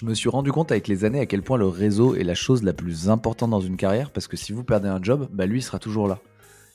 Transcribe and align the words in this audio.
Je 0.00 0.06
me 0.06 0.14
suis 0.14 0.30
rendu 0.30 0.50
compte 0.50 0.72
avec 0.72 0.88
les 0.88 1.04
années 1.04 1.20
à 1.20 1.26
quel 1.26 1.42
point 1.42 1.58
le 1.58 1.66
réseau 1.66 2.14
est 2.14 2.24
la 2.24 2.34
chose 2.34 2.62
la 2.62 2.72
plus 2.72 3.10
importante 3.10 3.50
dans 3.50 3.60
une 3.60 3.76
carrière 3.76 4.10
parce 4.10 4.28
que 4.28 4.36
si 4.38 4.54
vous 4.54 4.64
perdez 4.64 4.88
un 4.88 5.02
job, 5.02 5.28
bah 5.30 5.44
lui 5.44 5.60
sera 5.60 5.78
toujours 5.78 6.08
là. 6.08 6.20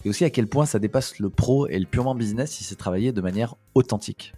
Et 0.03 0.09
aussi 0.09 0.25
à 0.25 0.29
quel 0.29 0.45
point 0.45 0.67
ça 0.67 0.77
dépasse 0.77 1.17
le 1.17 1.31
pro 1.31 1.65
et 1.65 1.79
le 1.79 1.87
purement 1.87 2.13
business 2.13 2.51
si 2.51 2.63
c'est 2.63 2.75
travaillé 2.75 3.13
de 3.13 3.21
manière 3.21 3.55
authentique. 3.73 4.35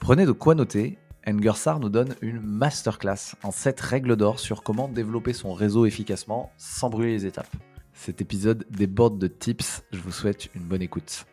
Prenez 0.00 0.26
de 0.26 0.32
quoi 0.32 0.56
noter, 0.56 0.98
Engersar 1.28 1.78
nous 1.78 1.90
donne 1.90 2.16
une 2.22 2.40
masterclass 2.40 3.36
en 3.44 3.52
7 3.52 3.80
règles 3.80 4.16
d'or 4.16 4.40
sur 4.40 4.64
comment 4.64 4.88
développer 4.88 5.32
son 5.32 5.52
réseau 5.52 5.86
efficacement 5.86 6.50
sans 6.56 6.90
brûler 6.90 7.12
les 7.12 7.26
étapes. 7.26 7.54
Cet 7.92 8.20
épisode 8.20 8.66
déborde 8.68 9.16
de 9.16 9.28
tips, 9.28 9.84
je 9.92 10.00
vous 10.00 10.10
souhaite 10.10 10.52
une 10.56 10.64
bonne 10.64 10.82
écoute. 10.82 11.24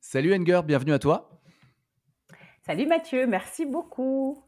Salut 0.00 0.34
Enger, 0.34 0.62
bienvenue 0.66 0.92
à 0.92 0.98
toi. 0.98 1.30
Salut 2.66 2.88
Mathieu, 2.88 3.28
merci 3.28 3.64
beaucoup. 3.64 4.43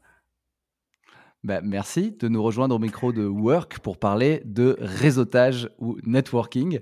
Bah, 1.47 1.61
merci 1.63 2.11
de 2.11 2.27
nous 2.27 2.43
rejoindre 2.43 2.75
au 2.75 2.79
micro 2.79 3.13
de 3.13 3.23
Work 3.25 3.79
pour 3.79 3.97
parler 3.97 4.41
de 4.43 4.75
réseautage 4.81 5.69
ou 5.79 5.95
networking. 6.03 6.81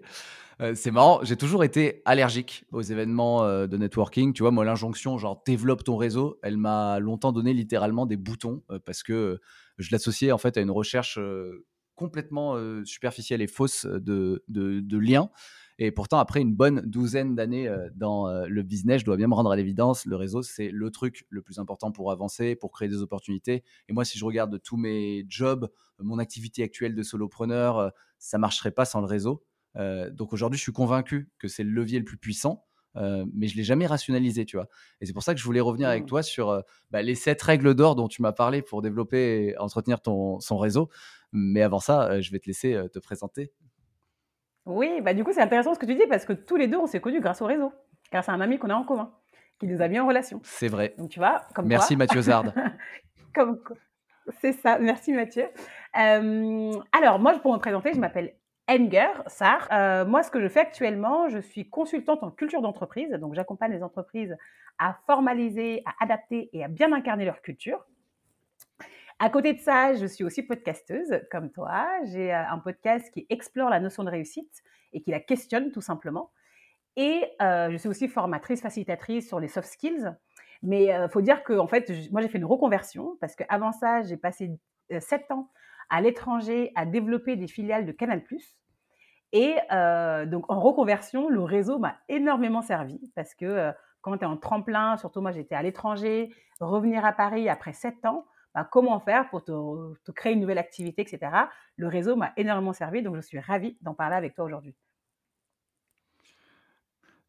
Euh, 0.60 0.74
c'est 0.74 0.90
marrant, 0.90 1.20
j'ai 1.22 1.36
toujours 1.36 1.64
été 1.64 2.02
allergique 2.04 2.66
aux 2.72 2.82
événements 2.82 3.44
euh, 3.44 3.68
de 3.68 3.78
networking. 3.78 4.34
Tu 4.34 4.42
vois, 4.42 4.50
moi, 4.50 4.66
l'injonction, 4.66 5.20
genre 5.20 5.44
développe 5.46 5.84
ton 5.84 5.98
réseau, 5.98 6.40
elle 6.42 6.58
m'a 6.58 6.98
longtemps 6.98 7.32
donné 7.32 7.54
littéralement 7.54 8.08
des 8.08 8.18
boutons 8.18 8.64
euh, 8.72 8.80
parce 8.84 9.04
que 9.04 9.40
je 9.78 9.90
l'associais 9.92 10.32
en 10.32 10.40
fait 10.40 10.58
à 10.58 10.62
une 10.62 10.72
recherche 10.72 11.20
complètement 11.94 12.58
superficielle 12.86 13.44
et 13.44 13.48
fausse 13.48 13.86
de, 13.86 14.44
de 14.48 14.98
liens. 14.98 15.30
Et 15.78 15.92
pourtant, 15.92 16.20
après 16.20 16.42
une 16.42 16.56
bonne 16.56 16.82
douzaine 16.82 17.36
d'années 17.36 17.68
euh, 17.68 17.90
dans 17.96 18.30
euh, 18.30 18.46
le 18.48 18.64
business, 18.64 19.02
je 19.02 19.06
dois 19.06 19.18
bien 19.18 19.28
me 19.28 19.34
rendre 19.34 19.52
à 19.52 19.56
l'évidence, 19.56 20.06
le 20.06 20.16
réseau, 20.16 20.42
c'est 20.42 20.70
le 20.70 20.90
truc 20.90 21.26
le 21.30 21.42
plus 21.42 21.60
important 21.60 21.92
pour 21.92 22.12
avancer, 22.12 22.56
pour 22.56 22.72
créer 22.72 22.88
des 22.88 23.02
opportunités. 23.02 23.64
Et 23.90 23.94
moi, 23.94 24.06
si 24.06 24.18
je 24.18 24.24
regarde 24.24 24.62
tous 24.62 24.78
mes 24.78 25.26
jobs, 25.28 25.70
mon 26.00 26.18
activité 26.18 26.64
actuelle 26.64 26.96
de 26.96 27.04
solopreneur, 27.04 27.78
euh, 27.78 27.90
ça 28.20 28.38
marcherait 28.38 28.72
pas 28.72 28.86
sans 28.86 29.02
le 29.02 29.08
réseau. 29.08 29.44
donc 29.76 30.32
aujourd'hui, 30.32 30.58
je 30.58 30.64
suis 30.64 30.72
convaincu 30.72 31.30
que 31.38 31.50
c'est 31.50 31.64
le 31.64 31.70
levier 31.70 32.00
le 32.00 32.06
plus 32.06 32.18
puissant. 32.18 32.66
mais 32.96 33.48
je 33.50 33.58
l'ai 33.58 33.66
jamais 33.66 33.86
rationalisé, 33.86 34.46
tu 34.46 34.56
vois. 34.56 34.70
Et 35.02 35.06
c'est 35.06 35.12
pour 35.12 35.22
ça 35.22 35.34
que 35.34 35.40
je 35.40 35.46
voulais 35.46 35.60
revenir 35.60 35.90
avec 35.90 36.04
mmh. 36.04 36.08
toi 36.08 36.24
sur 36.24 36.64
bah, 36.92 37.02
les 37.02 37.16
sept 37.16 37.42
règles 37.42 37.76
d'or 37.76 37.96
dont 37.98 38.08
tu 38.08 38.22
m'as 38.22 38.32
parlé 38.32 38.62
pour 38.62 38.82
développer 38.82 39.48
et 39.48 39.58
entretenir 39.58 40.02
ton, 40.02 40.40
son 40.40 40.58
réseau. 40.58 40.90
Mais 41.34 41.62
avant 41.62 41.82
ça, 41.82 42.22
je 42.22 42.32
vais 42.32 42.40
te 42.40 42.48
laisser 42.48 42.82
te 42.94 43.00
présenter. 43.00 43.52
Oui, 44.66 45.02
bah 45.02 45.14
du 45.14 45.24
coup, 45.24 45.32
c'est 45.32 45.42
intéressant 45.42 45.74
ce 45.74 45.80
que 45.80 45.86
tu 45.86 45.96
dis 45.96 46.08
parce 46.08 46.26
que 46.26 46.34
tous 46.34 46.56
les 46.56 46.68
deux, 46.68 46.78
on 46.78 46.88
s'est 46.88 47.00
connus 47.00 47.22
grâce 47.22 47.42
au 47.42 47.46
réseau, 47.46 47.72
grâce 48.12 48.30
à 48.30 48.34
un 48.34 48.42
ami 48.42 48.58
qu'on 48.58 48.70
a 48.70 48.76
en 48.76 48.84
commun, 48.84 49.12
qui 49.60 49.68
nous 49.68 49.82
a 49.82 49.88
mis 49.88 50.00
en 50.00 50.08
relation. 50.08 50.40
C'est 50.44 50.68
vrai. 50.68 50.96
Donc 50.98 51.10
tu 51.10 51.20
vois, 51.20 51.44
comme 51.54 51.68
Merci 51.68 51.96
Mathieu 51.96 52.22
Zard. 52.22 52.46
comme 53.36 53.60
c'est 54.42 54.54
ça. 54.54 54.80
Merci 54.80 55.14
Mathieu. 55.14 55.46
Euh, 56.00 56.72
alors 56.92 57.20
moi, 57.20 57.38
pour 57.40 57.54
me 57.54 57.60
présenter, 57.60 57.92
je 57.94 58.00
m'appelle 58.00 58.34
Enger 58.68 59.12
Sar. 59.28 59.68
Euh, 59.72 60.06
moi, 60.06 60.24
ce 60.24 60.32
que 60.32 60.42
je 60.42 60.48
fais 60.48 60.62
actuellement, 60.62 61.30
je 61.30 61.40
suis 61.40 61.70
consultante 61.70 62.24
en 62.24 62.32
culture 62.32 62.62
d'entreprise. 62.62 63.12
Donc, 63.12 63.36
j'accompagne 63.36 63.72
les 63.72 63.84
entreprises 63.84 64.36
à 64.80 64.98
formaliser, 65.06 65.84
à 65.86 66.04
adapter 66.04 66.50
et 66.54 66.64
à 66.64 66.68
bien 66.68 66.92
incarner 66.92 67.26
leur 67.26 67.42
culture. 67.42 67.86
À 69.20 69.30
côté 69.30 69.54
de 69.54 69.60
ça, 69.60 69.94
je 69.94 70.06
suis 70.06 70.26
aussi 70.26 70.44
podcasteuse 70.44 71.22
comme 71.32 71.50
toi. 71.50 71.88
J'ai 72.04 72.34
euh, 72.34 72.48
un 72.50 72.60
podcast 72.60 73.10
qui 73.14 73.26
explore 73.30 73.70
la 73.70 73.80
notion 73.80 74.04
de 74.04 74.10
réussite 74.10 74.62
et 74.92 75.02
qui 75.02 75.12
la 75.12 75.22
questionne 75.22 75.72
tout 75.72 75.80
simplement. 75.80 76.32
Et 76.98 77.24
euh, 77.42 77.72
je 77.72 77.78
suis 77.78 77.88
aussi 77.88 78.10
formatrice, 78.10 78.62
facilitatrice 78.62 79.28
sur 79.28 79.40
les 79.40 79.48
soft 79.48 79.70
skills. 79.70 80.14
Mais 80.64 80.86
il 80.86 80.92
euh, 80.92 81.08
faut 81.08 81.22
dire 81.22 81.44
que 81.44 81.54
en 81.54 81.68
fait, 81.68 81.90
moi 82.12 82.22
j'ai 82.22 82.28
fait 82.28 82.40
une 82.40 82.46
reconversion 82.46 83.18
parce 83.22 83.38
qu'avant 83.38 83.72
ça, 83.72 84.02
j'ai 84.02 84.18
passé 84.18 84.52
sept 85.00 85.32
ans 85.32 85.50
à 85.90 86.02
l'étranger 86.02 86.74
à 86.76 86.86
développer 86.86 87.38
des 87.38 87.48
filiales 87.48 87.86
de 87.86 87.94
Canal+. 87.94 88.22
Et 89.32 89.56
donc 90.28 90.50
en 90.50 90.60
reconversion, 90.60 91.30
le 91.30 91.42
réseau 91.42 91.80
m'a 91.80 91.98
énormément 92.08 92.62
servi 92.62 93.12
parce 93.16 93.34
que 93.34 93.72
quand 94.02 94.18
tu 94.18 94.24
es 94.24 94.28
en 94.28 94.38
tremplin, 94.38 94.98
surtout 94.98 95.22
moi 95.22 95.32
j'étais 95.32 95.56
à 95.56 95.62
l'étranger, 95.62 96.34
revenir 96.60 97.04
à 97.04 97.12
Paris 97.12 97.50
après 97.50 97.74
sept 97.74 98.06
ans, 98.06 98.26
bah, 98.56 98.68
comment 98.72 99.02
faire 99.02 99.30
pour 99.30 99.44
te, 99.44 100.12
créer 100.12 100.34
une 100.34 100.40
nouvelle 100.40 100.58
activité, 100.58 101.02
etc. 101.02 101.20
Le 101.76 101.88
réseau 101.88 102.16
m'a 102.16 102.32
énormément 102.38 102.72
servi, 102.72 103.04
donc 103.04 103.18
je 103.18 103.22
suis 103.22 103.38
ravie 103.38 103.78
d'en 103.82 103.94
parler 103.94 104.16
avec 104.16 104.34
toi 104.34 104.46
aujourd'hui. 104.46 104.74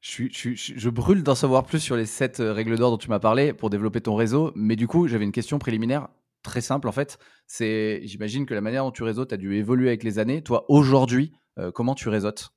Je, 0.01 0.29
je, 0.31 0.89
brûle 0.89 1.25
d'en 1.25 1.35
savoir 1.35 1.65
plus 1.65 1.81
sur 1.81 1.97
les 1.97 2.07
sept 2.07 2.39
euh, 2.39 2.53
règles 2.53 2.79
d'or 2.79 2.93
dont 2.93 2.99
tu 2.99 3.09
m'as 3.09 3.19
parlé 3.19 3.53
pour 3.53 3.71
développer 3.71 4.01
ton 4.01 4.15
réseau, 4.15 4.53
mais 4.55 4.77
du 4.77 4.87
coup, 4.87 5.09
j'avais 5.09 5.25
une 5.25 5.33
question 5.33 5.59
préliminaire 5.59 6.09
très 6.45 6.61
simple 6.61 6.87
en 6.87 6.93
fait. 6.93 7.19
C'est, 7.49 8.03
j'imagine 8.05 8.47
que 8.47 8.55
la 8.55 8.61
manière 8.61 8.85
dont 8.85 8.93
tu 8.93 9.03
réseautes 9.03 9.33
a 9.33 9.37
dû 9.37 9.57
évoluer 9.57 9.89
avec 9.89 10.05
les 10.05 10.21
années. 10.21 10.43
Toi, 10.43 10.65
aujourd'hui, 10.69 11.33
euh, 11.59 11.73
comment 11.73 11.97
tu 11.97 12.09
réseautes? 12.09 12.51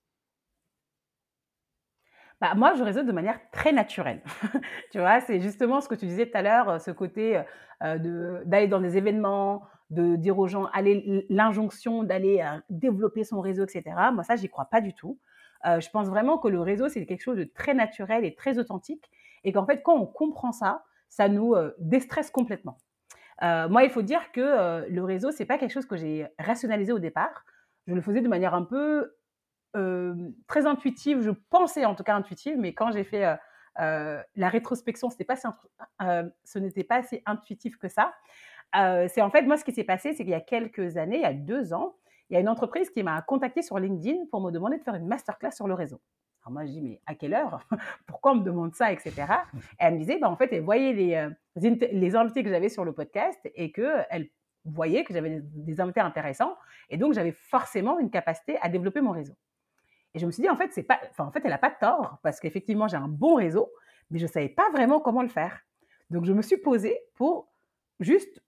Bah, 2.39 2.53
moi, 2.55 2.75
je 2.75 2.83
réseaute 2.83 3.07
de 3.07 3.11
manière 3.11 3.39
très 3.51 3.71
naturelle. 3.71 4.21
tu 4.91 4.99
vois, 4.99 5.19
c'est 5.21 5.41
justement 5.41 5.81
ce 5.81 5.87
que 5.87 5.95
tu 5.95 6.05
disais 6.05 6.29
tout 6.29 6.37
à 6.37 6.43
l'heure, 6.43 6.69
euh, 6.69 6.77
ce 6.77 6.91
côté 6.91 7.41
euh, 7.83 8.43
d'aller 8.45 8.67
dans 8.67 8.81
des 8.81 8.97
événements, 8.97 9.63
de 9.89 10.15
dire 10.15 10.37
aux 10.37 10.47
gens, 10.47 10.65
allez, 10.73 11.25
l'injonction 11.29 12.03
d'aller 12.03 12.41
euh, 12.41 12.59
développer 12.69 13.23
son 13.23 13.39
réseau, 13.39 13.63
etc. 13.63 13.83
Moi, 14.13 14.23
ça, 14.23 14.35
j'y 14.35 14.49
crois 14.49 14.65
pas 14.65 14.81
du 14.81 14.93
tout. 14.93 15.17
je 15.65 15.89
pense 15.89 16.07
vraiment 16.07 16.37
que 16.37 16.47
le 16.47 16.61
réseau, 16.61 16.89
c'est 16.89 17.05
quelque 17.05 17.21
chose 17.21 17.37
de 17.37 17.43
très 17.43 17.73
naturel 17.73 18.25
et 18.25 18.35
très 18.35 18.59
authentique. 18.59 19.09
Et 19.43 19.53
qu'en 19.53 19.65
fait, 19.65 19.81
quand 19.81 19.95
on 19.95 20.05
comprend 20.05 20.51
ça, 20.51 20.83
ça 21.09 21.27
nous 21.27 21.55
déstresse 21.79 22.29
complètement. 22.29 22.77
moi, 23.41 23.83
il 23.83 23.89
faut 23.89 24.01
dire 24.01 24.31
que 24.31 24.87
le 24.89 25.03
réseau, 25.03 25.31
c'est 25.31 25.45
pas 25.45 25.57
quelque 25.57 25.71
chose 25.71 25.85
que 25.85 25.97
j'ai 25.97 26.27
rationalisé 26.37 26.91
au 26.91 26.99
départ. 26.99 27.45
Je 27.87 27.93
le 27.93 28.01
faisais 28.01 28.21
de 28.21 28.27
manière 28.27 28.53
un 28.53 28.63
peu 28.63 29.15
très 30.47 30.65
intuitive, 30.65 31.21
je 31.21 31.31
pensais 31.49 31.85
en 31.85 31.95
tout 31.95 32.03
cas 32.03 32.15
intuitive, 32.15 32.57
mais 32.57 32.73
quand 32.73 32.91
j'ai 32.91 33.03
fait 33.03 33.37
la 33.79 34.49
rétrospection, 34.49 35.09
pas 35.27 35.35
ce 35.35 36.59
n'était 36.59 36.83
pas 36.83 36.97
assez 36.97 37.23
intuitif 37.25 37.77
que 37.77 37.87
ça. 37.87 38.13
c'est 38.73 39.21
en 39.21 39.29
fait, 39.29 39.43
moi, 39.43 39.57
ce 39.57 39.63
qui 39.63 39.71
s'est 39.71 39.83
passé, 39.83 40.13
c'est 40.13 40.23
qu'il 40.23 40.31
y 40.31 40.35
a 40.35 40.41
quelques 40.41 40.97
années, 40.97 41.17
il 41.17 41.21
y 41.21 41.25
a 41.25 41.33
deux 41.33 41.73
ans, 41.73 41.95
il 42.29 42.35
y 42.35 42.37
a 42.37 42.39
une 42.39 42.49
entreprise 42.49 42.89
qui 42.89 43.03
m'a 43.03 43.21
contacté 43.21 43.61
sur 43.61 43.79
LinkedIn 43.79 44.25
pour 44.29 44.41
me 44.41 44.51
demander 44.51 44.77
de 44.77 44.83
faire 44.83 44.95
une 44.95 45.07
masterclass 45.07 45.51
sur 45.51 45.67
le 45.67 45.73
réseau. 45.73 45.99
Alors 46.43 46.53
moi, 46.53 46.65
je 46.65 46.71
dis, 46.71 46.81
mais 46.81 47.01
à 47.05 47.15
quelle 47.15 47.33
heure? 47.33 47.59
Pourquoi 48.07 48.31
on 48.31 48.35
me 48.35 48.43
demande 48.43 48.73
ça, 48.75 48.91
etc. 48.91 49.13
Et 49.13 49.63
elle 49.79 49.95
me 49.95 49.99
disait, 49.99 50.19
bah, 50.19 50.29
en 50.29 50.35
fait, 50.35 50.53
elle 50.53 50.61
voyait 50.61 50.93
les, 50.93 51.29
les 51.55 52.15
invités 52.15 52.43
que 52.43 52.49
j'avais 52.49 52.69
sur 52.69 52.85
le 52.85 52.93
podcast 52.93 53.39
et 53.55 53.71
qu'elle 53.71 54.29
voyait 54.63 55.03
que 55.03 55.13
j'avais 55.13 55.41
des 55.41 55.81
invités 55.81 55.99
intéressants. 55.99 56.55
Et 56.89 56.97
donc, 56.97 57.13
j'avais 57.13 57.31
forcément 57.31 57.99
une 57.99 58.09
capacité 58.09 58.57
à 58.61 58.69
développer 58.69 59.01
mon 59.01 59.11
réseau. 59.11 59.33
Et 60.13 60.19
je 60.19 60.25
me 60.25 60.31
suis 60.31 60.41
dit, 60.41 60.49
en 60.49 60.55
fait, 60.55 60.71
c'est 60.73 60.83
pas, 60.83 60.99
enfin, 61.09 61.25
en 61.25 61.31
fait, 61.31 61.41
elle 61.43 61.51
n'a 61.51 61.57
pas 61.57 61.71
tort, 61.71 62.17
parce 62.23 62.39
qu'effectivement, 62.39 62.87
j'ai 62.87 62.97
un 62.97 63.07
bon 63.07 63.35
réseau, 63.35 63.71
mais 64.09 64.19
je 64.19 64.25
ne 64.25 64.29
savais 64.29 64.49
pas 64.49 64.69
vraiment 64.71 64.99
comment 64.99 65.21
le 65.21 65.27
faire. 65.27 65.59
Donc, 66.09 66.25
je 66.25 66.33
me 66.33 66.41
suis 66.41 66.57
posée 66.57 66.97
pour 67.15 67.51
juste 67.99 68.41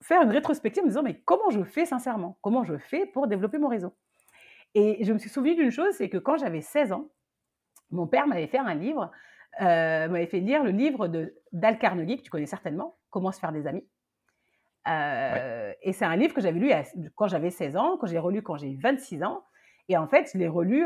faire 0.00 0.22
une 0.22 0.30
rétrospective 0.30 0.82
en 0.82 0.86
me 0.86 0.90
disant, 0.90 1.02
mais 1.02 1.20
comment 1.24 1.50
je 1.50 1.62
fais 1.64 1.86
sincèrement? 1.86 2.38
Comment 2.40 2.64
je 2.64 2.78
fais 2.78 3.06
pour 3.06 3.26
développer 3.26 3.58
mon 3.58 3.68
réseau? 3.68 3.92
Et 4.74 5.04
je 5.04 5.12
me 5.12 5.18
suis 5.18 5.30
souvenu 5.30 5.54
d'une 5.54 5.70
chose, 5.70 5.94
c'est 5.94 6.08
que 6.08 6.18
quand 6.18 6.36
j'avais 6.36 6.60
16 6.60 6.92
ans, 6.92 7.08
mon 7.90 8.06
père 8.06 8.26
m'avait 8.26 8.46
fait 8.46 8.58
un 8.58 8.74
livre, 8.74 9.10
euh, 9.60 10.08
m'avait 10.08 10.26
fait 10.26 10.40
lire 10.40 10.62
le 10.62 10.70
livre 10.70 11.08
de 11.08 11.34
Dal 11.52 11.78
Carnegie, 11.78 12.18
que 12.18 12.22
tu 12.22 12.30
connais 12.30 12.46
certainement, 12.46 12.96
Comment 13.10 13.32
se 13.32 13.40
faire 13.40 13.52
des 13.52 13.66
amis. 13.66 13.86
Euh, 14.86 15.72
et 15.82 15.92
c'est 15.92 16.04
un 16.04 16.16
livre 16.16 16.34
que 16.34 16.40
j'avais 16.40 16.58
lu 16.58 16.70
quand 17.14 17.26
j'avais 17.26 17.50
16 17.50 17.76
ans, 17.76 17.96
que 17.96 18.06
j'ai 18.06 18.18
relu 18.18 18.42
quand 18.42 18.56
j'ai 18.56 18.74
26 18.76 19.22
ans. 19.22 19.42
Et 19.88 19.96
en 19.96 20.06
fait, 20.06 20.30
je 20.32 20.38
l'ai 20.38 20.48
relu 20.48 20.84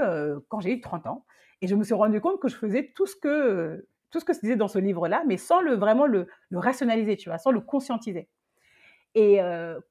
quand 0.49 0.61
j'ai 0.61 0.73
eu 0.73 0.81
30 0.81 1.07
ans. 1.07 1.25
Et 1.61 1.69
je 1.69 1.75
me 1.75 1.85
suis 1.85 1.95
rendu 1.95 2.21
compte 2.21 2.41
que 2.41 2.49
je 2.49 2.57
faisais 2.57 2.93
tout 2.95 3.07
ce 3.07 3.17
que, 3.17 3.87
tout 4.11 4.21
ce 4.21 4.25
que 4.25 4.33
se 4.33 4.41
disait 4.41 4.57
dans 4.57 4.69
ce 4.69 4.79
livre-là, 4.79 5.23
mais 5.27 5.37
sans 5.37 5.61
le, 5.61 5.75
vraiment 5.75 6.07
le, 6.07 6.29
rationaliser, 6.53 7.17
tu 7.17 7.29
vois, 7.29 7.39
sans 7.39 7.51
le 7.51 7.61
conscientiser. 7.61 8.29
Et 9.15 9.41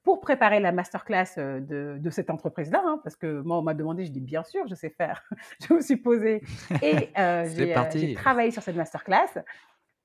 pour 0.03 0.19
préparer 0.19 0.59
la 0.59 0.71
masterclass 0.71 1.35
de, 1.37 1.97
de 1.99 2.09
cette 2.09 2.29
entreprise-là, 2.29 2.81
hein, 2.85 2.99
parce 3.03 3.15
que 3.15 3.41
moi, 3.41 3.59
on 3.59 3.61
m'a 3.61 3.73
demandé, 3.73 4.05
je 4.05 4.11
dis 4.11 4.19
bien 4.19 4.43
sûr, 4.43 4.67
je 4.67 4.75
sais 4.75 4.89
faire. 4.89 5.23
je 5.67 5.73
me 5.73 5.81
suis 5.81 5.97
posée 5.97 6.41
et 6.81 7.09
j'ai 7.55 8.13
travaillé 8.15 8.51
sur 8.51 8.63
cette 8.63 8.75
masterclass. 8.75 9.43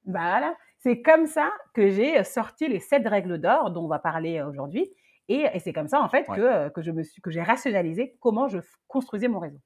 Voilà. 0.04 0.54
C'est 0.78 1.02
comme 1.02 1.26
ça 1.26 1.50
que 1.74 1.88
j'ai 1.90 2.22
sorti 2.22 2.68
les 2.68 2.78
sept 2.78 3.06
règles 3.08 3.38
d'or 3.38 3.70
dont 3.70 3.84
on 3.84 3.88
va 3.88 3.98
parler 3.98 4.40
aujourd'hui 4.42 4.92
Et, 5.28 5.46
c'est 5.58 5.72
comme 5.72 5.88
ça, 5.88 6.00
en 6.00 6.08
fait, 6.08 6.24
que, 6.26 6.68
que, 6.70 6.82
je 6.82 6.90
me 6.90 7.02
suis, 7.02 7.20
que 7.20 7.30
j'ai 7.30 7.42
rationalisé 7.42 8.16
comment 8.20 8.48
je 8.48 8.58
construisais 8.86 9.28
mon 9.28 9.40
réseau. 9.40 9.58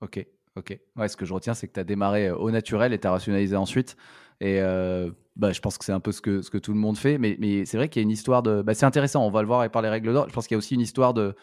Ok, 0.00 0.24
ok. 0.56 0.78
Ouais, 0.96 1.08
ce 1.08 1.16
que 1.16 1.24
je 1.24 1.32
retiens, 1.32 1.54
c'est 1.54 1.68
que 1.68 1.72
tu 1.72 1.80
as 1.80 1.84
démarré 1.84 2.30
au 2.30 2.50
naturel 2.50 2.92
et 2.92 2.98
tu 2.98 3.06
as 3.06 3.10
rationalisé 3.10 3.56
ensuite. 3.56 3.96
Et 4.40 4.60
bah, 5.36 5.52
je 5.52 5.60
pense 5.60 5.78
que 5.78 5.84
c'est 5.84 5.92
un 5.92 6.00
peu 6.00 6.12
ce 6.12 6.20
que, 6.20 6.42
ce 6.42 6.50
que 6.50 6.58
tout 6.58 6.72
le 6.72 6.78
monde 6.78 6.98
fait. 6.98 7.16
Mais, 7.16 7.36
mais 7.40 7.64
c'est 7.64 7.76
vrai 7.76 7.88
qu'il 7.88 8.00
y 8.00 8.02
a 8.02 8.04
une 8.04 8.10
histoire 8.10 8.42
de. 8.42 8.62
Bah, 8.62 8.74
c'est 8.74 8.86
intéressant, 8.86 9.26
on 9.26 9.30
va 9.30 9.40
le 9.40 9.48
voir 9.48 9.68
par 9.70 9.82
les 9.82 9.88
règles 9.88 10.12
d'or. 10.12 10.28
Je 10.28 10.34
pense 10.34 10.46
qu'il 10.46 10.54
y 10.54 10.56
a 10.56 10.58
aussi 10.58 10.74
une 10.74 10.80
histoire 10.80 11.14
de, 11.14 11.34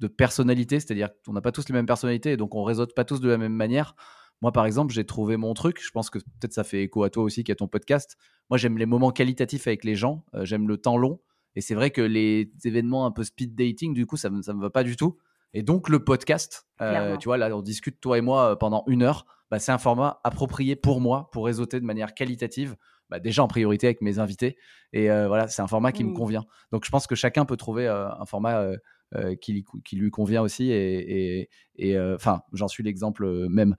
de 0.00 0.06
personnalité, 0.08 0.80
c'est-à-dire 0.80 1.08
qu'on 1.24 1.32
n'a 1.32 1.40
pas 1.40 1.52
tous 1.52 1.68
les 1.68 1.72
mêmes 1.72 1.86
personnalités 1.86 2.32
et 2.32 2.36
donc 2.36 2.54
on 2.54 2.64
réseaute 2.64 2.94
pas 2.94 3.04
tous 3.04 3.20
de 3.20 3.28
la 3.28 3.38
même 3.38 3.54
manière. 3.54 3.94
Moi, 4.42 4.52
par 4.52 4.66
exemple, 4.66 4.92
j'ai 4.92 5.06
trouvé 5.06 5.36
mon 5.36 5.54
truc. 5.54 5.80
Je 5.80 5.90
pense 5.90 6.10
que 6.10 6.18
peut-être 6.18 6.52
ça 6.52 6.64
fait 6.64 6.82
écho 6.82 7.04
à 7.04 7.10
toi 7.10 7.22
aussi 7.22 7.44
qui 7.44 7.52
a 7.52 7.54
ton 7.54 7.68
podcast. 7.68 8.16
Moi, 8.50 8.58
j'aime 8.58 8.76
les 8.76 8.86
moments 8.86 9.10
qualitatifs 9.10 9.66
avec 9.66 9.84
les 9.84 9.94
gens. 9.94 10.24
Euh, 10.34 10.44
j'aime 10.44 10.68
le 10.68 10.76
temps 10.76 10.96
long. 10.96 11.20
Et 11.56 11.60
c'est 11.60 11.74
vrai 11.74 11.90
que 11.90 12.00
les 12.00 12.50
événements 12.64 13.06
un 13.06 13.10
peu 13.10 13.24
speed 13.24 13.54
dating, 13.54 13.94
du 13.94 14.06
coup, 14.06 14.16
ça 14.16 14.30
ne 14.30 14.36
me 14.36 14.60
va 14.60 14.70
pas 14.70 14.84
du 14.84 14.96
tout. 14.96 15.16
Et 15.52 15.62
donc, 15.62 15.88
le 15.88 16.02
podcast, 16.02 16.66
euh, 16.80 17.16
tu 17.16 17.28
vois, 17.28 17.36
là, 17.36 17.56
on 17.56 17.62
discute, 17.62 18.00
toi 18.00 18.18
et 18.18 18.20
moi, 18.20 18.52
euh, 18.52 18.56
pendant 18.56 18.82
une 18.88 19.02
heure. 19.02 19.24
Bah, 19.50 19.58
c'est 19.58 19.72
un 19.72 19.78
format 19.78 20.20
approprié 20.24 20.74
pour 20.74 21.00
moi, 21.00 21.30
pour 21.30 21.46
réseauter 21.46 21.78
de 21.78 21.84
manière 21.84 22.14
qualitative. 22.14 22.76
Bah, 23.08 23.20
déjà 23.20 23.44
en 23.44 23.48
priorité 23.48 23.86
avec 23.86 24.00
mes 24.00 24.18
invités. 24.18 24.56
Et 24.92 25.06
voilà, 25.08 25.48
c'est 25.48 25.62
un 25.62 25.66
format 25.66 25.92
qui 25.92 26.04
me 26.04 26.10
mmh. 26.10 26.14
convient. 26.14 26.44
Donc, 26.72 26.84
je 26.84 26.90
pense 26.90 27.06
que 27.06 27.14
chacun 27.14 27.44
peut 27.44 27.56
trouver 27.56 27.86
un 27.86 28.24
format 28.26 28.74
euh, 29.16 29.36
qui, 29.36 29.64
lui 29.92 30.10
convient 30.10 30.42
aussi. 30.42 30.72
Et, 30.72 31.48
euh, 31.80 32.16
enfin, 32.16 32.42
j'en 32.52 32.66
suis 32.66 32.82
l'exemple 32.82 33.24
euh, 33.24 33.48
même. 33.48 33.76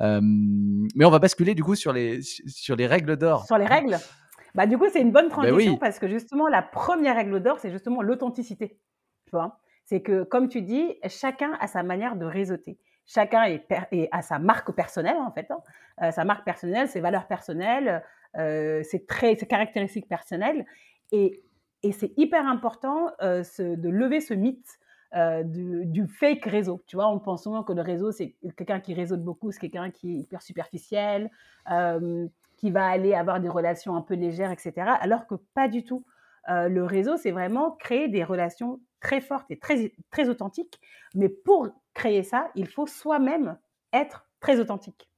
mais 0.00 1.04
on 1.04 1.10
va 1.10 1.18
basculer 1.18 1.54
du 1.54 1.62
coup 1.62 1.74
sur 1.74 1.92
les, 1.92 2.22
sur 2.22 2.74
les 2.74 2.86
règles 2.86 3.16
d'or. 3.18 3.44
Sur 3.44 3.58
les 3.58 3.66
règles 3.66 3.98
bah, 4.54 4.66
Du 4.66 4.78
coup, 4.78 4.86
c'est 4.92 5.00
une 5.00 5.12
bonne 5.12 5.28
ben 5.28 5.30
transition 5.30 5.76
parce 5.76 5.98
que 5.98 6.08
justement, 6.08 6.48
la 6.48 6.62
première 6.62 7.16
règle 7.16 7.40
d'or, 7.40 7.58
c'est 7.58 7.70
justement 7.70 8.02
l'authenticité. 8.02 8.78
Tu 9.26 9.30
vois? 9.32 9.58
C'est 9.84 10.02
que, 10.02 10.22
comme 10.24 10.48
tu 10.48 10.62
dis, 10.62 10.96
chacun 11.08 11.52
a 11.60 11.66
sa 11.66 11.82
manière 11.82 12.16
de 12.16 12.26
réseauter. 12.26 12.78
Chacun 13.06 13.44
est, 13.44 14.08
a 14.12 14.22
sa 14.22 14.38
marque 14.38 14.72
personnelle, 14.72 15.16
en 15.16 15.32
fait. 15.32 15.50
Hein. 15.50 16.10
sa 16.10 16.24
marque 16.24 16.44
personnelle, 16.44 16.88
ses 16.88 17.00
valeurs 17.00 17.26
personnelles, 17.26 18.02
ses 18.34 19.04
traits, 19.06 19.40
ses 19.40 19.46
caractéristiques 19.46 20.08
personnelles. 20.08 20.66
Et 21.10 21.42
et 21.82 21.92
c'est 21.92 22.12
hyper 22.16 22.46
important 22.46 23.10
euh, 23.22 23.42
de 23.58 23.88
lever 23.88 24.20
ce 24.20 24.34
mythe 24.34 24.78
euh, 25.14 25.42
du, 25.44 26.06
fake 26.06 26.44
réseau. 26.44 26.82
Tu 26.86 26.96
vois, 26.96 27.08
on 27.08 27.18
pense 27.18 27.44
souvent 27.44 27.62
que 27.62 27.72
le 27.72 27.82
réseau, 27.82 28.10
c'est 28.10 28.34
quelqu'un 28.56 28.80
qui 28.80 28.94
réseaute 28.94 29.22
beaucoup, 29.22 29.52
c'est 29.52 29.60
quelqu'un 29.60 29.90
qui 29.90 30.10
est 30.10 30.18
hyper 30.20 30.42
superficiel, 30.42 31.30
euh, 31.70 32.26
qui 32.58 32.70
va 32.70 32.86
aller 32.86 33.14
avoir 33.14 33.40
des 33.40 33.48
relations 33.48 33.96
un 33.96 34.02
peu 34.02 34.14
légères, 34.14 34.50
etc. 34.50 34.72
Alors 35.00 35.26
que 35.26 35.36
pas 35.54 35.68
du 35.68 35.84
tout. 35.84 36.04
le 36.48 36.82
réseau, 36.82 37.16
c'est 37.16 37.30
vraiment 37.30 37.72
créer 37.72 38.08
des 38.08 38.24
relations 38.24 38.80
très 39.00 39.20
fortes 39.20 39.50
et 39.50 39.58
très, 39.58 39.92
très 40.10 40.28
authentiques. 40.28 40.80
Mais 41.14 41.28
pour 41.28 41.68
créer 41.94 42.22
ça, 42.22 42.50
il 42.54 42.66
faut 42.66 42.86
soi-même 42.86 43.56
être 43.92 44.26
très 44.40 44.58
authentique. 44.58 45.08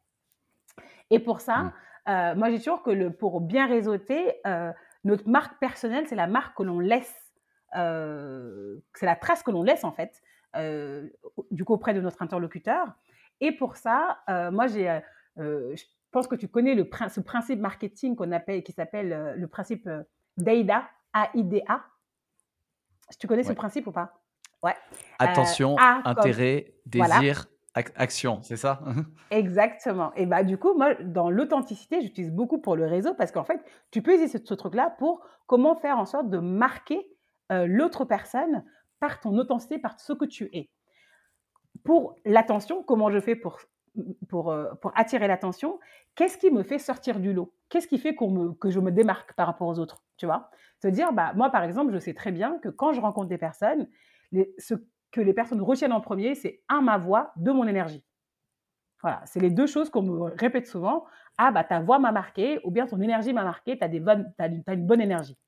Et 1.10 1.18
pour 1.18 1.40
ça, 1.40 1.72
mmh. 2.06 2.34
moi, 2.36 2.50
j'ai 2.50 2.58
toujours 2.58 2.82
que 2.82 2.90
le, 2.90 3.12
pour 3.12 3.40
bien 3.40 3.66
réseauter, 3.66 4.40
notre 5.04 5.28
marque 5.28 5.58
personnelle, 5.58 6.06
c'est 6.06 6.16
la 6.16 6.26
marque 6.26 6.56
que 6.56 6.62
l'on 6.62 6.78
laisse, 6.78 7.14
euh, 7.76 8.78
c'est 8.94 9.06
la 9.06 9.16
trace 9.16 9.42
que 9.42 9.50
l'on 9.50 9.62
laisse 9.62 9.84
en 9.84 9.92
fait, 9.92 10.20
euh, 10.56 11.08
du 11.50 11.64
coup 11.64 11.74
auprès 11.74 11.94
de 11.94 12.00
notre 12.00 12.22
interlocuteur. 12.22 12.86
Et 13.40 13.52
pour 13.52 13.76
ça, 13.76 14.18
euh, 14.28 14.50
moi 14.50 14.66
j'ai, 14.66 15.00
je 15.36 15.82
pense 16.10 16.26
que 16.26 16.34
tu 16.36 16.48
connais 16.48 16.74
le, 16.74 16.88
ce 17.08 17.20
principe 17.20 17.60
marketing 17.60 18.16
qu'on 18.16 18.32
appelle, 18.32 18.62
qui 18.62 18.72
s'appelle 18.72 19.34
le 19.36 19.46
principe 19.48 19.88
d'AIDA, 20.36 20.88
A-I-D-A. 21.12 21.84
Tu 23.18 23.26
connais 23.26 23.42
ce 23.42 23.52
principe 23.52 23.86
ou 23.86 23.92
pas? 23.92 24.20
Ouais. 24.62 24.74
Attention, 25.18 25.76
intérêt, 25.78 26.74
désir, 26.86 27.46
action, 27.74 28.40
c'est 28.42 28.56
ça? 28.56 28.82
Exactement. 29.30 30.12
Et 30.14 30.26
bah 30.26 30.44
du 30.44 30.58
coup, 30.58 30.74
moi, 30.74 30.94
dans 30.94 31.30
l'authenticité, 31.30 32.00
j'utilise 32.02 32.30
beaucoup 32.30 32.60
pour 32.60 32.76
le 32.76 32.86
réseau 32.86 33.14
parce 33.14 33.32
qu'en 33.32 33.44
fait, 33.44 33.60
tu 33.90 34.02
peux 34.02 34.12
utiliser 34.12 34.38
ce, 34.38 34.54
truc-là 34.54 34.94
pour 34.98 35.24
comment 35.46 35.76
faire 35.76 35.98
en 35.98 36.06
sorte 36.06 36.28
de 36.30 36.38
marquer 36.38 37.00
euh, 37.52 37.66
l'autre 37.66 38.04
personne 38.04 38.64
par 38.98 39.20
ton 39.20 39.36
authenticité, 39.38 39.78
par 39.78 39.98
ce 39.98 40.12
que 40.12 40.24
tu 40.24 40.50
es. 40.52 40.70
Pour 41.84 42.16
l'attention, 42.24 42.82
comment 42.82 43.10
je 43.10 43.20
fais 43.20 43.34
pour, 43.34 43.58
pour, 44.28 44.50
euh, 44.50 44.72
pour 44.80 44.92
attirer 44.96 45.26
l'attention 45.26 45.78
Qu'est-ce 46.14 46.38
qui 46.38 46.50
me 46.50 46.62
fait 46.62 46.78
sortir 46.78 47.20
du 47.20 47.32
lot? 47.32 47.54
Qu'est-ce 47.68 47.86
qui 47.86 47.98
fait 47.98 48.14
qu'on 48.14 48.30
me, 48.30 48.52
que 48.52 48.70
je 48.70 48.80
me 48.80 48.90
démarque 48.90 49.32
par 49.34 49.46
rapport 49.46 49.68
aux 49.68 49.78
autres? 49.78 50.02
Tu 50.16 50.26
vois? 50.26 50.50
Se 50.82 50.88
dire, 50.88 51.12
bah, 51.12 51.32
moi, 51.34 51.50
par 51.50 51.62
exemple, 51.62 51.92
je 51.92 51.98
sais 51.98 52.14
très 52.14 52.32
bien 52.32 52.58
que 52.58 52.68
quand 52.68 52.92
je 52.92 53.00
rencontre 53.00 53.28
des 53.28 53.38
personnes, 53.38 53.88
ce 54.58 54.74
que 55.12 55.20
les 55.20 55.32
personnes 55.32 55.62
retiennent 55.62 55.92
en 55.92 56.00
premier, 56.00 56.34
c'est 56.34 56.62
un, 56.68 56.82
ma 56.82 56.98
voix, 56.98 57.32
deux, 57.36 57.52
mon 57.52 57.66
énergie. 57.66 58.04
Voilà, 59.02 59.22
c'est 59.24 59.40
les 59.40 59.50
deux 59.50 59.66
choses 59.66 59.88
qu'on 59.88 60.02
me 60.02 60.20
répète 60.20 60.66
souvent. 60.66 61.04
Ah, 61.38 61.52
bah, 61.52 61.64
ta 61.64 61.80
voix 61.80 61.98
m'a 61.98 62.12
marqué, 62.12 62.60
ou 62.64 62.70
bien 62.70 62.86
ton 62.86 63.00
énergie 63.00 63.32
m'a 63.32 63.44
marqué, 63.44 63.78
tu 63.78 63.84
as, 63.84 64.46
une 64.46 64.86
bonne 64.86 65.00
énergie. 65.00 65.38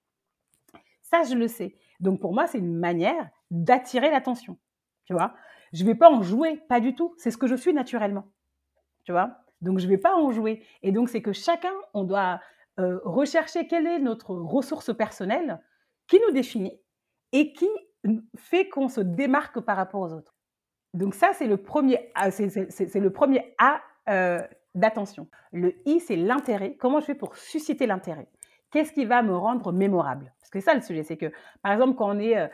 Ça, 1.02 1.22
je 1.24 1.34
le 1.34 1.48
sais. 1.48 1.76
Donc, 2.00 2.20
pour 2.20 2.32
moi, 2.32 2.46
c'est 2.46 2.58
une 2.58 2.78
manière 2.78 3.28
d'attirer 3.50 4.10
l'attention. 4.10 4.58
Tu 5.04 5.12
vois? 5.12 5.34
Je 5.72 5.82
ne 5.82 5.88
vais 5.88 5.94
pas 5.94 6.10
en 6.10 6.22
jouer, 6.22 6.60
pas 6.68 6.80
du 6.80 6.94
tout. 6.94 7.14
C'est 7.16 7.30
ce 7.30 7.38
que 7.38 7.46
je 7.46 7.54
suis 7.54 7.72
naturellement. 7.72 8.24
Tu 9.04 9.12
vois? 9.12 9.38
Donc, 9.60 9.78
je 9.78 9.86
ne 9.86 9.90
vais 9.90 9.98
pas 9.98 10.14
en 10.14 10.30
jouer. 10.30 10.62
Et 10.82 10.92
donc, 10.92 11.08
c'est 11.08 11.22
que 11.22 11.32
chacun, 11.32 11.72
on 11.94 12.04
doit 12.04 12.40
euh, 12.78 12.98
rechercher 13.04 13.66
quelle 13.66 13.86
est 13.86 13.98
notre 13.98 14.34
ressource 14.34 14.94
personnelle 14.94 15.60
qui 16.06 16.20
nous 16.26 16.32
définit 16.32 16.78
et 17.32 17.52
qui 17.52 17.68
fait 18.36 18.68
qu'on 18.68 18.88
se 18.88 19.00
démarque 19.00 19.60
par 19.60 19.76
rapport 19.76 20.00
aux 20.00 20.12
autres. 20.12 20.34
Donc 20.94 21.14
ça, 21.14 21.32
c'est 21.32 21.46
le 21.46 21.56
premier, 21.56 22.10
A, 22.14 22.30
c'est 22.30 22.94
le 22.96 23.10
premier 23.10 23.54
A 23.58 23.80
euh, 24.08 24.42
d'attention. 24.74 25.28
Le 25.52 25.74
I, 25.86 26.00
c'est 26.00 26.16
l'intérêt. 26.16 26.76
Comment 26.76 27.00
je 27.00 27.06
fais 27.06 27.14
pour 27.14 27.36
susciter 27.36 27.86
l'intérêt? 27.86 28.28
Qu'est-ce 28.70 28.92
qui 28.92 29.04
va 29.04 29.22
me 29.22 29.36
rendre 29.36 29.72
mémorable? 29.72 30.34
Parce 30.40 30.50
que 30.50 30.60
ça, 30.60 30.74
le 30.74 30.80
sujet, 30.80 31.02
c'est 31.02 31.16
que, 31.16 31.32
par 31.62 31.72
exemple, 31.72 31.94
quand 31.96 32.14
on 32.14 32.18
est... 32.18 32.50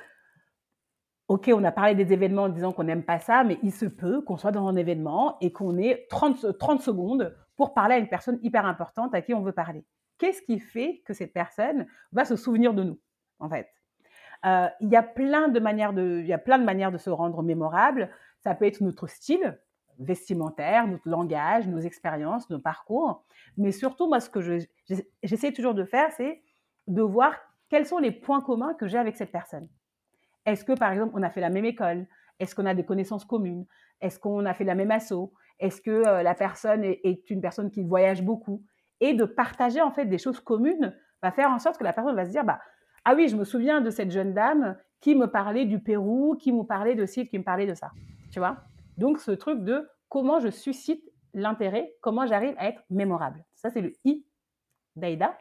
Ok, 1.29 1.51
on 1.55 1.63
a 1.65 1.73
parlé 1.73 1.95
des 1.95 2.15
événements 2.15 2.45
en 2.45 2.49
disant 2.49 2.73
qu'on 2.73 2.85
n'aime 2.85 3.05
pas 3.05 3.19
ça, 3.19 3.45
mais 3.45 3.59
il 3.63 3.71
se 3.71 3.85
peut 3.85 4.23
qu'on 4.23 4.39
soit 4.39 4.51
dans 4.51 4.67
un 4.67 4.77
événement 4.77 5.37
et 5.43 5.53
qu'on 5.53 5.77
ait 5.77 6.07
30, 6.09 6.57
30 6.59 6.81
secondes 6.81 7.37
pour 7.55 7.75
parler 7.75 7.97
à 7.97 7.99
une 7.99 8.09
personne 8.09 8.39
hyper 8.43 8.65
importante 8.65 9.15
à 9.15 9.21
qui 9.21 9.35
on 9.35 9.43
veut 9.43 9.53
parler. 9.53 9.85
Qu'est-ce 10.17 10.41
qui 10.41 10.59
fait 10.59 11.03
que 11.05 11.13
cette 11.13 11.35
personne 11.35 11.87
va 12.13 12.25
se 12.25 12.35
souvenir 12.35 12.73
de 12.73 12.83
nous, 12.83 12.99
en 13.41 13.51
fait? 13.51 13.69
Euh, 14.47 14.69
il 14.81 14.89
y 14.89 14.97
a 14.97 15.03
plein 15.03 15.49
de 15.49 15.61
manières 15.61 15.93
de, 15.93 16.23
y 16.23 16.33
a 16.33 16.39
plein 16.39 16.59
de 16.59 16.65
manières 16.65 16.93
de 16.93 16.99
se 16.99 17.11
rendre 17.11 17.43
mémorable. 17.43 18.09
Ça 18.41 18.55
peut 18.55 18.65
être 18.65 18.81
notre 18.81 19.07
style 19.07 19.61
vestimentaire, 19.99 20.87
notre 20.87 21.09
langage, 21.09 21.67
nos 21.69 21.81
expériences, 21.81 22.49
nos 22.49 22.61
parcours. 22.61 23.25
Mais 23.59 23.73
surtout, 23.73 24.09
moi, 24.09 24.21
ce 24.21 24.31
que 24.31 24.41
j'essaie 25.23 25.53
toujours 25.53 25.75
de 25.75 25.85
faire, 25.85 26.11
c'est 26.13 26.41
de 26.87 27.03
voir 27.03 27.35
quels 27.69 27.85
sont 27.85 27.99
les 27.99 28.13
points 28.13 28.41
communs 28.41 28.73
que 28.75 28.87
j'ai 28.87 28.97
avec 28.99 29.17
cette 29.17 29.33
personne. 29.33 29.69
Est-ce 30.49 30.65
que, 30.65 30.73
par 30.73 30.93
exemple, 30.93 31.13
on 31.15 31.23
a 31.23 31.29
fait 31.29 31.43
la 31.43 31.51
même 31.51 31.67
école? 31.67 32.07
Est-ce 32.41 32.55
qu'on 32.55 32.65
a 32.65 32.73
des 32.73 32.85
connaissances 32.85 33.27
communes? 33.27 33.67
Est-ce 34.01 34.19
qu'on 34.19 34.47
a 34.47 34.55
fait 34.55 34.65
la 34.65 34.75
même 34.75 34.91
asso? 34.91 35.31
Est-ce 35.59 35.83
que 35.83 35.91
euh, 35.91 36.23
la 36.23 36.35
personne 36.35 36.85
est, 36.85 37.29
une 37.29 37.43
personne 37.43 37.71
qui 37.71 37.83
voyage 37.83 38.23
beaucoup? 38.23 38.65
Et 39.01 39.13
de 39.13 39.27
partager, 39.27 39.83
en 39.83 39.91
fait, 39.91 40.07
des 40.07 40.17
choses 40.17 40.41
communes 40.41 40.97
va 41.23 41.33
faire 41.33 41.51
en 41.51 41.59
sorte 41.59 41.77
que 41.77 41.85
la 41.85 41.93
personne 41.93 42.17
va 42.17 42.25
se 42.25 42.31
dire, 42.31 42.45
bah, 42.45 42.61
ah 43.05 43.15
oui, 43.15 43.29
je 43.29 43.37
me 43.37 43.45
souviens 43.45 43.83
de 43.83 43.91
cette 43.91 44.11
jeune 44.11 44.33
dame 44.33 44.79
qui 45.01 45.15
me 45.15 45.27
parlait 45.27 45.67
du 45.67 45.81
Pérou, 45.81 46.35
qui 46.37 46.51
me 46.51 46.63
parlait 46.63 46.95
de 46.95 47.05
ci, 47.05 47.29
qui 47.29 47.39
me 47.39 47.45
parlait 47.45 47.67
de 47.67 47.75
ça. 47.75 47.91
Tu 48.33 48.39
vois? 48.39 48.57
Donc, 48.97 49.19
ce 49.21 49.33
truc 49.33 49.63
de 49.65 49.87
comment 50.09 50.41
je 50.41 50.49
suscite 50.49 51.05
l'intérêt, 51.35 51.93
comment 52.01 52.25
j'arrive 52.25 52.55
à 52.57 52.69
être 52.69 52.83
mémorable. 52.89 53.45
Ça, 53.55 53.69
c'est 53.69 53.83
le 53.83 53.93
I 54.07 54.25
d'Aïda. 54.97 55.37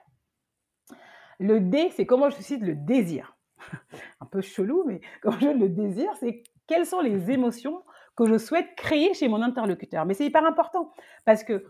Le 1.39 1.61
D, 1.61 1.91
c'est 1.95 2.05
comment 2.05 2.29
je 2.29 2.35
suscite 2.35 2.61
le 2.61 2.75
désir. 2.75 3.36
Un 4.21 4.25
peu 4.25 4.41
chelou, 4.41 4.83
mais 4.85 5.01
quand 5.21 5.31
je 5.39 5.49
le 5.49 5.69
désir, 5.69 6.09
c'est 6.19 6.43
quelles 6.67 6.85
sont 6.85 7.01
les 7.01 7.31
émotions 7.31 7.83
que 8.15 8.25
je 8.25 8.37
souhaite 8.37 8.75
créer 8.75 9.13
chez 9.13 9.27
mon 9.27 9.41
interlocuteur. 9.41 10.05
Mais 10.05 10.13
c'est 10.13 10.25
hyper 10.25 10.45
important 10.45 10.91
parce 11.23 11.43
que 11.43 11.65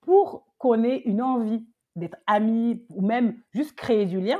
pour 0.00 0.46
qu'on 0.58 0.84
ait 0.84 0.98
une 1.04 1.22
envie 1.22 1.66
d'être 1.96 2.16
ami 2.26 2.84
ou 2.90 3.02
même 3.04 3.40
juste 3.52 3.76
créer 3.76 4.06
du 4.06 4.20
lien, 4.20 4.38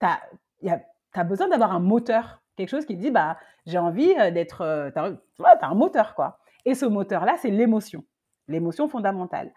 tu 0.00 0.06
as, 0.06 1.24
besoin 1.24 1.48
d'avoir 1.48 1.72
un 1.72 1.80
moteur, 1.80 2.42
quelque 2.56 2.68
chose 2.68 2.86
qui 2.86 2.96
dit 2.96 3.10
bah, 3.10 3.38
j'ai 3.66 3.78
envie 3.78 4.14
euh, 4.18 4.30
d'être. 4.30 4.62
Euh, 4.62 4.90
tu 4.90 5.44
as, 5.44 5.66
un 5.66 5.74
moteur, 5.74 6.14
quoi. 6.14 6.38
Et 6.64 6.74
ce 6.74 6.86
moteur-là, 6.86 7.36
c'est 7.38 7.50
l'émotion, 7.50 8.04
l'émotion 8.46 8.88
fondamentale. 8.88 9.52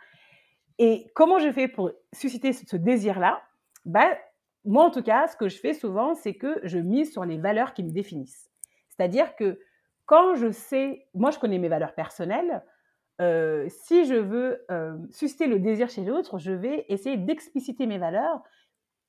Et 0.79 1.11
comment 1.13 1.39
je 1.39 1.51
fais 1.51 1.67
pour 1.67 1.91
susciter 2.13 2.53
ce 2.53 2.75
désir-là? 2.75 3.41
Bah, 3.85 4.09
Moi, 4.65 4.83
en 4.83 4.91
tout 4.91 5.03
cas, 5.03 5.27
ce 5.27 5.35
que 5.35 5.49
je 5.49 5.57
fais 5.57 5.73
souvent, 5.73 6.13
c'est 6.13 6.35
que 6.35 6.59
je 6.63 6.77
mise 6.77 7.11
sur 7.11 7.25
les 7.25 7.37
valeurs 7.37 7.73
qui 7.73 7.83
me 7.83 7.91
définissent. 7.91 8.49
C'est-à-dire 8.89 9.35
que 9.35 9.59
quand 10.05 10.35
je 10.35 10.51
sais, 10.51 11.07
moi, 11.13 11.31
je 11.31 11.39
connais 11.39 11.57
mes 11.57 11.69
valeurs 11.69 11.95
personnelles. 11.95 12.63
Euh, 13.21 13.67
si 13.69 14.05
je 14.05 14.15
veux 14.15 14.65
susciter 15.11 15.47
le 15.47 15.59
désir 15.59 15.89
chez 15.89 16.03
l'autre, 16.03 16.37
je 16.37 16.51
vais 16.51 16.85
essayer 16.89 17.17
d'expliciter 17.17 17.85
mes 17.85 17.97
valeurs 17.97 18.43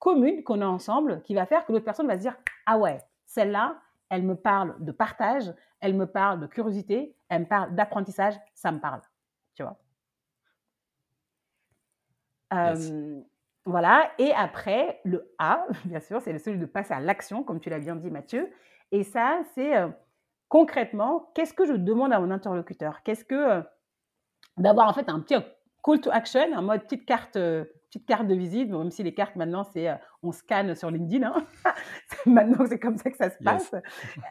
commune 0.02 0.42
qu'on 0.42 0.60
a 0.60 0.66
ensemble 0.66 1.22
qui 1.22 1.32
va 1.32 1.46
faire 1.46 1.64
que 1.64 1.70
l'autre 1.70 1.84
personne 1.84 2.08
va 2.08 2.16
se 2.16 2.22
dire 2.22 2.36
Ah 2.66 2.76
ouais, 2.76 2.98
celle-là, 3.24 3.80
elle 4.08 4.24
me 4.24 4.34
parle 4.34 4.74
de 4.84 4.90
partage, 4.90 5.54
elle 5.80 5.94
me 5.94 6.06
parle 6.06 6.40
de 6.40 6.48
curiosité, 6.48 7.14
elle 7.28 7.42
me 7.42 7.46
parle 7.46 7.72
d'apprentissage, 7.76 8.34
ça 8.52 8.72
me 8.72 8.80
parle. 8.80 9.00
Tu 9.54 9.62
vois? 9.62 9.78
Euh, 12.52 13.22
Voilà. 13.64 14.10
Et 14.18 14.32
après, 14.32 15.00
le 15.04 15.32
A, 15.38 15.66
bien 15.84 16.00
sûr, 16.00 16.20
c'est 16.20 16.36
celui 16.38 16.58
de 16.58 16.66
passer 16.66 16.94
à 16.94 17.00
l'action, 17.00 17.42
comme 17.42 17.60
tu 17.60 17.70
l'as 17.70 17.78
bien 17.78 17.96
dit, 17.96 18.10
Mathieu. 18.10 18.50
Et 18.90 19.04
ça, 19.04 19.40
c'est 19.54 19.76
euh, 19.76 19.88
concrètement, 20.48 21.30
qu'est-ce 21.34 21.54
que 21.54 21.64
je 21.64 21.72
demande 21.72 22.12
à 22.12 22.20
mon 22.20 22.30
interlocuteur? 22.30 23.02
Qu'est-ce 23.02 23.24
que. 23.24 23.34
Euh, 23.34 23.62
d'avoir 24.58 24.86
en 24.88 24.92
fait 24.92 25.08
un 25.08 25.20
petit 25.20 25.34
call 25.82 26.00
to 26.00 26.10
action, 26.10 26.54
un 26.54 26.60
mode 26.60 26.82
petite 26.82 27.06
carte 27.06 27.38
petite 27.92 28.06
carte 28.06 28.26
de 28.26 28.34
visite, 28.34 28.70
même 28.70 28.90
si 28.90 29.02
les 29.02 29.12
cartes 29.12 29.36
maintenant, 29.36 29.64
c'est 29.64 29.88
euh, 29.88 29.94
on 30.22 30.32
scanne 30.32 30.74
sur 30.74 30.90
LinkedIn. 30.90 31.26
Hein. 31.26 31.46
maintenant, 32.26 32.64
c'est 32.66 32.78
comme 32.78 32.96
ça 32.96 33.10
que 33.10 33.16
ça 33.16 33.28
se 33.28 33.36
passe. 33.44 33.74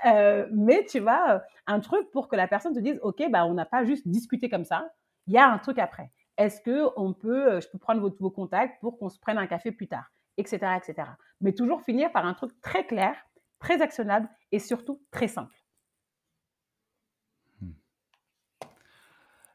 Euh, 0.05 0.47
mais 0.51 0.85
tu 0.89 0.99
vois, 0.99 1.35
euh, 1.35 1.39
un 1.67 1.79
truc 1.79 2.09
pour 2.11 2.27
que 2.27 2.35
la 2.35 2.47
personne 2.47 2.73
te 2.73 2.79
dise, 2.79 2.99
OK, 3.03 3.21
bah, 3.29 3.45
on 3.45 3.53
n'a 3.53 3.65
pas 3.65 3.85
juste 3.85 4.07
discuté 4.07 4.49
comme 4.49 4.65
ça, 4.65 4.89
il 5.27 5.33
y 5.33 5.37
a 5.37 5.47
un 5.47 5.59
truc 5.59 5.77
après. 5.77 6.09
Est-ce 6.37 6.61
que 6.61 6.87
on 6.95 7.13
peut, 7.13 7.59
je 7.59 7.67
peux 7.67 7.77
prendre 7.77 8.01
vos, 8.01 8.29
contacts 8.29 8.79
pour 8.81 8.97
qu'on 8.97 9.09
se 9.09 9.19
prenne 9.19 9.37
un 9.37 9.47
café 9.47 9.71
plus 9.71 9.87
tard, 9.87 10.11
etc., 10.37 10.57
etc. 10.77 11.09
Mais 11.41 11.53
toujours 11.53 11.81
finir 11.81 12.11
par 12.11 12.25
un 12.25 12.33
truc 12.33 12.51
très 12.61 12.85
clair, 12.85 13.15
très 13.59 13.81
actionnable 13.81 14.29
et 14.51 14.59
surtout 14.59 15.01
très 15.11 15.27
simple. 15.27 15.55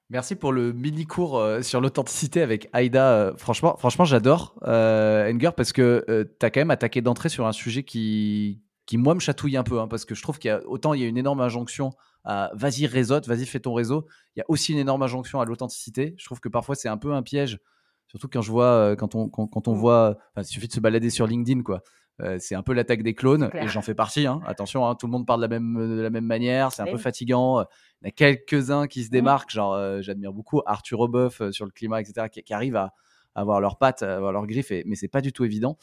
Merci 0.09 0.37
pour 0.37 0.53
le 0.53 0.73
mini 0.73 1.05
cours 1.05 1.37
euh, 1.37 1.63
sur 1.63 1.81
l'authenticité 1.81 2.41
avec 2.41 2.69
Aïda. 2.73 3.13
Euh, 3.13 3.37
franchement, 3.37 3.77
franchement 3.77 4.05
j'adore 4.05 4.55
euh, 4.63 5.33
Enger 5.33 5.51
parce 5.57 5.73
que 5.73 6.29
tu 6.39 6.47
as 6.47 6.51
quand 6.51 6.61
même 6.61 6.71
attaqué 6.71 7.01
d'entrée 7.01 7.29
sur 7.29 7.45
un 7.45 7.53
sujet 7.53 7.83
qui, 7.83 8.63
qui 8.87 8.99
moi, 8.99 9.15
me 9.15 9.21
chatouille 9.21 9.57
un 9.57 9.65
peu. 9.65 9.81
Hein, 9.81 9.89
parce 9.89 10.05
que 10.05 10.15
je 10.15 10.23
trouve 10.23 10.39
qu'il 10.39 10.49
y 10.49 10.53
a 10.53 10.61
autant 10.67 10.95
il 10.95 11.01
y 11.01 11.05
a 11.05 11.07
une 11.07 11.19
énorme 11.19 11.41
injonction 11.41 11.91
à 12.25 12.51
vas-y, 12.55 12.87
réseaute, 12.87 13.27
vas-y, 13.29 13.47
fais 13.47 13.61
ton 13.61 13.75
réseau. 13.75 14.07
Il 14.35 14.41
y 14.41 14.43
a 14.43 14.45
aussi 14.49 14.73
une 14.73 14.79
énorme 14.79 15.03
injonction 15.03 15.41
à 15.41 15.45
l'authenticité. 15.45 16.15
Je 16.19 16.25
trouve 16.25 16.41
que 16.41 16.49
parfois, 16.49 16.75
c'est 16.75 16.89
un 16.89 16.97
peu 16.97 17.13
un 17.13 17.23
piège. 17.23 17.61
Surtout 18.09 18.29
quand 18.29 18.43
je 18.43 18.51
vois, 18.51 18.95
quand 18.97 19.15
on, 19.15 19.29
quand, 19.29 19.69
on 19.69 19.75
mmh. 19.75 19.79
voit, 19.79 20.19
il 20.37 20.45
suffit 20.45 20.69
de 20.69 20.73
se 20.73 20.81
balader 20.81 21.11
sur 21.11 21.27
LinkedIn, 21.27 21.63
quoi. 21.63 21.83
c'est 22.39 22.55
un 22.55 22.63
peu 22.63 22.73
l'attaque 22.73 23.03
des 23.03 23.15
clones 23.15 23.51
et 23.55 23.67
j'en 23.67 23.83
fais 23.83 23.95
partie. 23.95 24.27
Hein. 24.27 24.41
Attention, 24.47 24.87
hein, 24.87 24.95
tout 24.95 25.07
le 25.07 25.13
monde 25.13 25.27
parle 25.27 25.41
de 25.41 25.47
la 25.47 25.49
même, 25.49 25.97
de 25.97 26.01
la 26.01 26.11
même 26.11 26.25
manière, 26.25 26.73
c'est 26.73 26.83
un 26.83 26.87
peu 26.87 26.99
fatigant. 26.99 27.65
Il 28.03 28.07
y 28.07 28.09
a 28.09 28.13
quelques-uns 28.13 28.87
qui 28.87 29.03
se 29.03 29.09
mmh. 29.09 29.11
démarquent, 29.11 29.51
genre 29.51 29.75
euh, 29.75 30.01
j'admire 30.03 30.33
beaucoup 30.33 30.63
Arthur 30.67 31.01
Obeuf 31.01 31.41
euh, 31.41 31.51
sur 31.51 31.65
le 31.65 31.71
climat, 31.71 32.01
etc., 32.01 32.29
qui, 32.29 32.55
arrivent 32.55 32.77
à, 32.77 32.93
avoir 33.35 33.61
leurs 33.61 33.79
pattes, 33.79 34.03
à 34.03 34.17
avoir 34.17 34.33
leurs 34.33 34.47
griffes, 34.47 34.71
et, 34.71 34.85
mais 34.87 34.95
c'est 34.95 35.09
pas 35.09 35.21
du 35.21 35.33
tout 35.33 35.45
évident. 35.45 35.77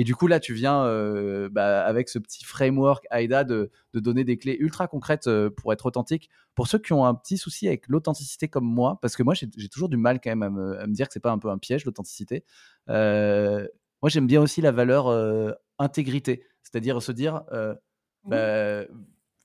Et 0.00 0.04
du 0.04 0.14
coup, 0.14 0.28
là, 0.28 0.38
tu 0.38 0.54
viens 0.54 0.84
euh, 0.84 1.48
bah, 1.50 1.84
avec 1.84 2.08
ce 2.08 2.20
petit 2.20 2.44
framework 2.44 3.04
AIDA 3.10 3.42
de, 3.42 3.70
donner 3.94 4.22
des 4.22 4.38
clés 4.38 4.56
ultra 4.60 4.86
concrètes 4.86 5.28
pour 5.56 5.72
être 5.72 5.86
authentique. 5.86 6.30
Pour 6.54 6.68
ceux 6.68 6.78
qui 6.78 6.92
ont 6.92 7.04
un 7.04 7.14
petit 7.14 7.36
souci 7.36 7.66
avec 7.66 7.88
l'authenticité 7.88 8.46
comme 8.46 8.64
moi, 8.64 8.98
parce 9.02 9.16
que 9.16 9.24
moi, 9.24 9.34
j'ai 9.34 9.68
toujours 9.68 9.88
du 9.88 9.96
mal 9.96 10.20
quand 10.22 10.30
même 10.30 10.42
à 10.44 10.50
me, 10.50 10.92
dire 10.92 11.08
que 11.08 11.12
c'est 11.12 11.20
pas 11.20 11.32
un 11.32 11.38
peu 11.38 11.50
un 11.50 11.58
piège, 11.58 11.84
l'authenticité. 11.84 12.44
moi, 12.86 14.08
j'aime 14.08 14.28
bien 14.28 14.40
aussi 14.40 14.60
la 14.60 14.70
valeur 14.70 15.08
intégrité, 15.80 16.44
c'est-à-dire 16.62 17.02
se 17.02 17.10
dire, 17.10 17.42
bah, 18.24 18.84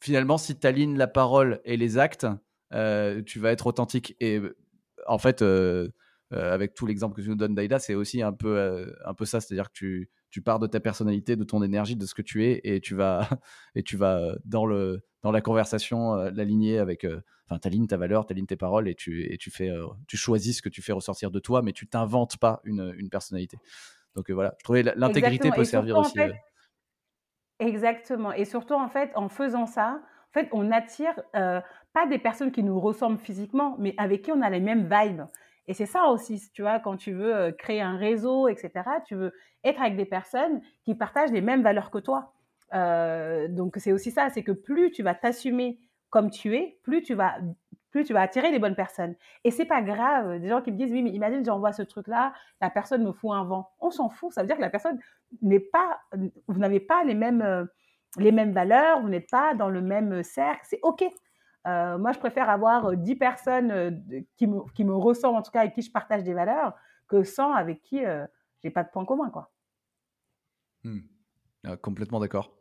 finalement, 0.04 0.38
si 0.38 0.56
tu 0.56 0.68
alignes 0.68 0.98
la 0.98 1.08
parole 1.08 1.62
et 1.64 1.78
les 1.78 1.98
actes, 1.98 2.28
euh, 2.74 3.22
tu 3.24 3.40
vas 3.40 3.52
être 3.52 3.68
authentique. 3.68 4.16
Et 4.20 4.42
en 5.08 5.18
fait, 5.18 5.42
euh, 5.42 5.90
euh, 6.34 6.54
avec 6.54 6.74
tout 6.74 6.86
l'exemple 6.86 7.16
que 7.16 7.22
tu 7.22 7.30
nous 7.30 7.36
donnes 7.36 7.56
d'Aïda, 7.56 7.80
c'est 7.80 7.96
aussi 7.96 8.22
un 8.22 8.34
peu, 8.34 8.94
un 9.06 9.14
peu 9.14 9.26
ça. 9.26 9.40
C'est-à-dire 9.40 9.70
que 9.70 9.74
tu, 9.74 10.10
tu, 10.34 10.42
pars 10.42 10.60
de 10.60 10.68
ta 10.68 10.80
personnalité, 10.80 11.36
de 11.36 11.44
ton 11.44 11.62
énergie, 11.64 11.96
de 11.96 12.06
ce 12.06 12.14
que 12.14 12.22
tu 12.22 12.46
es, 12.46 12.62
et 12.64 12.82
tu 12.82 12.96
vas, 12.96 13.28
et 13.76 13.84
tu 13.84 13.98
vas 13.98 14.34
dans, 14.46 14.66
le, 14.66 15.04
dans 15.22 15.32
la 15.32 15.42
conversation 15.42 16.16
l'aligner 16.16 16.80
avec. 16.80 17.06
Enfin, 17.50 17.60
tu 17.60 17.68
alignes 17.68 17.88
ta 17.88 17.98
valeur, 17.98 18.26
tu 18.26 18.34
alignes 18.34 18.46
tes 18.46 18.56
paroles, 18.56 18.88
et 18.88 18.96
tu, 18.96 19.32
et 19.32 19.38
tu, 19.38 19.52
fais, 19.52 19.70
tu 20.08 20.18
choisis 20.18 20.58
ce 20.58 20.62
que 20.62 20.70
tu 20.70 20.82
fais 20.82 20.94
ressortir 20.94 21.30
de 21.30 21.40
toi, 21.40 21.62
mais 21.62 21.74
tu 21.74 21.88
t'inventes 21.88 22.38
pas 22.38 22.62
une, 22.64 22.94
une 22.98 23.10
personnalité. 23.10 23.58
Donc 24.16 24.32
voilà, 24.32 24.56
je 24.60 24.64
trouvais 24.64 24.84
l'intégrité 24.84 25.52
peut 25.52 25.64
servir 25.64 25.98
aussi. 25.98 26.20
Exactement. 27.60 28.34
Et 28.34 28.46
surtout, 28.46 28.74
en 28.74 28.90
fait, 28.90 29.12
en 29.16 29.30
faisant 29.30 29.66
ça, 29.66 30.02
en 30.02 30.34
fait, 30.34 30.50
on 30.52 30.72
attire 30.72 31.14
euh, 31.36 31.62
pas 31.94 32.08
des 32.08 32.18
personnes 32.18 32.52
qui 32.52 32.64
nous 32.64 32.80
ressemblent 32.80 33.20
physiquement, 33.20 33.76
mais 33.80 33.94
avec 33.98 34.24
qui 34.24 34.32
on 34.32 34.42
a 34.42 34.50
les 34.50 34.60
mêmes 34.60 34.90
vibes. 34.90 35.22
Et 35.68 35.74
c'est 35.74 35.86
ça 35.86 36.08
aussi, 36.08 36.52
tu 36.54 36.62
vois, 36.62 36.80
quand 36.80 36.98
tu 36.98 37.14
veux 37.14 37.52
créer 37.52 37.82
un 37.82 37.98
réseau, 37.98 38.48
etc., 38.48 38.72
tu 39.06 39.16
veux 39.16 39.34
être 39.64 39.82
avec 39.82 39.96
des 39.96 40.06
personnes 40.06 40.62
qui 40.84 40.96
partagent 40.96 41.32
les 41.32 41.42
mêmes 41.42 41.64
valeurs 41.64 41.90
que 41.90 42.00
toi. 42.00 42.34
Donc, 43.50 43.76
c'est 43.78 43.92
aussi 43.92 44.12
ça, 44.12 44.30
c'est 44.30 44.44
que 44.44 44.52
plus 44.52 44.92
tu 44.92 45.04
vas 45.04 45.16
t'assumer 45.16 45.80
comme 46.10 46.30
tu 46.30 46.56
es, 46.56 46.80
plus 46.84 47.02
tu 47.02 47.14
vas 47.14 47.38
plus 47.94 48.04
tu 48.04 48.14
vas 48.14 48.22
attirer 48.22 48.50
les 48.50 48.58
bonnes 48.58 48.76
personnes. 48.76 49.16
Et 49.44 49.52
c'est 49.52 49.66
pas 49.66 49.84
grave. 49.84 50.40
Des 50.40 50.50
gens 50.50 50.64
qui 50.64 50.72
me 50.72 50.78
disent, 50.78 50.92
oui, 50.92 51.04
mais 51.04 51.12
imagine, 51.12 51.46
j'envoie 51.46 51.72
ce 51.74 51.84
truc-là, 51.84 52.34
la 52.60 52.72
personne 52.72 53.04
me 53.04 53.12
fout 53.12 53.32
un 53.32 53.44
vent. 53.44 53.70
On 53.80 53.92
s'en 53.92 54.10
fout. 54.10 54.34
Ça 54.34 54.42
veut 54.42 54.48
dire 54.48 54.56
que 54.58 54.62
la 54.62 54.72
personne 54.72 55.00
n'est 55.44 55.60
pas, 55.60 56.02
vous 56.48 56.60
n'avez 56.60 56.80
pas 56.80 57.04
les 57.04 57.14
mêmes, 57.14 57.68
les 58.18 58.32
mêmes 58.32 58.52
valeurs, 58.52 59.00
vous 59.02 59.10
n'êtes 59.10 59.30
pas 59.30 59.54
dans 59.54 59.70
le 59.70 59.80
même 59.82 60.24
cercle. 60.24 60.62
C'est 60.64 60.80
OK. 60.82 61.06
Euh, 61.68 61.98
moi, 61.98 62.12
je 62.12 62.20
préfère 62.20 62.50
avoir 62.50 62.96
10 62.96 63.16
personnes 63.16 64.04
qui, 64.36 64.48
me, 64.48 64.62
qui 64.74 64.84
me 64.84 64.96
ressemblent, 64.96 65.38
en 65.38 65.42
tout 65.42 65.52
cas, 65.52 65.62
avec 65.62 65.74
qui 65.74 65.82
je 65.82 65.92
partage 65.92 66.24
des 66.24 66.34
valeurs, 66.34 66.74
que 67.08 67.24
100 67.24 67.54
avec 67.54 67.82
qui 67.82 68.06
euh, 68.06 68.26
j'ai 68.62 68.70
pas 68.70 68.84
de 68.84 68.90
point 68.90 69.06
commun, 69.06 69.30
quoi. 69.30 69.52
Hmm. 70.84 71.00
Ah, 71.66 71.78
complètement 71.78 72.20
d'accord. 72.20 72.52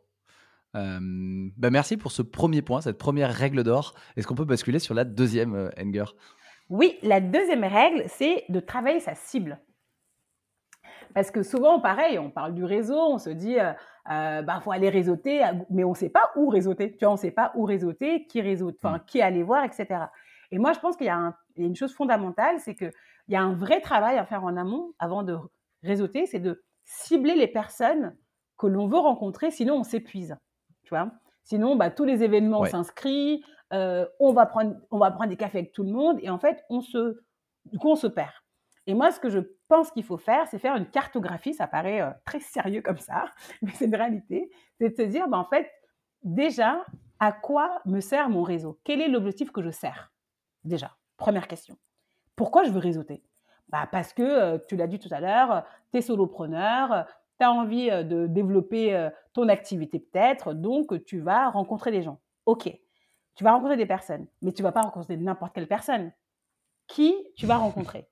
Bah, 0.73 1.69
merci 1.69 1.97
pour 1.97 2.11
ce 2.11 2.23
premier 2.23 2.63
point, 2.63 2.81
cette 2.81 2.97
première 2.97 3.31
règle 3.31 3.63
d'or. 3.63 3.93
Est-ce 4.15 4.25
qu'on 4.25 4.35
peut 4.35 4.45
basculer 4.45 4.79
sur 4.79 4.95
la 4.95 5.03
deuxième, 5.03 5.53
euh, 5.53 5.69
Enger 5.79 6.05
Oui, 6.69 6.97
la 7.03 7.21
deuxième 7.21 7.63
règle, 7.63 8.05
c'est 8.07 8.45
de 8.49 8.59
travailler 8.59 8.99
sa 8.99 9.13
cible. 9.13 9.59
Parce 11.13 11.31
que 11.31 11.43
souvent, 11.43 11.79
pareil, 11.79 12.17
on 12.19 12.29
parle 12.29 12.53
du 12.53 12.63
réseau, 12.63 12.97
on 12.97 13.17
se 13.17 13.29
dit, 13.29 13.59
euh, 13.59 13.71
euh 14.11 14.41
bah, 14.41 14.59
faut 14.61 14.71
aller 14.71 14.89
réseauter, 14.89 15.43
mais 15.69 15.83
on 15.83 15.91
ne 15.91 15.95
sait 15.95 16.09
pas 16.09 16.31
où 16.35 16.49
réseauter. 16.49 16.91
Tu 16.91 17.05
vois, 17.05 17.09
on 17.09 17.13
ne 17.13 17.19
sait 17.19 17.31
pas 17.31 17.51
où 17.55 17.63
réseauter, 17.63 18.25
qui 18.25 18.41
réseaute, 18.41 18.77
enfin, 18.83 18.97
mmh. 18.97 19.05
qui 19.05 19.21
aller 19.21 19.43
voir, 19.43 19.63
etc. 19.63 20.05
Et 20.51 20.59
moi, 20.59 20.73
je 20.73 20.79
pense 20.79 20.97
qu'il 20.97 21.07
y, 21.07 21.09
a 21.09 21.35
une 21.55 21.75
chose 21.75 21.93
fondamentale, 21.93 22.59
c'est 22.59 22.75
qu'il 22.75 22.91
y 23.27 23.35
a 23.35 23.41
un 23.41 23.53
vrai 23.53 23.81
travail 23.81 24.17
à 24.17 24.25
faire 24.25 24.43
en 24.43 24.55
amont 24.57 24.93
avant 24.99 25.23
de 25.23 25.37
réseauter, 25.83 26.25
c'est 26.25 26.39
de 26.39 26.63
cibler 26.83 27.35
les 27.35 27.47
personnes 27.47 28.15
que 28.57 28.67
l'on 28.67 28.87
veut 28.87 28.99
rencontrer, 28.99 29.51
sinon 29.51 29.75
on 29.77 29.83
s'épuise. 29.83 30.35
Sinon, 31.43 31.75
bah, 31.75 31.89
tous 31.89 32.05
les 32.05 32.23
événements 32.23 32.65
s'inscrivent, 32.65 33.43
euh, 33.73 34.05
on, 34.19 34.31
va 34.31 34.45
prendre, 34.45 34.75
on 34.91 34.99
va 34.99 35.11
prendre 35.11 35.29
des 35.29 35.37
cafés 35.37 35.59
avec 35.59 35.71
tout 35.71 35.83
le 35.83 35.91
monde, 35.91 36.19
et 36.21 36.29
en 36.29 36.37
fait, 36.37 36.63
on 36.69 36.81
se, 36.81 37.19
du 37.65 37.79
coup, 37.79 37.89
on 37.89 37.95
se 37.95 38.07
perd. 38.07 38.31
Et 38.85 38.93
moi, 38.93 39.11
ce 39.11 39.19
que 39.19 39.29
je 39.29 39.39
pense 39.73 39.89
qu'il 39.89 40.03
faut 40.03 40.17
faire, 40.17 40.47
c'est 40.47 40.59
faire 40.59 40.75
une 40.75 40.85
cartographie. 40.85 41.55
Ça 41.55 41.65
paraît 41.65 42.01
euh, 42.01 42.11
très 42.25 42.39
sérieux 42.39 42.83
comme 42.83 42.99
ça, 42.99 43.25
mais 43.63 43.71
c'est 43.73 43.85
une 43.85 43.95
réalité. 43.95 44.51
C'est 44.79 44.89
de 44.89 44.95
se 44.95 45.01
dire, 45.09 45.27
bah, 45.27 45.37
en 45.37 45.45
fait, 45.45 45.67
déjà, 46.21 46.85
à 47.19 47.31
quoi 47.31 47.81
me 47.85 47.99
sert 47.99 48.29
mon 48.29 48.43
réseau? 48.43 48.79
Quel 48.83 49.01
est 49.01 49.07
l'objectif 49.07 49.51
que 49.51 49.63
je 49.63 49.71
sers? 49.71 50.11
Déjà, 50.63 50.95
première 51.17 51.47
question. 51.47 51.75
Pourquoi 52.35 52.63
je 52.63 52.69
veux 52.69 52.79
réseauter? 52.79 53.23
Bah 53.69 53.87
Parce 53.91 54.13
que, 54.13 54.21
euh, 54.21 54.57
tu 54.67 54.75
l'as 54.75 54.85
dit 54.85 54.99
tout 54.99 55.09
à 55.11 55.19
l'heure, 55.19 55.65
tu 55.91 55.97
es 55.97 56.01
solopreneur, 56.01 57.07
tu 57.39 57.45
as 57.45 57.51
envie 57.51 57.89
de 57.89 58.27
développer 58.27 59.09
ton 59.33 59.49
activité 59.49 59.99
peut-être, 59.99 60.53
donc 60.53 61.03
tu 61.05 61.19
vas 61.19 61.49
rencontrer 61.49 61.89
des 61.89 62.03
gens. 62.03 62.19
Ok, 62.45 62.71
tu 63.33 63.43
vas 63.43 63.53
rencontrer 63.53 63.77
des 63.77 63.87
personnes, 63.87 64.27
mais 64.43 64.51
tu 64.51 64.61
vas 64.61 64.71
pas 64.71 64.81
rencontrer 64.81 65.17
n'importe 65.17 65.53
quelle 65.53 65.67
personne. 65.67 66.11
Qui 66.85 67.15
tu 67.35 67.47
vas 67.47 67.57
rencontrer? 67.57 68.07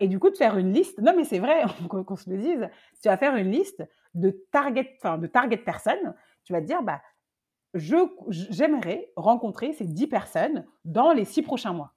Et 0.00 0.08
du 0.08 0.18
coup, 0.18 0.30
de 0.30 0.36
faire 0.36 0.58
une 0.58 0.72
liste, 0.72 0.98
non 1.00 1.14
mais 1.16 1.24
c'est 1.24 1.38
vrai, 1.38 1.62
qu'on 1.88 2.16
se 2.16 2.30
le 2.30 2.38
dise, 2.38 2.68
tu 3.02 3.08
vas 3.08 3.16
faire 3.16 3.36
une 3.36 3.50
liste 3.50 3.82
de 4.14 4.30
target, 4.50 4.96
enfin 5.02 5.18
de 5.18 5.26
target 5.26 5.58
personnes. 5.58 6.14
Tu 6.44 6.52
vas 6.52 6.60
te 6.60 6.66
dire, 6.66 6.82
bah, 6.82 7.00
j'aimerais 7.74 9.12
rencontrer 9.16 9.72
ces 9.72 9.86
10 9.86 10.06
personnes 10.08 10.66
dans 10.84 11.12
les 11.12 11.24
6 11.24 11.42
prochains 11.42 11.72
mois. 11.72 11.92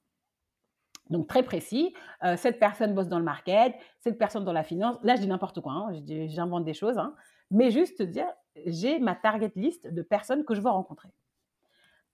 Donc 1.10 1.27
très 1.27 1.44
précis, 1.44 1.94
euh, 2.24 2.36
cette 2.36 2.60
personne 2.60 2.96
bosse 2.96 3.08
dans 3.08 3.20
le 3.20 3.25
market, 3.25 3.75
cette 4.00 4.18
personne 4.18 4.44
dans 4.44 4.54
la 4.54 4.63
finance. 4.63 4.98
Là, 5.04 5.15
je 5.15 5.22
dis 5.22 5.27
n'importe 5.27 5.62
quoi, 5.62 5.74
hein, 5.74 6.01
j'invente 6.27 6.65
des 6.65 6.74
choses, 6.74 6.98
hein. 6.98 7.13
mais 7.51 7.70
juste 7.70 8.01
dire, 8.01 8.27
j'ai 8.65 9.00
ma 9.00 9.13
target 9.13 9.51
list 9.56 9.88
de 9.88 10.01
personnes 10.01 10.46
que 10.46 10.56
je 10.56 10.62
veux 10.62 10.70
rencontrer. 10.70 11.10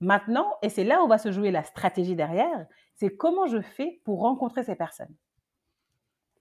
Maintenant, 0.01 0.55
et 0.61 0.69
c'est 0.69 0.83
là 0.83 1.03
où 1.03 1.07
va 1.07 1.19
se 1.19 1.31
jouer 1.31 1.51
la 1.51 1.63
stratégie 1.63 2.15
derrière, 2.15 2.65
c'est 2.95 3.15
comment 3.15 3.47
je 3.47 3.61
fais 3.61 4.01
pour 4.03 4.21
rencontrer 4.21 4.63
ces 4.63 4.75
personnes. 4.75 5.15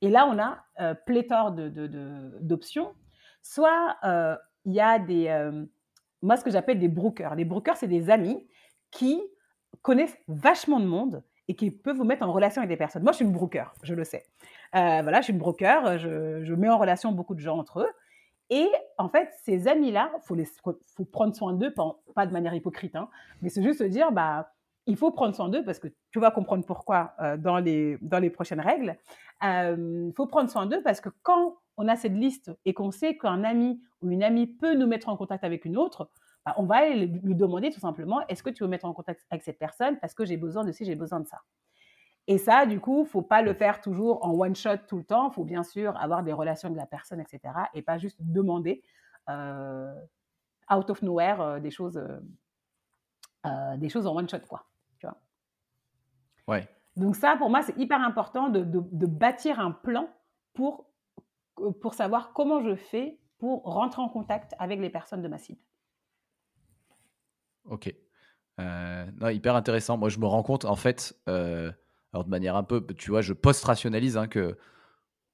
Et 0.03 0.09
là, 0.09 0.27
on 0.27 0.39
a 0.39 0.65
euh, 0.81 0.95
pléthore 0.95 1.53
d'options. 1.53 2.89
De, 2.89 2.95
Soit 3.43 3.97
euh, 4.05 4.37
il 4.67 4.75
y 4.75 4.81
a 4.81 4.99
des, 4.99 5.51
moi 6.21 6.37
ce 6.37 6.45
que 6.45 6.51
j'appelle 6.51 6.79
des 6.79 6.89
brokers. 6.89 7.35
Les 7.35 7.47
brokers, 7.47 7.79
c'est 7.79 7.89
des 7.89 8.11
amis 8.11 8.47
qui 8.91 9.23
connaissent 9.81 10.17
vachement 10.29 10.79
de 10.79 10.85
monde 10.85 11.23
et 11.49 11.55
qui 11.55 11.71
peut 11.71 11.93
vous 11.93 12.05
mettre 12.05 12.23
en 12.23 12.33
relation 12.33 12.61
avec 12.61 12.69
des 12.69 12.77
personnes. 12.77 13.03
Moi, 13.03 13.13
je 13.13 13.17
suis 13.17 13.25
une 13.25 13.33
broker, 13.33 13.75
je 13.83 13.95
le 13.95 14.05
sais. 14.05 14.25
Euh, 14.77 15.01
voilà, 15.03 15.19
je 15.19 15.25
suis 15.25 15.33
une 15.33 15.39
broker, 15.39 15.99
je, 15.99 16.55
mets 16.55 16.69
en 16.69 16.79
relation 16.79 17.13
beaucoup 17.13 17.35
de 17.35 17.41
gens 17.41 17.59
entre 17.59 17.81
eux. 17.81 17.91
Et 18.51 18.69
en 18.99 19.09
fait, 19.09 19.31
ces 19.43 19.67
amis-là, 19.67 20.13
faut, 20.23 20.37
faut 20.95 21.05
prendre 21.05 21.35
soin 21.35 21.53
d'eux, 21.53 21.73
pas, 22.15 22.27
de 22.27 22.33
manière 22.33 22.55
hypocrite, 22.55 22.95
hein, 22.95 23.09
mais 23.43 23.49
c'est 23.49 23.63
juste 23.63 23.81
se 23.81 23.85
dire, 23.85 24.13
bah, 24.13 24.53
il 24.87 24.97
faut 24.97 25.11
prendre 25.11 25.35
soin 25.35 25.49
d'eux 25.49 25.65
parce 25.65 25.79
que 25.79 25.89
tu 26.11 26.21
vas 26.21 26.31
comprendre 26.31 26.65
pourquoi 26.65 27.15
euh, 27.21 27.37
dans, 27.37 27.59
les, 27.59 27.99
dans 28.01 28.19
les 28.19 28.31
prochaines 28.31 28.61
règles. 28.61 28.97
Il 29.43 30.13
faut 30.17 30.27
prendre 30.27 30.51
soin 30.51 30.67
d'eux 30.67 30.83
parce 30.83 31.01
que 31.01 31.09
quand 31.23 31.57
on 31.77 31.89
a 31.89 31.97
cette 31.97 32.13
liste 32.13 32.53
et 32.65 32.75
qu'on 32.75 32.91
sait 32.91 33.17
qu'un 33.17 33.43
ami 33.43 33.81
ou 34.03 34.11
une 34.11 34.23
amie 34.23 34.47
peut 34.47 34.75
nous 34.75 34.87
mettre 34.87 35.09
en 35.09 35.17
contact 35.17 35.45
avec 35.45 35.65
une 35.65 35.79
autre, 35.79 36.11
bah, 36.45 36.55
on 36.57 36.65
va 36.65 36.89
lui 36.89 37.35
demander 37.35 37.71
tout 37.71 37.81
simplement 37.81 38.27
est-ce 38.29 38.43
que 38.43 38.51
tu 38.51 38.63
veux 38.63 38.69
mettre 38.69 38.87
en 38.87 38.93
contact 38.93 39.27
avec 39.31 39.43
cette 39.43 39.59
personne 39.59 39.99
parce 39.99 40.15
que 40.15 40.25
j'ai 40.25 40.37
besoin 40.37 40.65
de 40.65 40.73
ci, 40.73 40.85
j'ai 40.85 40.95
besoin 40.95 41.21
de 41.21 41.27
ça? 41.27 41.39
Et 42.27 42.39
ça, 42.39 42.65
du 42.67 42.81
coup, 42.81 43.05
faut 43.05 43.23
pas 43.23 43.43
le 43.43 43.55
faire 43.55 43.81
toujours 43.81 44.25
en 44.25 44.33
one 44.33 44.55
shot 44.55 44.77
tout 44.87 44.99
le 44.99 45.05
temps. 45.05 45.31
Faut 45.31 45.45
bien 45.45 45.65
sûr 45.65 45.97
avoir 45.97 46.23
des 46.23 46.33
relations 46.33 46.69
avec 46.69 46.79
la 46.79 46.87
personne, 46.87 47.21
etc. 47.21 47.41
Et 47.75 47.83
pas 47.83 47.99
juste 47.99 48.19
demander 48.21 48.85
euh, 49.29 49.93
out 50.73 50.89
of 50.91 51.03
nowhere 51.03 51.41
euh, 51.41 51.61
des 51.61 51.71
choses, 51.71 52.01
euh, 53.47 53.77
des 53.79 53.89
choses 53.89 54.07
en 54.07 54.15
one 54.15 54.29
shot, 54.29 54.41
quoi. 54.49 54.65
Tu 54.99 55.07
vois? 55.07 55.17
Ouais. 56.47 56.69
Donc 56.97 57.17
ça, 57.17 57.37
pour 57.37 57.51
moi, 57.51 57.63
c'est 57.63 57.77
hyper 57.79 58.01
important 58.01 58.49
de, 58.49 58.65
de, 58.65 59.07
bâtir 59.07 59.61
un 59.61 59.71
plan 59.71 60.09
pour 60.55 60.87
pour 61.81 61.95
savoir 61.95 62.33
comment 62.33 62.63
je 62.63 62.75
fais 62.75 63.19
pour 63.39 63.63
rentrer 63.65 64.03
en 64.03 64.09
contact 64.09 64.55
avec 64.59 64.81
les 64.81 64.91
personnes 64.91 65.23
de 65.23 65.29
ma 65.29 65.39
cible. 65.39 65.61
Ok. 67.67 67.95
Euh, 68.61 69.07
non, 69.21 69.29
hyper 69.29 69.55
intéressant. 69.55 69.97
Moi, 69.97 70.09
je 70.09 70.19
me 70.19 70.27
rends 70.27 70.43
compte, 70.43 70.65
en 70.65 70.77
fait, 70.77 71.19
euh, 71.29 71.71
alors 72.13 72.25
de 72.25 72.31
manière 72.31 72.57
un 72.57 72.63
peu, 72.63 72.87
tu 72.97 73.11
vois, 73.11 73.21
je 73.21 73.33
post-rationalise 73.33 74.17
hein, 74.17 74.27
que, 74.27 74.59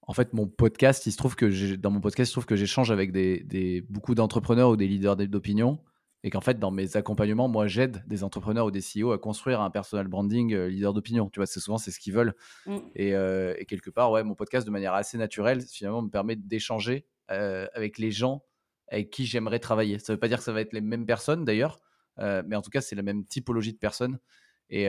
en 0.02 0.12
fait, 0.12 0.32
mon 0.32 0.46
podcast, 0.46 1.06
il 1.06 1.12
se 1.12 1.16
trouve 1.16 1.36
que 1.36 1.75
dans 1.76 1.90
mon 1.90 2.00
podcast, 2.00 2.28
il 2.28 2.32
se 2.32 2.34
trouve 2.34 2.46
que 2.46 2.56
j'échange 2.56 2.90
avec 2.90 3.12
des, 3.12 3.40
des 3.40 3.80
beaucoup 3.82 4.14
d'entrepreneurs 4.14 4.70
ou 4.70 4.76
des 4.76 4.86
leaders 4.86 5.16
d'opinion 5.16 5.80
et 6.23 6.30
qu'en 6.30 6.40
fait, 6.40 6.58
dans 6.58 6.70
mes 6.70 6.96
accompagnements, 6.96 7.49
moi, 7.49 7.66
j'aide 7.66 8.02
des 8.06 8.25
entrepreneurs 8.25 8.66
ou 8.66 8.70
des 8.70 8.80
CEO 8.80 9.12
à 9.12 9.18
construire 9.18 9.61
un 9.61 9.70
personal 9.70 10.08
branding 10.08 10.54
euh, 10.54 10.68
leader 10.68 10.92
d'opinion. 10.92 11.28
Tu 11.30 11.38
vois, 11.38 11.46
c'est 11.46 11.61
souvent 11.61 11.78
c'est 11.78 11.90
ce 11.90 12.00
qu'ils 12.00 12.14
veulent. 12.14 12.35
Mm. 12.66 12.78
Euh, 12.99 13.54
et, 13.58 13.66
quelque 13.66 13.90
part, 13.90 14.11
ouais, 14.11 14.25
mon 14.25 14.35
podcast, 14.35 14.66
de 14.66 14.73
manière 14.73 14.94
assez 14.94 15.18
naturelle, 15.18 15.61
finalement, 15.62 16.02
me 16.02 16.11
permet 16.11 16.37
d'échanger 16.37 17.06
euh, 17.30 17.66
avec 17.75 17.99
les 17.99 18.11
gens 18.11 18.42
avec 18.88 19.11
qui 19.11 19.26
j'aimerais 19.26 19.58
travailler. 19.58 19.99
Ça 19.99 20.12
ne 20.12 20.16
veut 20.16 20.20
pas 20.20 20.28
dire 20.28 20.38
que 20.38 20.44
ça 20.44 20.52
va 20.52 20.61
être 20.61 20.73
les 20.73 20.80
mêmes 20.80 21.06
personnes, 21.06 21.44
d'ailleurs, 21.44 21.80
mais 22.18 22.54
en 22.54 22.62
tout 22.62 22.70
cas, 22.70 22.80
c'est 22.80 22.94
la 22.94 23.02
même 23.02 23.26
typologie 23.26 23.73
de 23.73 23.78
personnes. 23.78 24.20
Et, 24.70 24.88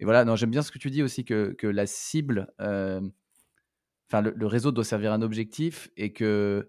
voilà, 0.00 0.24
non, 0.24 0.34
j'aime 0.34 0.50
bien 0.50 0.62
ce 0.62 0.72
que 0.72 0.78
tu 0.78 0.90
dis 0.90 1.04
aussi 1.04 1.24
que, 1.24 1.54
que 1.56 1.68
la 1.68 1.86
cible, 1.86 2.48
enfin, 2.58 4.22
le, 4.22 4.32
le, 4.34 4.46
réseau 4.46 4.72
doit 4.72 4.82
servir 4.82 5.12
un 5.12 5.22
objectif 5.22 5.88
et 5.96 6.12
que 6.12 6.68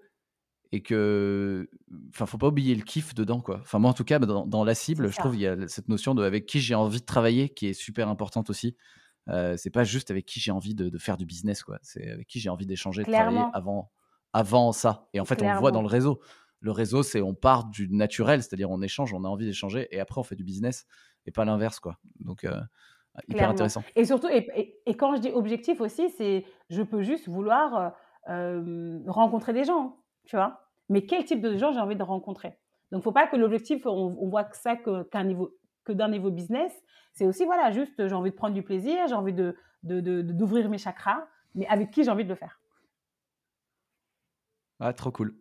et 0.71 0.81
que 0.81 1.69
enfin 2.09 2.25
faut 2.25 2.37
pas 2.37 2.47
oublier 2.47 2.75
le 2.75 2.83
kiff 2.83 3.13
dedans 3.13 3.39
quoi. 3.39 3.59
Enfin 3.61 3.79
moi 3.79 3.91
en 3.91 3.93
tout 3.93 4.03
cas 4.03 4.19
dans, 4.19 4.45
dans 4.45 4.63
la 4.63 4.75
cible 4.75 5.11
je 5.11 5.17
trouve 5.17 5.35
il 5.35 5.41
y 5.41 5.47
a 5.47 5.67
cette 5.67 5.87
notion 5.87 6.13
de 6.13 6.23
avec 6.23 6.45
qui 6.45 6.59
j'ai 6.59 6.75
envie 6.75 6.99
de 6.99 7.05
travailler 7.05 7.49
qui 7.49 7.67
est 7.67 7.73
super 7.73 8.09
importante 8.09 8.49
aussi. 8.49 8.75
Euh, 9.29 9.55
c'est 9.57 9.69
pas 9.69 9.83
juste 9.83 10.09
avec 10.09 10.25
qui 10.25 10.39
j'ai 10.39 10.51
envie 10.51 10.73
de, 10.73 10.87
de, 10.87 10.97
faire 10.97 11.17
du 11.17 11.25
business 11.25 11.63
quoi. 11.63 11.79
C'est 11.81 12.09
avec 12.09 12.27
qui 12.27 12.39
j'ai 12.39 12.49
envie 12.49 12.65
d'échanger 12.65 13.03
de 13.03 13.11
travailler 13.11 13.43
avant 13.53 13.91
avant 14.33 14.71
ça. 14.71 15.07
Et 15.13 15.19
en 15.19 15.25
fait 15.25 15.41
on 15.41 15.51
le 15.51 15.59
voit 15.59 15.71
dans 15.71 15.81
le 15.81 15.87
réseau. 15.87 16.19
Le 16.59 16.71
réseau 16.71 17.03
c'est 17.03 17.21
on 17.21 17.33
part 17.33 17.65
du 17.65 17.89
naturel 17.89 18.41
c'est-à-dire 18.41 18.69
on 18.69 18.81
échange 18.81 19.13
on 19.13 19.23
a 19.23 19.27
envie 19.27 19.45
d'échanger 19.45 19.87
et 19.91 19.99
après 19.99 20.19
on 20.19 20.23
fait 20.23 20.35
du 20.35 20.43
business 20.43 20.85
et 21.25 21.31
pas 21.31 21.45
l'inverse 21.45 21.79
quoi. 21.79 21.97
Donc 22.19 22.43
euh, 22.43 22.59
hyper 23.29 23.49
intéressant. 23.49 23.83
Et 23.95 24.05
surtout 24.05 24.27
et, 24.27 24.75
et, 24.85 24.97
quand 24.97 25.15
je 25.15 25.21
dis 25.21 25.29
objectif 25.29 25.79
aussi 25.79 26.09
c'est 26.17 26.45
je 26.69 26.81
peux 26.81 27.03
juste 27.03 27.29
vouloir 27.29 27.93
euh, 28.29 28.99
rencontrer 29.07 29.53
des 29.53 29.63
gens 29.63 29.97
tu 30.27 30.35
vois. 30.35 30.61
Mais 30.89 31.05
quel 31.05 31.25
type 31.25 31.41
de 31.41 31.57
gens 31.57 31.71
j'ai 31.71 31.79
envie 31.79 31.95
de 31.95 32.03
rencontrer? 32.03 32.57
Donc, 32.91 33.03
faut 33.03 33.11
pas 33.11 33.27
que 33.27 33.35
l'objectif, 33.35 33.85
on, 33.85 34.29
voit 34.29 34.45
que 34.45 34.55
ça 34.55 34.75
qu'un 34.75 35.23
niveau 35.23 35.53
que 35.83 35.93
d'un 35.93 36.09
niveau 36.09 36.29
business. 36.29 36.71
C'est 37.13 37.25
aussi, 37.25 37.45
voilà, 37.45 37.71
juste, 37.71 38.07
j'ai 38.07 38.13
envie 38.13 38.31
de 38.31 38.35
prendre 38.35 38.53
du 38.53 38.61
plaisir, 38.61 39.07
j'ai 39.07 39.15
envie 39.15 39.33
de, 39.33 39.55
d'ouvrir 39.83 40.65
de, 40.65 40.69
mes 40.69 40.77
chakras, 40.77 41.25
mais 41.55 41.65
avec 41.67 41.91
qui 41.91 42.03
j'ai 42.03 42.11
envie 42.11 42.23
de 42.23 42.29
le 42.29 42.35
faire. 42.35 42.59
Ah, 44.79 44.93
trop 44.93 45.11
cool. 45.11 45.35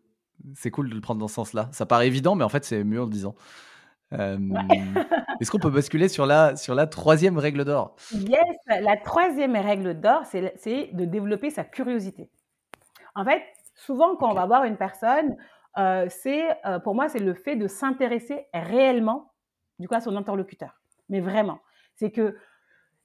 C'est 0.54 0.70
cool 0.70 0.88
de 0.88 0.94
le 0.94 1.00
prendre 1.00 1.20
dans 1.20 1.28
ce 1.28 1.34
sens-là. 1.34 1.68
Ça 1.72 1.84
paraît 1.84 2.06
évident, 2.06 2.34
mais 2.34 2.44
en 2.44 2.48
fait, 2.48 2.64
c'est 2.64 2.84
mieux 2.84 3.00
en 3.00 3.04
le 3.04 3.10
disant. 3.10 3.34
Euh, 4.12 4.38
est-ce 5.40 5.50
qu'on 5.50 5.58
peut 5.58 5.70
basculer 5.70 6.08
sur 6.08 6.26
la, 6.26 6.56
sur 6.56 6.74
la 6.74 6.86
troisième 6.86 7.38
règle 7.38 7.64
d'or? 7.64 7.96
Yes, 8.12 8.56
la 8.68 8.96
troisième 8.96 9.56
règle 9.56 10.00
d'or, 10.00 10.22
c'est 10.24 10.90
de 10.92 11.04
développer 11.04 11.50
sa 11.50 11.64
curiosité. 11.64 12.30
En 13.14 13.24
fait, 13.24 13.42
Souvent, 13.76 14.16
quand 14.16 14.30
on 14.30 14.34
va 14.34 14.46
voir 14.46 14.64
une 14.64 14.76
personne, 14.76 15.36
euh, 15.78 16.06
c'est, 16.08 16.48
euh, 16.66 16.78
pour 16.78 16.94
moi, 16.94 17.08
c'est 17.08 17.18
le 17.18 17.34
fait 17.34 17.56
de 17.56 17.68
s'intéresser 17.68 18.46
réellement, 18.54 19.32
du 19.78 19.86
coup, 19.86 19.94
à 19.94 20.00
son 20.00 20.16
interlocuteur. 20.16 20.80
Mais 21.10 21.20
vraiment, 21.20 21.60
c'est 21.94 22.10
que 22.10 22.36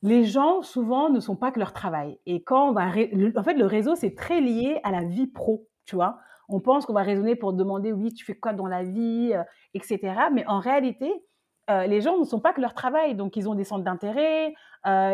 les 0.01 0.23
gens 0.23 0.61
souvent 0.61 1.09
ne 1.09 1.19
sont 1.19 1.35
pas 1.35 1.51
que 1.51 1.59
leur 1.59 1.73
travail. 1.73 2.17
Et 2.25 2.41
quand 2.43 2.69
on 2.69 2.71
va, 2.71 2.87
en 2.87 3.43
fait, 3.43 3.53
le 3.53 3.65
réseau 3.65 3.95
c'est 3.95 4.15
très 4.15 4.41
lié 4.41 4.79
à 4.83 4.91
la 4.91 5.03
vie 5.03 5.27
pro, 5.27 5.67
tu 5.85 5.95
vois. 5.95 6.17
On 6.49 6.59
pense 6.59 6.85
qu'on 6.85 6.93
va 6.93 7.03
raisonner 7.03 7.35
pour 7.35 7.53
demander 7.53 7.91
oui, 7.93 8.13
tu 8.13 8.25
fais 8.25 8.33
quoi 8.35 8.53
dans 8.53 8.65
la 8.65 8.83
vie, 8.83 9.31
euh, 9.33 9.43
etc. 9.73 9.99
Mais 10.33 10.45
en 10.47 10.59
réalité, 10.59 11.11
les 11.87 12.01
gens 12.01 12.17
ne 12.17 12.25
sont 12.25 12.41
pas 12.41 12.51
que 12.51 12.59
leur 12.59 12.73
travail. 12.73 13.15
Donc, 13.15 13.37
ils 13.37 13.47
ont 13.47 13.55
des 13.55 13.63
centres 13.63 13.85
d'intérêt, 13.85 14.53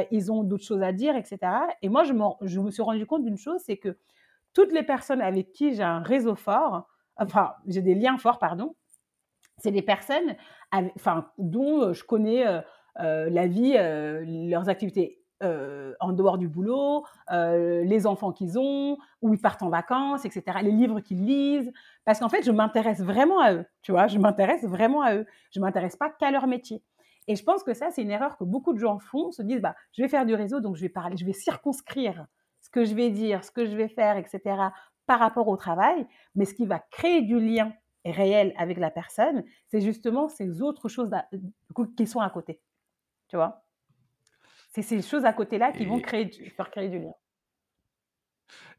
ils 0.10 0.32
ont 0.32 0.42
d'autres 0.42 0.64
choses 0.64 0.82
à 0.82 0.92
dire, 0.92 1.16
etc. 1.16 1.38
Et 1.84 1.90
moi, 1.90 2.04
je, 2.04 2.14
je 2.42 2.60
me 2.60 2.72
suis 2.72 2.82
rendu 2.82 3.06
compte 3.06 3.24
d'une 3.24 3.38
chose, 3.38 3.62
c'est 3.64 3.78
que 3.78 3.96
toutes 4.54 4.72
les 4.72 4.84
personnes 4.84 5.22
avec 5.22 5.52
qui 5.52 5.74
j'ai 5.74 5.84
un 5.84 6.02
réseau 6.02 6.36
fort, 6.36 6.88
enfin, 7.18 7.54
j'ai 7.68 7.82
des 7.82 7.96
liens 7.96 8.18
forts, 8.18 8.40
pardon, 8.40 8.76
c'est 9.58 9.72
des 9.72 9.82
personnes 9.82 10.36
enfin, 10.72 11.30
dont 11.38 11.82
euh, 11.82 11.94
je 11.94 12.04
connais 12.04 12.46
euh, 12.46 12.62
euh, 13.00 13.30
la 13.30 13.48
vie, 13.48 13.74
leurs 14.50 14.70
activités 14.70 15.24
en 16.00 16.14
dehors 16.14 16.40
du 16.40 16.48
boulot, 16.48 17.06
les 17.30 18.08
enfants 18.08 18.32
qu'ils 18.32 18.58
ont, 18.58 18.98
où 19.22 19.32
ils 19.36 19.40
partent 19.40 19.62
en 19.62 19.70
vacances, 19.70 20.26
etc., 20.26 20.44
les 20.64 20.72
livres 20.72 21.00
qu'ils 21.00 21.24
lisent, 21.24 21.72
parce 22.06 22.20
qu'en 22.20 22.30
fait, 22.30 22.42
je 22.42 22.50
m'intéresse 22.50 23.02
vraiment 23.02 23.40
à 23.40 23.54
eux, 23.54 23.66
tu 23.84 23.92
vois, 23.92 24.08
je 24.08 24.18
m'intéresse 24.18 24.64
vraiment 24.64 25.04
à 25.04 25.14
eux, 25.14 25.28
je 25.52 25.60
m'intéresse 25.60 25.96
pas 25.96 26.10
qu'à 26.10 26.32
leur 26.32 26.48
métier. 26.48 26.84
Et 27.28 27.36
je 27.36 27.44
pense 27.44 27.64
que 27.64 27.76
ça, 27.76 27.92
c'est 27.92 28.02
une 28.02 28.10
erreur 28.10 28.36
que 28.38 28.46
beaucoup 28.46 28.74
de 28.74 28.80
gens 28.80 28.98
font, 28.98 29.32
se 29.32 29.44
disent, 29.44 29.62
bah, 29.62 29.76
je 29.92 30.02
vais 30.02 30.08
faire 30.08 30.26
du 30.26 30.34
réseau, 30.34 30.60
donc 30.60 30.76
je 30.76 30.82
vais 30.82 30.90
parler, 30.90 31.18
je 31.18 31.26
vais 31.26 31.34
circonscrire 31.34 32.26
ce 32.68 32.72
que 32.72 32.84
je 32.84 32.94
vais 32.94 33.10
dire, 33.10 33.46
ce 33.46 33.52
que 33.52 33.66
je 33.66 33.78
vais 33.78 33.88
faire, 33.88 34.18
etc., 34.18 34.42
par 35.06 35.20
rapport 35.20 35.48
au 35.48 35.56
travail, 35.56 36.06
mais 36.36 36.44
ce 36.44 36.54
qui 36.54 36.66
va 36.66 36.80
créer 36.80 37.22
du 37.22 37.40
lien 37.40 37.72
réel 38.04 38.54
avec 38.58 38.78
la 38.78 38.92
personne, 38.92 39.46
c'est 39.70 39.80
justement 39.80 40.28
ces 40.28 40.62
autres 40.62 40.90
choses 40.90 41.10
qui 41.96 42.08
sont 42.08 42.20
à 42.20 42.30
côté. 42.30 42.60
Tu 43.30 43.38
vois? 43.38 43.64
C'est 44.74 44.82
ces 44.82 45.02
choses 45.02 45.24
à 45.24 45.32
côté-là 45.32 45.72
qui 45.72 45.86
vont 45.86 46.02
créer, 46.02 46.30
faire 46.30 46.70
créer 46.70 46.90
du 46.90 47.00
lien. 47.00 47.14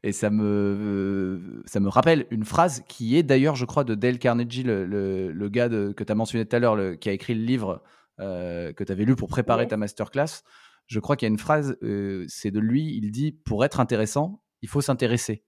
Et 0.03 0.11
ça 0.11 0.29
me, 0.29 1.63
ça 1.65 1.79
me 1.79 1.89
rappelle 1.89 2.27
une 2.29 2.45
phrase 2.45 2.83
qui 2.87 3.17
est 3.17 3.23
d'ailleurs, 3.23 3.55
je 3.55 3.65
crois, 3.65 3.83
de 3.83 3.95
Dale 3.95 4.19
Carnegie, 4.19 4.63
le, 4.63 4.85
le, 4.85 5.49
gars 5.49 5.67
que 5.67 6.03
tu 6.03 6.11
as 6.11 6.15
mentionné 6.15 6.45
tout 6.45 6.55
à 6.55 6.59
l'heure, 6.59 6.99
qui 6.99 7.09
a 7.09 7.11
écrit 7.11 7.33
le 7.33 7.43
livre 7.43 7.83
euh, 8.19 8.71
que 8.71 8.83
tu 8.83 8.91
avais 8.91 9.05
lu 9.05 9.15
pour 9.15 9.29
préparer 9.29 9.67
ta 9.67 9.77
masterclass 9.77 10.43
je 10.89 10.99
crois 10.99 11.15
qu'il 11.15 11.27
y 11.27 11.29
a 11.29 11.31
une 11.31 11.39
phrase, 11.39 11.77
euh, 11.83 12.25
c'est 12.27 12.49
de 12.49 12.59
lui, 12.59 12.97
il 12.97 13.11
dit 13.11 13.31
pour 13.31 13.63
être 13.63 13.79
intéressant, 13.79 14.41
il 14.63 14.67
faut 14.67 14.81
s'intéresser. 14.81 15.45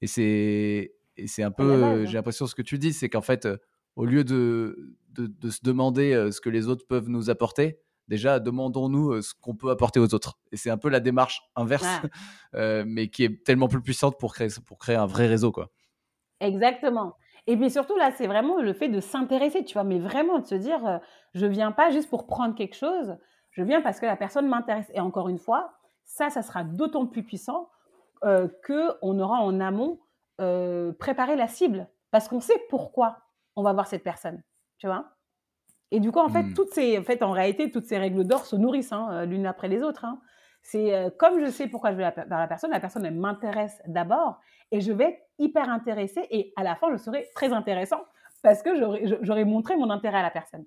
Et 0.00 0.06
c'est, 0.06 0.94
c'est 1.26 1.42
un 1.42 1.50
peu, 1.50 1.84
hein. 1.84 2.06
j'ai 2.06 2.14
l'impression 2.14 2.46
ce 2.46 2.54
que 2.54 2.62
tu 2.62 2.78
dis, 2.78 2.94
c'est 2.94 3.10
qu'en 3.10 3.20
fait, 3.20 3.44
euh, 3.44 3.58
au 3.96 4.06
lieu 4.06 4.24
de, 4.24 4.96
de, 5.10 5.50
se 5.50 5.60
demander 5.62 6.14
euh, 6.14 6.30
ce 6.30 6.40
que 6.40 6.48
les 6.48 6.68
autres 6.68 6.86
peuvent 6.86 7.10
nous 7.10 7.28
apporter, 7.28 7.80
déjà 8.08 8.40
demandons-nous 8.40 9.20
ce 9.20 9.34
qu'on 9.38 9.54
peut 9.54 9.68
apporter 9.70 10.00
aux 10.00 10.14
autres. 10.14 10.38
Et 10.52 10.56
c'est 10.56 10.70
un 10.70 10.78
peu 10.78 10.88
la 10.88 11.00
démarche 11.00 11.42
inverse, 11.54 11.86
mais 12.86 13.08
qui 13.08 13.24
est 13.24 13.44
tellement 13.44 13.68
plus 13.68 13.82
puissante 13.82 14.18
pour 14.18 14.32
créer, 14.32 14.48
pour 14.64 14.78
créer 14.78 14.96
un 14.96 15.06
vrai 15.06 15.26
réseau, 15.26 15.52
quoi. 15.52 15.70
Exactement. 16.40 17.16
Et 17.46 17.56
puis 17.58 17.70
surtout, 17.70 17.96
là, 17.96 18.10
c'est 18.16 18.26
vraiment 18.26 18.62
le 18.62 18.72
fait 18.72 18.88
de 18.88 19.00
s'intéresser, 19.00 19.64
tu 19.64 19.74
vois, 19.74 19.84
mais 19.84 19.98
vraiment 19.98 20.38
de 20.38 20.46
se 20.46 20.54
dire, 20.54 21.00
je 21.34 21.44
viens 21.44 21.72
pas 21.72 21.90
juste 21.90 22.08
pour 22.08 22.26
prendre 22.26 22.54
quelque 22.54 22.74
chose, 22.74 23.16
je 23.52 23.62
viens 23.62 23.80
parce 23.80 24.00
que 24.00 24.06
la 24.06 24.16
personne 24.16 24.48
m'intéresse. 24.48 24.90
Et 24.94 25.00
encore 25.00 25.28
une 25.28 25.38
fois, 25.38 25.72
ça, 26.04 26.30
ça 26.30 26.42
sera 26.42 26.64
d'autant 26.64 27.06
plus 27.06 27.22
puissant 27.22 27.70
euh, 28.24 28.48
qu'on 28.66 29.18
aura 29.18 29.38
en 29.38 29.60
amont 29.60 30.00
euh, 30.40 30.92
préparé 30.92 31.36
la 31.36 31.48
cible. 31.48 31.88
Parce 32.10 32.28
qu'on 32.28 32.40
sait 32.40 32.60
pourquoi 32.68 33.18
on 33.56 33.62
va 33.62 33.72
voir 33.72 33.86
cette 33.86 34.02
personne. 34.02 34.42
Tu 34.78 34.86
vois? 34.86 35.06
Et 35.90 36.00
du 36.00 36.10
coup, 36.10 36.20
en 36.20 36.28
fait, 36.28 36.42
hmm. 36.42 36.54
toutes 36.54 36.72
ces, 36.72 36.98
en 36.98 37.04
fait, 37.04 37.22
en 37.22 37.32
réalité, 37.32 37.70
toutes 37.70 37.84
ces 37.84 37.98
règles 37.98 38.24
d'or 38.24 38.46
se 38.46 38.56
nourrissent 38.56 38.92
hein, 38.92 39.08
euh, 39.12 39.24
l'une 39.26 39.46
après 39.46 39.68
les 39.68 39.82
autres. 39.82 40.04
Hein. 40.04 40.20
C'est 40.62 40.94
euh, 40.94 41.10
comme 41.10 41.44
je 41.44 41.50
sais 41.50 41.68
pourquoi 41.68 41.92
je 41.92 41.96
vais 41.96 42.10
vers 42.10 42.38
la 42.38 42.46
personne, 42.46 42.70
la 42.70 42.80
personne, 42.80 43.04
elle 43.04 43.14
m'intéresse 43.14 43.82
d'abord 43.86 44.40
et 44.70 44.80
je 44.80 44.92
vais 44.92 45.04
être 45.04 45.20
hyper 45.38 45.68
intéressée 45.68 46.26
et 46.30 46.52
à 46.56 46.62
la 46.62 46.76
fin, 46.76 46.90
je 46.92 46.96
serai 46.96 47.28
très 47.34 47.52
intéressant 47.52 48.00
parce 48.42 48.62
que 48.62 48.70
j'aurai 49.22 49.44
montré 49.44 49.76
mon 49.76 49.90
intérêt 49.90 50.18
à 50.18 50.22
la 50.22 50.30
personne. 50.30 50.64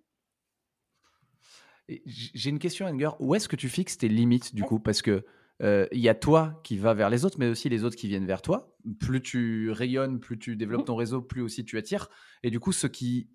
J'ai 1.87 2.49
une 2.49 2.59
question, 2.59 2.87
Enger. 2.87 3.11
Où 3.19 3.35
est-ce 3.35 3.47
que 3.47 3.55
tu 3.55 3.69
fixes 3.69 3.97
tes 3.97 4.07
limites 4.07 4.55
du 4.55 4.63
coup? 4.63 4.79
Parce 4.79 5.01
que 5.01 5.23
il 5.61 5.99
y 5.99 6.09
a 6.09 6.15
toi 6.15 6.59
qui 6.63 6.77
va 6.77 6.93
vers 6.93 7.09
les 7.09 7.25
autres, 7.25 7.37
mais 7.39 7.47
aussi 7.47 7.69
les 7.69 7.83
autres 7.83 7.95
qui 7.95 8.07
viennent 8.07 8.25
vers 8.25 8.41
toi. 8.41 8.75
Plus 8.99 9.21
tu 9.21 9.71
rayonnes, 9.71 10.19
plus 10.19 10.37
tu 10.37 10.55
développes 10.55 10.81
Mmh. 10.81 10.85
ton 10.85 10.95
réseau, 10.95 11.21
plus 11.21 11.41
aussi 11.41 11.63
tu 11.63 11.77
attires. 11.77 12.09
Et 12.43 12.49
du 12.49 12.59
coup, 12.59 12.71
ceux 12.71 12.87
qui, 12.89 13.29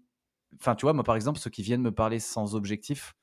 enfin, 0.60 0.74
tu 0.74 0.84
vois, 0.86 0.92
moi 0.92 1.04
par 1.04 1.16
exemple, 1.16 1.38
ceux 1.38 1.50
qui 1.50 1.62
viennent 1.62 1.82
me 1.82 1.92
parler 1.92 2.18
sans 2.20 2.54
objectif, 2.54 3.14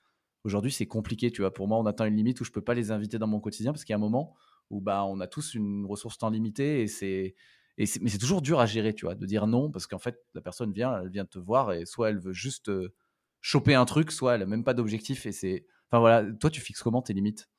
aujourd'hui 0.43 0.71
c'est 0.71 0.87
compliqué, 0.87 1.31
tu 1.31 1.41
vois. 1.41 1.53
Pour 1.53 1.67
moi, 1.67 1.77
on 1.79 1.85
atteint 1.85 2.05
une 2.05 2.15
limite 2.15 2.41
où 2.41 2.45
je 2.45 2.51
peux 2.51 2.61
pas 2.63 2.73
les 2.73 2.91
inviter 2.91 3.19
dans 3.19 3.27
mon 3.27 3.39
quotidien 3.39 3.71
parce 3.73 3.83
qu'il 3.85 3.93
y 3.93 3.95
a 3.95 3.97
un 3.97 3.99
moment 3.99 4.35
où 4.69 4.81
bah 4.81 5.05
on 5.05 5.19
a 5.21 5.27
tous 5.27 5.53
une 5.55 5.85
ressource 5.85 6.17
temps 6.17 6.29
limitée 6.29 6.81
et 6.81 6.87
c'est 6.87 7.35
et 7.77 7.85
c'est- 7.85 8.01
mais 8.01 8.09
c'est 8.09 8.17
toujours 8.17 8.41
dur 8.41 8.59
à 8.59 8.65
gérer, 8.65 8.93
tu 8.95 9.05
vois, 9.05 9.15
de 9.15 9.25
dire 9.25 9.47
non 9.47 9.71
parce 9.71 9.87
qu'en 9.87 9.99
fait 9.99 10.17
la 10.33 10.41
personne 10.41 10.71
vient, 10.73 10.99
elle 11.01 11.09
vient 11.09 11.25
te 11.25 11.37
voir 11.39 11.73
et 11.73 11.85
soit 11.85 12.09
elle 12.09 12.19
veut 12.19 12.33
juste 12.33 12.69
euh, 12.69 12.93
choper 13.41 13.75
un 13.75 13.85
truc, 13.85 14.11
soit 14.11 14.35
elle 14.35 14.43
a 14.43 14.45
même 14.45 14.63
pas 14.63 14.73
d'objectif 14.73 15.25
et 15.25 15.31
c'est, 15.31 15.65
enfin 15.91 15.99
voilà, 15.99 16.25
toi 16.39 16.49
tu 16.49 16.61
fixes 16.61 16.83
comment 16.83 17.01
tes 17.01 17.13
limites? 17.13 17.49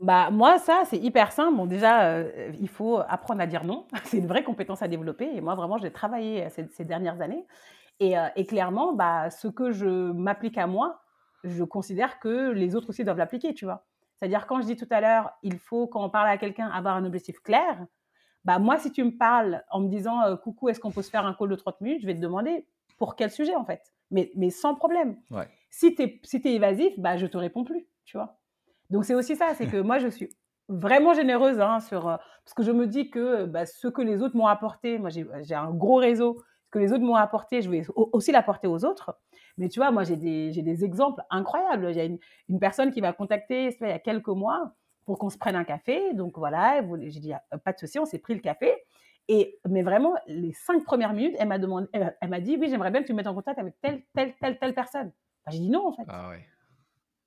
Bah, 0.00 0.30
moi, 0.30 0.58
ça, 0.58 0.82
c'est 0.84 0.98
hyper 0.98 1.32
simple. 1.32 1.66
Déjà, 1.66 2.18
heu, 2.20 2.52
il 2.60 2.68
faut 2.68 2.98
apprendre 3.08 3.40
à 3.40 3.46
dire 3.46 3.64
non. 3.64 3.86
C'est 4.04 4.18
une 4.18 4.26
vraie 4.28 4.44
compétence 4.44 4.80
à 4.82 4.88
développer 4.88 5.28
et 5.34 5.40
moi, 5.40 5.54
vraiment, 5.56 5.76
j'ai 5.78 5.90
travaillé, 5.90 6.46
heu, 6.46 6.50
ces 6.70 6.84
dernières 6.84 7.20
années 7.20 7.46
et 8.00 8.18
heu 8.18 8.22
et 8.36 8.46
clairement, 8.46 8.92
bah, 8.94 9.30
ce 9.30 9.48
que 9.48 9.72
je 9.72 9.86
m'applique 10.12 10.58
à 10.58 10.66
moi, 10.68 11.02
je 11.44 11.64
considère 11.64 12.20
que 12.20 12.50
les 12.52 12.76
autres 12.76 12.90
aussi 12.90 13.04
doivent 13.04 13.18
l'appliquer, 13.18 13.54
tu 13.54 13.64
vois? 13.66 13.86
C'est-à-dire 14.20 14.46
quand 14.48 14.60
je 14.62 14.66
dis 14.66 14.76
tout 14.76 14.88
à 14.90 15.00
l'heure, 15.00 15.32
il 15.44 15.58
faut 15.58 15.86
quand 15.88 16.04
on 16.04 16.10
parle 16.10 16.28
à 16.28 16.38
quelqu'un 16.38 16.68
avoir 16.68 16.96
un 16.96 17.04
objectif 17.04 17.40
clair, 17.40 17.86
bah, 18.44 18.58
moi, 18.58 18.78
si 18.78 18.92
tu 18.92 19.04
me 19.04 19.16
parles 19.18 19.64
en 19.70 19.80
me 19.80 19.88
disant, 19.88 20.36
«Coucou, 20.38 20.68
est-ce 20.68 20.80
qu'on 20.80 20.92
peut 20.92 21.02
se 21.02 21.10
faire 21.10 21.26
un 21.26 21.34
call 21.34 21.50
de 21.50 21.56
30 21.56 21.80
minutes?» 21.80 22.02
je 22.02 22.06
vais 22.06 22.14
te 22.14 22.20
demander 22.20 22.66
pour 22.98 23.16
quel 23.16 23.30
sujet, 23.30 23.54
en 23.56 23.64
fait, 23.64 23.94
mais 24.10 24.32
mais 24.36 24.50
sans 24.50 24.74
problème. 24.74 25.18
Ouais. 25.30 25.48
Si 25.70 25.94
tu 25.94 26.02
es 26.02 26.20
si 26.24 26.36
es 26.44 26.54
évasif, 26.54 26.98
bah, 26.98 27.16
je 27.16 27.26
te 27.26 27.36
réponds 27.38 27.64
plus, 27.64 27.86
tu 28.04 28.16
vois? 28.16 28.38
Donc 28.90 29.04
c'est 29.04 29.14
aussi 29.14 29.36
ça, 29.36 29.54
c'est 29.54 29.66
que 29.68 29.76
moi 29.78 29.98
je 29.98 30.08
suis 30.08 30.30
vraiment 30.68 31.14
généreuse 31.14 31.60
hein, 31.60 31.80
sur, 31.80 32.08
heu, 32.08 32.16
parce 32.44 32.54
que 32.54 32.62
je 32.62 32.72
me 32.72 32.86
dis 32.86 33.10
que, 33.10 33.44
bah, 33.46 33.66
ce 33.66 33.88
que 33.88 34.02
les 34.02 34.22
autres 34.22 34.36
m'ont 34.36 34.46
apporté, 34.46 34.98
moi 34.98 35.10
j'ai 35.10 35.26
un 35.54 35.70
gros 35.72 35.96
réseau, 35.96 36.42
ce 36.66 36.70
que 36.70 36.78
les 36.78 36.92
autres 36.92 37.04
m'ont 37.04 37.14
apporté, 37.16 37.62
je 37.62 37.70
vais 37.70 37.82
au 37.96 38.10
aussi 38.12 38.32
l'apporter 38.32 38.66
aux 38.68 38.84
autres. 38.84 39.18
Mais 39.58 39.68
tu 39.68 39.80
vois, 39.80 39.90
moi 39.90 40.04
j'ai 40.04 40.16
des 40.16 40.50
des 40.62 40.84
exemples 40.84 41.22
incroyables. 41.30 41.88
Il 41.90 41.96
y 41.96 42.00
a 42.00 42.04
une 42.04 42.18
une 42.48 42.60
personne 42.60 42.90
qui 42.92 43.00
m'a 43.02 43.12
contactée, 43.12 43.76
il 43.80 43.88
y 43.88 43.90
a 43.92 43.98
quelques 43.98 44.28
mois 44.28 44.74
pour 45.06 45.18
qu'on 45.18 45.30
se 45.30 45.38
prenne 45.38 45.56
un 45.56 45.64
café. 45.64 46.12
Donc 46.14 46.38
voilà, 46.38 46.82
j'ai 47.06 47.20
dit: 47.20 47.32
«Ah, 47.32 47.42
pas 47.58 47.72
de 47.72 47.78
souci», 47.78 47.98
on 47.98 48.04
s'est 48.06 48.18
pris 48.18 48.34
le 48.34 48.40
café 48.40 48.74
et 49.28 49.58
mais 49.68 49.82
vraiment 49.82 50.14
les 50.26 50.52
5 50.52 50.84
premières 50.84 51.12
minutes, 51.12 51.36
elle 51.38 51.48
m'a 51.48 51.58
demandé 51.58 51.86
elle 51.92 52.16
elle 52.20 52.30
m'a 52.30 52.40
dit: 52.40 52.56
«Oui, 52.58 52.68
j'aimerais 52.68 52.90
bien 52.90 53.02
que 53.02 53.06
tu 53.06 53.12
me 53.12 53.18
mettes 53.18 53.26
en 53.26 53.34
contact 53.34 53.58
avec 53.58 53.80
telle, 53.80 54.02
telle, 54.14 54.34
telle, 54.40 54.58
telle 54.58 54.74
personne». 54.74 55.12
Bah, 55.44 55.52
j'ai 55.52 55.58
dit: 55.58 55.70
«Non, 55.70 55.86
en 55.88 55.92
fait». 55.92 56.04
Ah 56.08 56.30
ouais. 56.30 56.44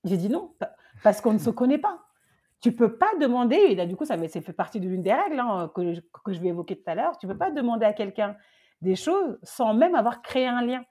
J'ai 0.04 0.18
dit: 0.18 0.30
«Non, 0.30 0.54
pa 0.60 0.74
parce 1.04 1.22
qu'on 1.22 1.34
ne 1.34 1.40
se 1.40 1.50
connaît 1.50 1.78
pas». 1.78 2.00
Tu 2.60 2.76
peux 2.76 2.96
pas 2.98 3.10
demander 3.20 3.56
et 3.56 3.76
là, 3.76 3.88
du 3.88 3.96
coup, 3.96 4.06
ça 4.06 4.18
fait 4.18 4.54
partie 4.54 4.80
de 4.80 4.88
l'une 4.88 5.02
des 5.02 5.14
règles, 5.14 5.40
hein, 5.40 5.72
que 5.74 5.94
je 5.94 6.02
que 6.24 6.32
je 6.34 6.40
vais 6.40 6.50
évoquer 6.50 6.76
tout 6.76 6.88
à 6.88 6.96
l'heure. 6.96 7.18
Tu 7.18 7.26
peux 7.28 7.38
pas 7.38 7.50
demander 7.50 7.86
à 7.86 7.94
quelqu'un 7.94 8.36
des 8.82 8.96
choses 8.96 9.40
sans 9.42 9.74
même 9.74 9.96
avoir 9.96 10.22
créé 10.22 10.46
un 10.48 10.62
lien 10.62 10.84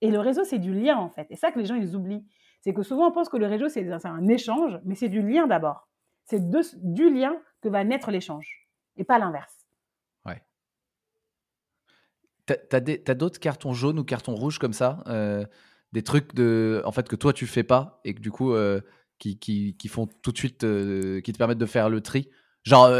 et 0.00 0.10
le 0.10 0.20
réseau, 0.20 0.44
c'est 0.44 0.58
du 0.58 0.72
lien, 0.72 0.96
en 0.96 1.10
fait 1.10 1.26
et 1.30 1.36
ça 1.36 1.50
que 1.50 1.58
les 1.58 1.64
gens, 1.64 1.74
ils 1.74 1.96
oublient. 1.96 2.26
C'est 2.60 2.74
que 2.74 2.82
souvent, 2.82 3.08
on 3.08 3.12
pense 3.12 3.28
que 3.28 3.36
le 3.36 3.46
réseau, 3.46 3.68
c'est 3.68 3.88
un 4.04 4.28
échange, 4.28 4.78
mais 4.84 4.94
c'est 4.94 5.08
du 5.08 5.22
lien 5.22 5.46
d'abord. 5.46 5.88
C'est 6.24 6.50
du 6.50 7.10
lien 7.10 7.36
que 7.62 7.68
va 7.68 7.84
naître 7.84 8.10
l'échange 8.10 8.68
et 8.96 9.04
pas 9.04 9.18
l'inverse. 9.18 9.57
T'as 12.70 12.78
as 13.08 13.14
d'autres 13.14 13.40
cartons 13.40 13.72
jaunes 13.74 13.98
ou 13.98 14.04
cartons 14.04 14.34
rouges 14.34 14.58
comme 14.58 14.72
ça? 14.72 15.02
Heu, 15.08 15.46
des 15.92 16.02
trucs 16.02 16.34
de 16.34 16.82
en 16.84 16.92
fait, 16.92 17.08
que 17.08 17.16
toi 17.16 17.32
tu 17.32 17.46
fais 17.46 17.62
pas 17.64 18.00
et 18.04 18.14
que 18.14 18.20
du 18.20 18.30
coup, 18.30 18.52
heu, 18.54 18.82
qui 19.18 19.38
qui 19.38 19.76
qui 19.76 19.88
font 19.88 20.06
tout 20.22 20.32
de 20.32 20.38
suite, 20.38 20.64
heu, 20.64 21.20
qui 21.24 21.32
te 21.32 21.38
permettent 21.38 21.58
de 21.58 21.66
faire 21.66 21.88
le 21.90 22.00
tri? 22.00 22.28
Genre, 22.64 22.90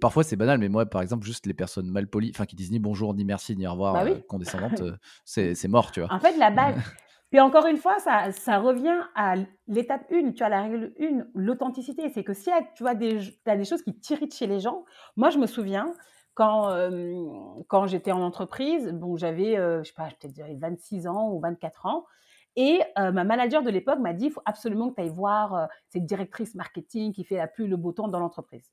parfois 0.00 0.24
c'est 0.24 0.36
banal, 0.36 0.58
mais 0.58 0.68
moi, 0.68 0.86
par 0.86 1.02
exemple, 1.02 1.24
juste 1.26 1.46
les 1.46 1.54
personnes 1.54 1.88
mal 1.90 2.08
polies, 2.08 2.30
enfin 2.34 2.46
qui 2.46 2.56
disent 2.56 2.72
ni 2.72 2.78
bonjour, 2.80 3.14
ni 3.14 3.24
merci, 3.24 3.56
ni 3.56 3.66
au 3.66 3.72
revoir, 3.72 3.96
Bah 3.96 4.04
oui. 4.04 4.24
condescendantes, 4.26 4.82
c'est 5.24 5.68
mort, 5.68 5.92
tu 5.92 6.00
vois? 6.00 6.10
En 6.10 6.20
fait, 6.20 6.36
la 6.36 6.50
base 6.50 6.76
puis 7.30 7.40
encore 7.40 7.66
une 7.66 7.78
fois, 7.78 7.98
ça 7.98 8.30
ça 8.30 8.58
revient 8.58 9.00
à 9.14 9.36
l'étape 9.66 10.04
1, 10.12 10.32
tu 10.32 10.38
vois? 10.40 10.50
La 10.50 10.62
règle 10.62 10.92
1, 11.00 11.26
l'authenticité. 11.34 12.10
C'est 12.10 12.24
que 12.24 12.34
si 12.34 12.50
tu 12.76 12.82
vois 12.82 12.94
des 12.94 13.40
as 13.46 13.56
des 13.56 13.64
choses 13.64 13.82
qui 13.82 13.94
t'irritent 13.98 14.34
chez 14.34 14.46
les 14.46 14.60
gens 14.60 14.84
moi, 15.16 15.30
je 15.30 15.38
me 15.38 15.46
souviens 15.46 15.94
quand, 16.34 16.70
quand 17.68 17.86
j'étais 17.86 18.12
en 18.12 18.22
entreprise, 18.22 18.88
bon, 18.92 19.16
j'avais, 19.16 19.56
heu, 19.58 19.80
je 19.82 19.88
sais 19.88 19.94
pas, 19.94 20.08
peut-être 20.08 20.34
j'avais 20.34 20.56
26 20.56 21.06
ans 21.06 21.30
ou 21.30 21.40
24 21.40 21.86
ans 21.86 22.04
et 22.56 22.80
ma 22.96 23.24
manager 23.24 23.62
de 23.62 23.70
l'époque 23.70 23.98
m'a 24.00 24.12
dit: 24.12 24.26
«Il 24.26 24.30
faut 24.30 24.42
absolument 24.44 24.90
que 24.90 24.96
tu 24.96 25.00
ailles 25.02 25.08
voir, 25.08 25.68
cette 25.88 26.04
directrice 26.04 26.54
marketing 26.54 27.12
qui 27.12 27.24
fait 27.24 27.36
la 27.36 27.46
pluie 27.46 27.66
le 27.66 27.76
beau 27.76 27.92
temps 27.92 28.08
dans 28.08 28.20
l'entreprise». 28.20 28.70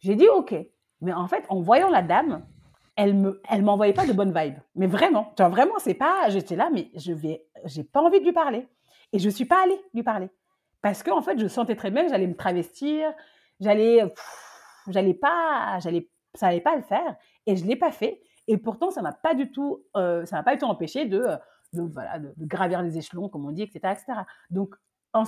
J'ai 0.00 0.14
dit: 0.16 0.28
«OK». 0.28 0.54
Mais 1.00 1.12
en 1.12 1.26
fait, 1.26 1.44
en 1.48 1.60
voyant 1.60 1.90
la 1.90 2.02
dame, 2.02 2.46
elle 2.96 3.14
me 3.14 3.40
elle 3.48 3.62
m'envoyait 3.62 3.94
pas 3.94 4.06
de 4.06 4.12
bonnes 4.12 4.32
vibes. 4.38 4.58
Mais 4.76 4.86
vraiment, 4.86 5.32
vois? 5.36 5.48
Vraiment, 5.48 5.78
c'est 5.78 5.94
pas 5.94 6.28
j'étais 6.28 6.56
là, 6.56 6.70
mais 6.72 6.90
je 6.94 7.12
vais 7.12 7.44
j'ai 7.64 7.84
pas 7.84 8.00
envie 8.00 8.20
de 8.20 8.24
lui 8.24 8.32
parler 8.32 8.68
et 9.12 9.18
je 9.18 9.28
suis 9.28 9.44
pas 9.46 9.62
allée 9.64 9.80
lui 9.94 10.02
parler. 10.02 10.28
Parce 10.82 11.02
qu'en 11.02 11.22
fait, 11.22 11.38
je 11.38 11.46
sentais 11.48 11.76
très 11.76 11.90
bien 11.90 12.04
que 12.04 12.10
j'allais 12.10 12.26
me 12.26 12.36
travestir, 12.36 13.12
j'allais, 13.60 14.04
j'allais 14.88 15.14
pas 15.14 15.78
j'allais 15.80 16.08
ça 16.34 16.48
allait 16.48 16.60
pas 16.60 16.76
le 16.76 16.82
faire 16.82 17.16
et 17.46 17.56
je 17.56 17.64
l'ai 17.66 17.76
pas 17.76 17.92
fait 17.92 18.20
et 18.48 18.58
pourtant 18.58 18.90
ça 18.90 19.02
m'a 19.02 19.12
pas 19.12 19.34
du 19.34 19.50
tout, 19.52 19.84
heu, 19.96 20.24
ça 20.26 20.36
m'a 20.36 20.42
pas 20.42 20.52
du 20.54 20.58
tout 20.58 20.66
empêché 20.66 21.06
de, 21.06 21.24
de 21.72 21.82
voilà, 21.82 22.18
de 22.18 22.32
de 22.36 22.46
gravir 22.46 22.82
les 22.82 22.98
échelons 22.98 23.28
comme 23.28 23.46
on 23.46 23.52
dit 23.52 23.62
et 23.62 23.70
cetera 23.70 23.92
et 23.92 23.96
cetera. 23.96 24.26
Donc 24.50 24.74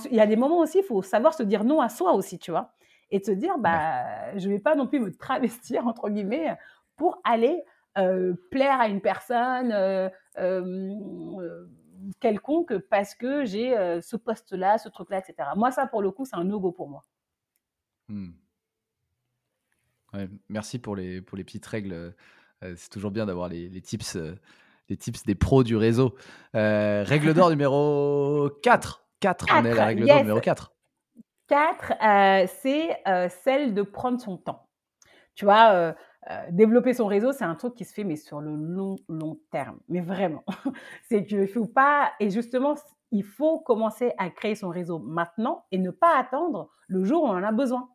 il 0.09 0.15
y 0.15 0.19
a 0.19 0.25
des 0.27 0.35
moments 0.35 0.59
aussi, 0.59 0.79
il 0.79 0.83
faut 0.83 1.01
savoir 1.03 1.33
se 1.35 1.43
dire 1.43 1.63
non 1.63 1.79
à 1.81 1.89
soi 1.89 2.13
aussi, 2.13 2.39
tu 2.39 2.51
vois? 2.51 2.73
Et 3.11 3.21
te 3.21 3.29
dire: 3.31 3.57
Ouais. 3.63 3.79
«Bah, 3.85 4.35
je 4.37 4.49
vais 4.49 4.57
pas 4.59 4.75
non 4.75 4.87
plus 4.87 4.99
me 4.99 5.11
«travestir» 5.17 5.85
entre 5.87 6.09
guillemets, 6.09 6.57
pour 6.95 7.21
aller, 7.23 7.63
heu, 7.99 8.35
plaire 8.49 8.79
à 8.81 8.87
une 8.87 8.99
personne, 9.01 9.71
quelconque 12.19 12.77
parce 12.79 13.15
que 13.15 13.45
j'ai, 13.45 13.71
ce 14.01 14.15
poste-là, 14.15 14.77
ce 14.77 14.89
truc-là 14.89 15.19
et 15.19 15.23
cetera. 15.23 15.55
Moi, 15.55 15.71
ça, 15.71 15.87
pour 15.87 16.01
le 16.01 16.11
coup, 16.11 16.25
c'est 16.25 16.35
un 16.35 16.43
no 16.43 16.59
go 16.59 16.71
pour 16.71 16.89
moi. 16.89 17.03
Mmh. 18.07 18.44
Ouais, 20.15 20.29
merci 20.49 20.79
pour 20.79 20.95
les 20.95 21.21
pour 21.21 21.37
les 21.37 21.43
petites 21.43 21.65
règles, 21.65 21.93
heu 21.93 22.13
heu, 22.63 22.75
c'est 22.77 22.89
toujours 22.89 23.11
bien 23.11 23.25
d'avoir 23.25 23.49
les 23.49 23.67
les 23.69 23.81
tips, 23.81 24.15
heu, 24.15 24.37
les 24.89 24.97
tips 24.97 25.23
des 25.23 25.35
pros 25.35 25.63
du 25.63 25.75
réseau. 25.75 26.15
Règle 26.53 27.33
d'or 27.33 27.49
numéro 27.49 28.49
4. 28.63 29.05
4, 29.19 29.47
on 29.51 29.65
est 29.65 29.71
à 29.71 29.75
la 29.75 29.85
4, 29.85 29.87
règle 29.87 30.07
d'or 30.07 30.19
numéro 30.19 30.39
4. 30.39 30.71
4, 31.47 31.93
heu, 32.01 32.47
c'est, 32.61 32.97
celle 33.43 33.73
de 33.73 33.81
prendre 33.81 34.19
son 34.19 34.37
temps. 34.37 34.67
Tu 35.35 35.45
vois, 35.45 35.95
développer 36.51 36.93
son 36.93 37.07
réseau, 37.07 37.31
c'est 37.33 37.43
un 37.43 37.55
truc 37.55 37.75
qui 37.75 37.85
se 37.85 37.93
fait, 37.93 38.03
mais 38.03 38.15
sur 38.15 38.41
le 38.41 38.55
long, 38.55 38.95
long 39.09 39.39
terme, 39.51 39.79
mais 39.89 40.01
vraiment. 40.01 40.43
C'est 41.09 41.25
qu'il 41.25 41.47
faut 41.47 41.67
pas 41.67 42.11
et 42.19 42.29
justement, 42.29 42.75
il 43.11 43.23
faut 43.23 43.59
commencer 43.59 44.13
à 44.17 44.29
créer 44.29 44.55
son 44.55 44.69
réseau 44.69 44.99
maintenant 44.99 45.65
et 45.71 45.77
ne 45.77 45.91
pas 45.91 46.17
attendre 46.17 46.69
le 46.87 47.03
jour 47.03 47.23
où 47.23 47.27
on 47.27 47.31
en 47.31 47.43
a 47.43 47.51
besoin. 47.51 47.89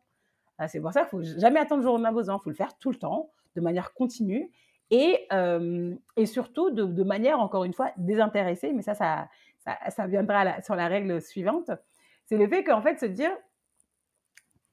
Heu, 0.59 0.65
c'est 0.67 0.81
pour 0.81 0.91
ça 0.93 1.01
qu'il 1.01 1.09
faut 1.09 1.23
jamais 1.39 1.59
attendre 1.59 1.81
le 1.81 1.87
jour 1.87 1.95
où 1.95 1.99
on 1.99 2.03
a 2.03 2.11
besoin. 2.11 2.37
Il 2.39 2.43
faut 2.43 2.49
le 2.49 2.55
faire 2.55 2.77
tout 2.77 2.91
le 2.91 2.97
temps, 2.97 3.31
de 3.55 3.61
manière 3.61 3.93
continue 3.93 4.51
et 4.89 5.25
hem 5.31 5.97
et 6.17 6.25
surtout 6.25 6.69
de 6.71 7.03
manière, 7.03 7.39
encore 7.39 7.63
une 7.63 7.73
fois, 7.73 7.91
désintéressée, 7.97 8.73
mais 8.73 8.81
ça 8.81 8.93
ça 8.93 9.29
ça 9.89 10.07
viendra 10.07 10.61
sur 10.61 10.75
la 10.75 10.87
règle 10.87 11.21
suivante. 11.21 11.71
C'est 12.25 12.37
le 12.37 12.47
fait 12.47 12.63
qu'en 12.63 12.81
fait, 12.81 12.99
se 12.99 13.05
dire: 13.05 13.31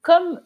«Comme 0.01 0.41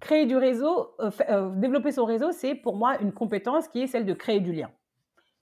Créer 0.00 0.26
du 0.26 0.36
réseau, 0.36 0.96
fai 1.12 1.24
heu, 1.30 1.52
développer 1.56 1.92
son 1.92 2.04
réseau, 2.04 2.32
c'est 2.32 2.56
pour 2.56 2.76
moi 2.76 2.98
une 3.00 3.12
compétence 3.12 3.68
qui 3.68 3.82
est 3.82 3.86
celle 3.86 4.04
de 4.04 4.14
créer 4.14 4.40
du 4.40 4.52
lien. 4.52 4.70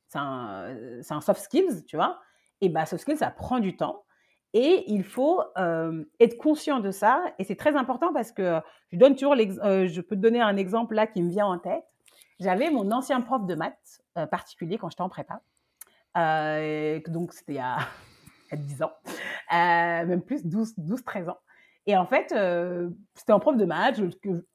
C'est 0.09 0.19
un, 0.19 1.01
un 1.11 1.21
soft 1.23 1.41
skills, 1.43 1.85
tu 1.87 1.97
vois? 1.97 2.21
Et 2.61 2.69
bah, 2.71 2.87
soft 2.87 3.03
skills, 3.03 3.19
ça 3.19 3.31
prend 3.31 3.61
du 3.61 3.77
temps 3.77 4.05
et 4.53 4.85
il 4.91 5.05
faut, 5.05 5.43
hem, 5.57 6.07
être 6.19 6.37
conscient 6.39 6.81
de 6.81 6.91
ça. 6.91 7.23
Et 7.39 7.45
c'est 7.45 7.57
très 7.57 7.77
important 7.77 8.13
parce 8.13 8.33
que 8.33 8.61
je 8.93 8.99
donne 8.99 9.15
toujours 9.15 9.35
heu, 9.35 9.87
je 9.87 10.01
peux 10.01 10.17
te 10.17 10.21
donner 10.21 10.41
un 10.41 10.57
exemple 10.57 10.95
là 10.95 11.07
qui 11.07 11.23
me 11.23 11.31
vient 11.31 11.47
en 11.47 11.59
tête. 11.59 11.85
J'avais 12.41 12.71
mon 12.71 12.91
ancien 12.91 13.21
prof 13.21 13.47
de 13.47 13.55
maths, 13.55 14.01
heu, 14.19 14.27
particulier 14.27 14.79
quand 14.79 14.91
j'étais 14.91 15.03
en 15.03 15.09
prépa, 15.09 15.41
donc 17.09 17.33
c'était 17.33 17.53
il 17.53 17.57
y 17.57 17.61
a 17.61 17.79
il 18.53 18.59
y 18.59 18.61
a 18.61 18.65
10 18.65 18.83
ans, 18.83 18.93
même 19.53 20.23
plus, 20.23 20.45
12-12-13 20.45 21.29
ans. 21.29 21.39
Et 21.87 21.97
en 21.97 22.05
fait, 22.05 22.35
c'était 23.15 23.33
un 23.33 23.39
prof 23.39 23.57
de 23.57 23.65
maths, 23.65 24.01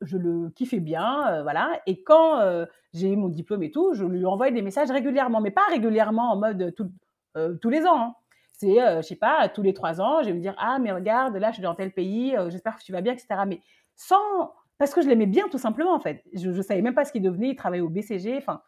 je 0.02 0.18
le 0.18 0.50
kiffais 0.50 0.82
bien, 0.82 1.42
voilà. 1.44 1.80
Et 1.88 2.04
quand, 2.04 2.66
j'ai 2.94 3.12
eu 3.12 3.16
mon 3.16 3.30
diplôme 3.30 3.64
et 3.64 3.72
tout, 3.72 3.94
je 3.94 4.04
lui 4.04 4.26
envoyais 4.26 4.52
des 4.54 4.62
messages 4.62 4.92
régulièrement, 4.92 5.40
mais 5.40 5.52
pas 5.52 5.66
régulièrement 5.70 6.32
en 6.32 6.36
mode 6.38 6.76
tous 6.76 7.70
les 7.70 7.86
ans, 7.86 8.00
hein. 8.00 8.16
C'est, 8.58 8.82
heu, 8.82 8.98
je 8.98 9.02
sais 9.02 9.16
pas, 9.16 9.50
tous 9.50 9.62
les 9.62 9.74
3 9.74 10.00
ans, 10.02 10.22
je 10.22 10.28
vais 10.28 10.34
me 10.34 10.40
dire: 10.40 10.56
«Ah 10.58 10.80
mais 10.80 10.92
regarde, 10.92 11.36
là, 11.36 11.50
je 11.50 11.56
suis 11.56 11.64
dans 11.64 11.76
tel 11.76 11.92
pays, 11.92 12.36
heu, 12.38 12.50
j'espère 12.50 12.78
que 12.78 12.84
tu 12.84 12.92
vas 12.92 13.02
bien» 13.02 13.14
et 13.14 13.18
cetera, 13.18 13.46
mais 13.46 13.60
sans 13.96 14.54
parce 14.78 14.94
que 14.94 15.02
je 15.02 15.08
l'aimais 15.08 15.26
bien 15.26 15.48
tout 15.50 15.58
simplement, 15.58 15.94
en 15.94 16.00
fait. 16.00 16.24
Je 16.34 16.52
je 16.52 16.62
savais 16.62 16.82
même 16.82 16.96
pas 16.96 17.06
ce 17.06 17.12
qu'il 17.12 17.22
devenait, 17.22 17.50
il 17.50 17.56
travaillait 17.56 17.84
au 17.84 17.90
BCG, 17.90 18.38
enfin, 18.38 18.62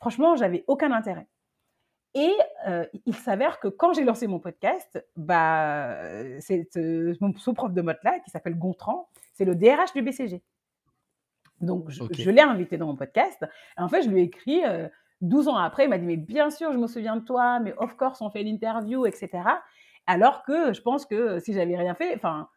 franchement, 0.00 0.36
j'avais 0.36 0.64
aucun 0.66 0.92
intérêt. 0.92 1.28
Et 2.14 2.32
heu, 2.66 2.88
il 3.04 3.14
s'avère 3.14 3.60
que 3.60 3.68
quand 3.68 3.92
j'ai 3.92 4.04
lancé 4.04 4.26
mon 4.26 4.38
podcast, 4.38 5.04
bah, 5.16 5.98
cette, 6.40 6.76
heu, 6.78 7.14
mon 7.20 7.34
ce 7.36 7.50
prof 7.50 7.72
de 7.72 7.82
maths 7.82 8.02
là 8.04 8.18
qui 8.20 8.30
s'appelle 8.30 8.58
Gontran, 8.58 9.10
C'est 9.34 9.44
le 9.44 9.54
DRH 9.54 9.92
du 9.94 10.02
BCG. 10.02 10.42
Donc, 11.60 11.88
je, 11.90 12.30
l'ai 12.30 12.42
invité 12.42 12.76
dans 12.76 12.86
mon 12.86 12.96
podcast. 12.96 13.44
en 13.76 13.88
fait, 13.88 14.02
je 14.02 14.08
lui 14.08 14.20
ai 14.20 14.24
écrit 14.24 14.62
12 15.20 15.48
ans 15.48 15.56
après. 15.56 15.84
Il 15.84 15.90
m'a 15.90 15.98
dit, 15.98 16.06
mais 16.06 16.16
bien 16.16 16.50
sûr, 16.50 16.72
je 16.72 16.78
me 16.78 16.86
souviens 16.86 17.16
de 17.16 17.24
toi, 17.24 17.60
mais 17.60 17.74
of 17.78 17.96
course, 17.96 18.20
on 18.20 18.30
fait 18.30 18.42
l'interview, 18.42 19.06
etc. 19.06 19.30
Alors 20.06 20.42
que 20.42 20.72
je 20.72 20.82
pense 20.82 21.06
que 21.06 21.38
si 21.40 21.52
j'avais 21.52 21.76
rien 21.76 21.94
fait, 21.94 22.14
enfin, 22.14 22.48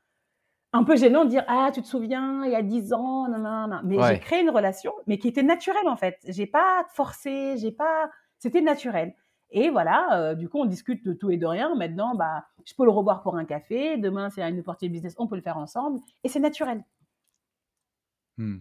un 0.72 0.84
peu 0.84 0.96
gênant 0.96 1.26
de 1.26 1.30
dire 1.30 1.44
ah 1.48 1.72
tu 1.74 1.82
te 1.82 1.88
souviens 1.88 2.46
il 2.46 2.52
y 2.52 2.56
a 2.56 2.62
10 2.62 2.94
ans 2.94 3.28
non 3.28 3.40
non 3.40 3.68
non 3.68 3.82
mais 3.84 3.98
j'ai 4.08 4.20
créé 4.20 4.42
une 4.42 4.52
relation 4.52 4.94
mais 5.08 5.18
qui 5.18 5.28
était 5.28 5.44
naturelle 5.44 5.88
en 5.88 5.96
fait. 5.96 6.20
J'ai 6.28 6.46
pas 6.46 6.86
forcé 6.94 7.58
j'ai 7.58 7.72
pas 7.72 8.10
c'était 8.38 8.62
naturel. 8.62 9.16
Et 9.52 9.72
voilà 9.72 10.20
euh, 10.20 10.36
du 10.36 10.48
coup 10.48 10.60
on 10.60 10.66
discute 10.66 11.04
de 11.04 11.14
tout 11.14 11.32
et 11.32 11.38
de 11.38 11.46
rien. 11.46 11.74
Maintenant 11.76 12.14
bah 12.14 12.46
je 12.66 12.74
peux 12.76 12.84
le 12.84 12.92
revoir 12.92 13.24
pour 13.24 13.36
un 13.36 13.46
café. 13.46 13.98
Demain 13.98 14.30
c'est 14.30 14.48
une 14.48 14.60
opportunité 14.60 14.94
business 14.94 15.16
on 15.18 15.28
peut 15.28 15.36
le 15.36 15.42
faire 15.42 15.58
ensemble. 15.58 16.00
Et 16.24 16.30
c'est 16.30 16.40
naturel. 16.40 16.84
Hmm. 18.38 18.60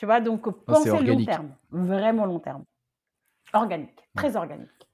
Tu 0.00 0.06
vois 0.06 0.20
donc 0.20 0.46
oh, 0.46 0.52
pensez 0.52 0.88
long 0.88 1.24
terme 1.24 1.54
vraiment 1.70 2.24
long 2.24 2.40
terme 2.40 2.64
organique 3.52 4.00
très 4.16 4.34
organique 4.34 4.88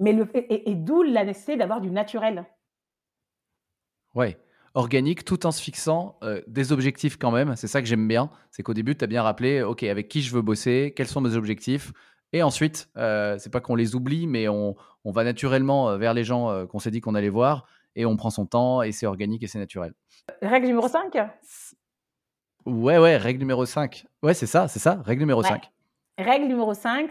mais 0.00 0.12
le 0.12 0.28
et, 0.34 0.70
et 0.70 0.74
d'où 0.74 1.04
la 1.04 1.24
nécessité 1.24 1.56
d'avoir 1.56 1.80
du 1.80 1.92
naturel 1.92 2.44
Ouais, 4.12 4.36
organique 4.74 5.24
tout 5.24 5.46
en 5.46 5.52
se 5.52 5.62
fixant 5.62 6.18
euh, 6.24 6.42
des 6.48 6.72
objectifs 6.72 7.16
quand 7.16 7.30
même. 7.30 7.54
C'est 7.54 7.68
ça 7.68 7.80
que 7.80 7.86
j'aime 7.86 8.08
bien. 8.08 8.28
C'est 8.50 8.64
qu'au 8.64 8.74
début, 8.74 8.96
tu 8.96 9.04
as 9.04 9.06
bien 9.06 9.22
rappelé, 9.22 9.62
OK, 9.62 9.84
avec 9.84 10.08
qui 10.08 10.20
je 10.20 10.34
veux 10.34 10.42
bosser, 10.42 10.92
quels 10.96 11.06
sont 11.06 11.20
mes 11.20 11.36
objectifs. 11.36 11.92
Et 12.32 12.42
ensuite, 12.42 12.88
euh, 12.96 13.36
c'est 13.38 13.50
pas 13.50 13.60
qu'on 13.60 13.74
les 13.74 13.94
oublie, 13.94 14.26
mais 14.26 14.48
on, 14.48 14.76
on 15.04 15.10
va 15.10 15.24
naturellement 15.24 15.90
euh, 15.90 15.96
vers 15.96 16.14
les 16.14 16.24
gens 16.24 16.50
euh, 16.50 16.66
qu'on 16.66 16.78
s'est 16.78 16.90
dit 16.90 17.00
qu'on 17.00 17.14
allait 17.14 17.28
voir 17.28 17.66
et 17.96 18.06
on 18.06 18.16
prend 18.16 18.30
son 18.30 18.46
temps 18.46 18.82
et 18.82 18.92
c'est 18.92 19.06
organique 19.06 19.42
et 19.42 19.48
c'est 19.48 19.58
naturel. 19.58 19.94
Règle 20.42 20.66
numéro 20.66 20.86
5 20.86 21.16
Ouais, 22.66 22.98
ouais, 22.98 23.16
règle 23.16 23.40
numéro 23.40 23.64
5. 23.64 24.06
Ouais, 24.22 24.34
c'est 24.34 24.46
ça, 24.46 24.68
c'est 24.68 24.78
ça, 24.78 25.00
règle 25.04 25.22
numéro 25.22 25.42
5. 25.42 25.70
Règle 26.18 26.46
numéro 26.46 26.74
5, 26.74 27.10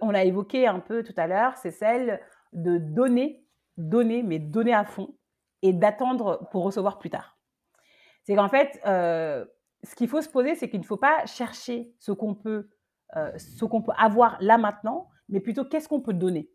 on 0.00 0.10
l'a 0.10 0.24
évoqué 0.24 0.66
un 0.66 0.80
peu 0.80 1.02
tout 1.02 1.14
à 1.16 1.26
l'heure, 1.26 1.56
c'est 1.56 1.70
celle 1.70 2.20
de 2.52 2.78
donner, 2.78 3.44
donner, 3.76 4.22
mais 4.22 4.38
donner 4.38 4.74
à 4.74 4.84
fond 4.84 5.14
et 5.62 5.72
d'attendre 5.72 6.48
pour 6.50 6.64
recevoir 6.64 6.98
plus 6.98 7.10
tard. 7.10 7.38
C'est 8.24 8.34
qu'en 8.34 8.48
fait, 8.48 8.80
euh, 8.86 9.44
ce 9.82 9.94
qu'il 9.94 10.08
faut 10.08 10.20
se 10.20 10.28
poser, 10.28 10.54
c'est 10.54 10.68
qu'il 10.68 10.80
ne 10.80 10.84
faut 10.84 10.96
pas 10.96 11.24
chercher 11.26 11.92
ce 11.98 12.12
qu'on 12.12 12.34
peut, 12.34 12.68
euh, 13.16 13.32
ce 13.38 13.64
qu'on 13.64 13.82
peut 13.82 13.92
avoir 13.96 14.36
là 14.40 14.58
maintenant, 14.58 15.08
mais 15.28 15.40
plutôt 15.40 15.64
qu'est-ce 15.64 15.88
qu'on 15.88 16.00
peut 16.00 16.12
donner. 16.12 16.50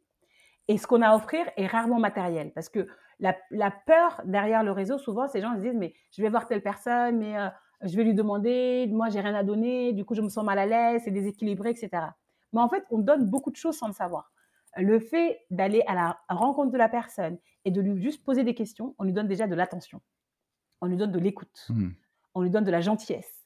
Et 0.68 0.78
ce 0.78 0.88
qu'on 0.88 1.02
a 1.02 1.10
à 1.10 1.16
offrir 1.16 1.46
est 1.58 1.68
rarement 1.68 2.00
matériel, 2.00 2.54
parce 2.54 2.70
que 2.70 2.88
la, 3.20 3.36
la 3.52 3.72
peur 3.72 4.22
derrière 4.26 4.64
le 4.64 4.72
réseau, 4.72 4.98
souvent, 4.98 5.28
ces 5.28 5.42
gens 5.42 5.56
se 5.56 5.62
disent, 5.62 5.76
mais 5.76 5.94
je 6.12 6.22
vais 6.22 6.30
voir 6.30 6.48
telle 6.48 6.62
personne, 6.62 7.18
mais 7.18 7.38
euh, 7.38 7.50
je 7.84 7.96
vais 7.96 8.04
lui 8.04 8.14
demander, 8.14 8.88
moi, 8.92 9.10
j'ai 9.10 9.20
rien 9.20 9.36
à 9.36 9.44
donner, 9.44 9.94
du 9.94 10.06
coup, 10.06 10.16
je 10.16 10.22
me 10.22 10.30
sens 10.30 10.44
mal 10.44 10.58
à 10.60 10.66
l'aise, 10.66 11.02
c'est 11.06 11.12
déséquilibré, 11.12 11.70
etc. 11.70 11.90
Mais 12.54 12.62
en 12.62 12.70
fait, 12.70 12.84
on 12.92 13.00
donne 13.00 13.30
beaucoup 13.30 13.52
de 13.52 13.56
choses 13.56 13.78
sans 13.78 13.88
le 13.88 13.94
savoir 13.94 14.34
le 14.78 15.00
fait 15.00 15.42
d'aller 15.52 15.84
à 15.88 15.94
la 15.94 16.20
rencontre 16.30 16.72
de 16.72 16.78
la 16.78 16.90
personne 16.90 17.38
et 17.66 17.72
de 17.72 17.82
lui 17.82 18.02
juste 18.02 18.24
poser 18.24 18.44
des 18.44 18.56
questions, 18.56 18.96
on 18.98 19.04
lui 19.04 19.14
donne 19.14 19.28
déjà 19.28 19.48
de 19.48 19.56
l'attention, 19.56 20.02
on 20.82 20.88
lui 20.88 20.98
donne 20.98 21.12
de 21.12 21.20
l'écoute, 21.20 21.66
mmh. 21.70 21.90
on 22.34 22.42
lui 22.42 22.50
donne 22.50 22.64
de 22.64 22.72
la 22.72 22.82
gentillesse. 22.82 23.46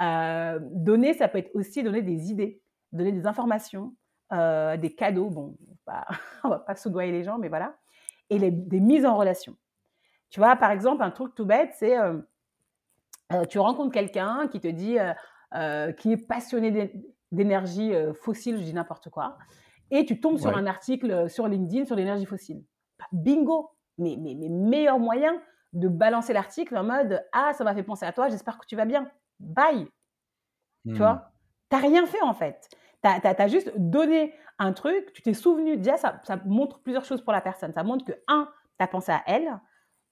Euh, 0.00 0.60
donner, 0.62 1.14
ça 1.14 1.28
peut 1.28 1.38
être 1.38 1.54
aussi 1.54 1.82
donner 1.82 2.02
des 2.02 2.30
idées, 2.30 2.62
donner 2.92 3.12
des 3.12 3.26
informations, 3.26 3.94
euh, 4.32 4.76
des 4.76 4.94
cadeaux. 4.94 5.30
Bon, 5.30 5.56
bah, 5.86 6.06
on 6.44 6.48
va 6.48 6.60
pas 6.60 6.76
soudoyer 6.76 7.10
les 7.10 7.24
gens, 7.24 7.38
mais 7.38 7.48
voilà. 7.48 7.76
Et 8.30 8.38
des 8.38 8.80
mises 8.80 9.06
en 9.06 9.16
relation. 9.16 9.56
Tu 10.30 10.38
vois, 10.38 10.54
par 10.56 10.70
exemple, 10.70 11.02
un 11.02 11.10
truc 11.10 11.34
tout 11.34 11.46
bête, 11.46 11.70
c'est 11.74 11.98
euh, 11.98 12.18
tu 13.48 13.58
rencontres 13.58 13.92
quelqu'un 13.92 14.48
qui 14.48 14.60
te 14.60 14.68
dit, 14.68 14.96
qui 15.98 16.12
est 16.12 16.26
passionné 16.28 16.92
d'énergie 17.32 17.92
fossile, 18.14 18.58
je 18.58 18.62
dis 18.62 18.74
n'importe 18.74 19.10
quoi 19.10 19.36
et 19.90 20.04
tu 20.04 20.20
tombes 20.20 20.38
sur 20.38 20.56
un 20.56 20.66
article 20.66 21.10
euh, 21.10 21.28
sur 21.28 21.48
LinkedIn 21.48 21.86
sur 21.86 21.96
l'énergie 21.96 22.26
fossile. 22.26 22.62
Bingo 23.12 23.70
mais, 23.96 24.16
mais, 24.18 24.34
mais 24.34 24.48
meilleur 24.48 24.98
moyen 24.98 25.40
de 25.72 25.88
balancer 25.88 26.32
l'article 26.32 26.76
en 26.76 26.84
mode 26.84 27.24
Ah, 27.32 27.52
ça 27.52 27.64
m'a 27.64 27.74
fait 27.74 27.82
penser 27.82 28.06
à 28.06 28.12
toi, 28.12 28.28
j'espère 28.28 28.58
que 28.58 28.66
tu 28.66 28.76
vas 28.76 28.84
bien. 28.84 29.10
Bye 29.40 29.88
Tu 30.86 30.94
vois? 30.94 31.12
Hmm. 31.12 31.22
Tu 31.70 31.76
n'as 31.76 31.82
rien 31.82 32.06
fait 32.06 32.22
en 32.22 32.34
fait. 32.34 32.68
Tu 33.02 33.08
as, 33.08 33.48
juste 33.48 33.72
donné 33.76 34.34
un 34.58 34.72
truc, 34.72 35.12
tu 35.12 35.22
t'es 35.22 35.34
souvenu. 35.34 35.76
Déjà, 35.76 35.96
ça, 35.96 36.20
ça, 36.24 36.36
montre 36.46 36.80
plusieurs 36.80 37.04
choses 37.04 37.22
pour 37.22 37.32
la 37.32 37.40
personne. 37.40 37.72
Ça 37.72 37.84
montre 37.84 38.04
que, 38.04 38.12
un, 38.26 38.48
tu 38.78 38.84
as 38.84 38.88
pensé 38.88 39.12
à 39.12 39.22
elle. 39.26 39.60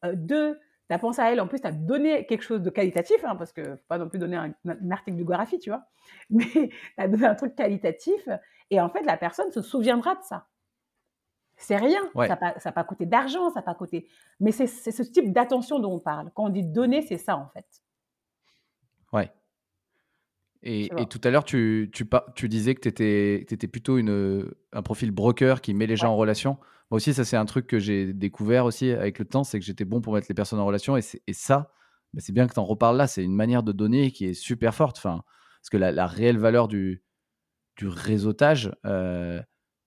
Euh, 0.04 0.12
deux, 0.14 0.60
as 0.94 0.98
pensé 0.98 1.20
à 1.20 1.32
elle, 1.32 1.40
en 1.40 1.48
plus, 1.48 1.60
tu 1.60 1.66
as 1.66 1.72
donné 1.72 2.26
quelque 2.26 2.42
chose 2.42 2.62
de 2.62 2.70
qualitatif, 2.70 3.24
hein, 3.24 3.36
parce 3.36 3.52
que 3.52 3.62
faut 3.76 3.84
pas 3.88 3.98
non 3.98 4.08
plus 4.08 4.18
donner 4.18 4.36
un, 4.36 4.54
article 4.90 5.16
de 5.16 5.24
Gorafi, 5.24 5.58
tu 5.58 5.70
vois, 5.70 5.84
mais 6.30 6.46
tu 6.46 6.70
as 6.96 7.08
donné 7.08 7.26
un 7.26 7.34
truc 7.34 7.54
qualitatif, 7.54 8.28
et 8.70 8.80
en 8.80 8.88
fait, 8.88 9.02
la 9.02 9.16
personne 9.16 9.50
se 9.50 9.62
souviendra 9.62 10.14
de 10.14 10.22
ça. 10.22 10.46
C'est 11.58 11.76
rien, 11.76 12.02
ça 12.14 12.28
n'a 12.28 12.36
pas, 12.36 12.72
pas, 12.72 12.84
coûté 12.84 13.06
d'argent, 13.06 13.48
ça 13.50 13.60
n'a 13.60 13.62
pas 13.62 13.74
coûté. 13.74 14.06
Mais 14.40 14.52
c'est 14.52 14.66
ce 14.66 15.02
type 15.02 15.32
d'attention 15.32 15.78
dont 15.78 15.94
on 15.94 15.98
parle. 15.98 16.30
Quand 16.34 16.44
on 16.44 16.48
dit 16.50 16.62
donner, 16.62 17.00
c'est 17.00 17.16
ça, 17.16 17.36
en 17.36 17.48
fait. 17.48 17.64
Ouais. 19.12 19.32
Et, 20.62 20.90
tout 21.08 21.20
à 21.24 21.30
l'heure, 21.30 21.44
tu, 21.44 21.90
tu, 21.94 22.06
tu, 22.34 22.48
disais 22.48 22.74
que 22.74 22.80
tu 22.80 22.88
étais, 22.88 23.36
étais, 23.36 23.68
plutôt 23.68 23.96
une, 23.98 24.52
un 24.72 24.82
profil 24.82 25.12
broker 25.12 25.60
qui 25.60 25.72
met 25.72 25.86
les 25.86 25.96
gens 25.96 26.12
en 26.12 26.16
relation. 26.16 26.58
Moi 26.90 26.96
aussi, 26.96 27.12
ça, 27.14 27.24
c'est 27.24 27.36
un 27.36 27.46
truc 27.46 27.66
que 27.66 27.78
j'ai 27.78 28.12
découvert 28.12 28.64
aussi 28.64 28.90
avec 28.90 29.18
le 29.18 29.24
temps, 29.24 29.42
c'est 29.42 29.58
que 29.58 29.64
j'étais 29.64 29.84
bon 29.84 30.00
pour 30.00 30.12
mettre 30.12 30.26
les 30.28 30.34
personnes 30.34 30.60
en 30.60 30.66
relation. 30.66 30.96
Et, 30.96 31.02
et 31.26 31.32
ça, 31.32 31.72
bah, 32.14 32.20
c'est 32.24 32.32
bien 32.32 32.46
que 32.46 32.54
tu 32.54 32.60
en 32.60 32.64
reparles 32.64 32.96
là. 32.96 33.06
C'est 33.08 33.24
une 33.24 33.34
manière 33.34 33.62
de 33.62 33.72
donner 33.72 34.12
qui 34.12 34.26
est 34.26 34.34
super 34.34 34.74
forte. 34.74 34.98
Enfin, 34.98 35.22
parce 35.60 35.70
que 35.70 35.76
la, 35.78 36.06
réelle 36.06 36.38
valeur 36.38 36.68
du, 36.68 37.02
du 37.76 37.88
réseautage, 37.88 38.70
euh, 38.84 39.42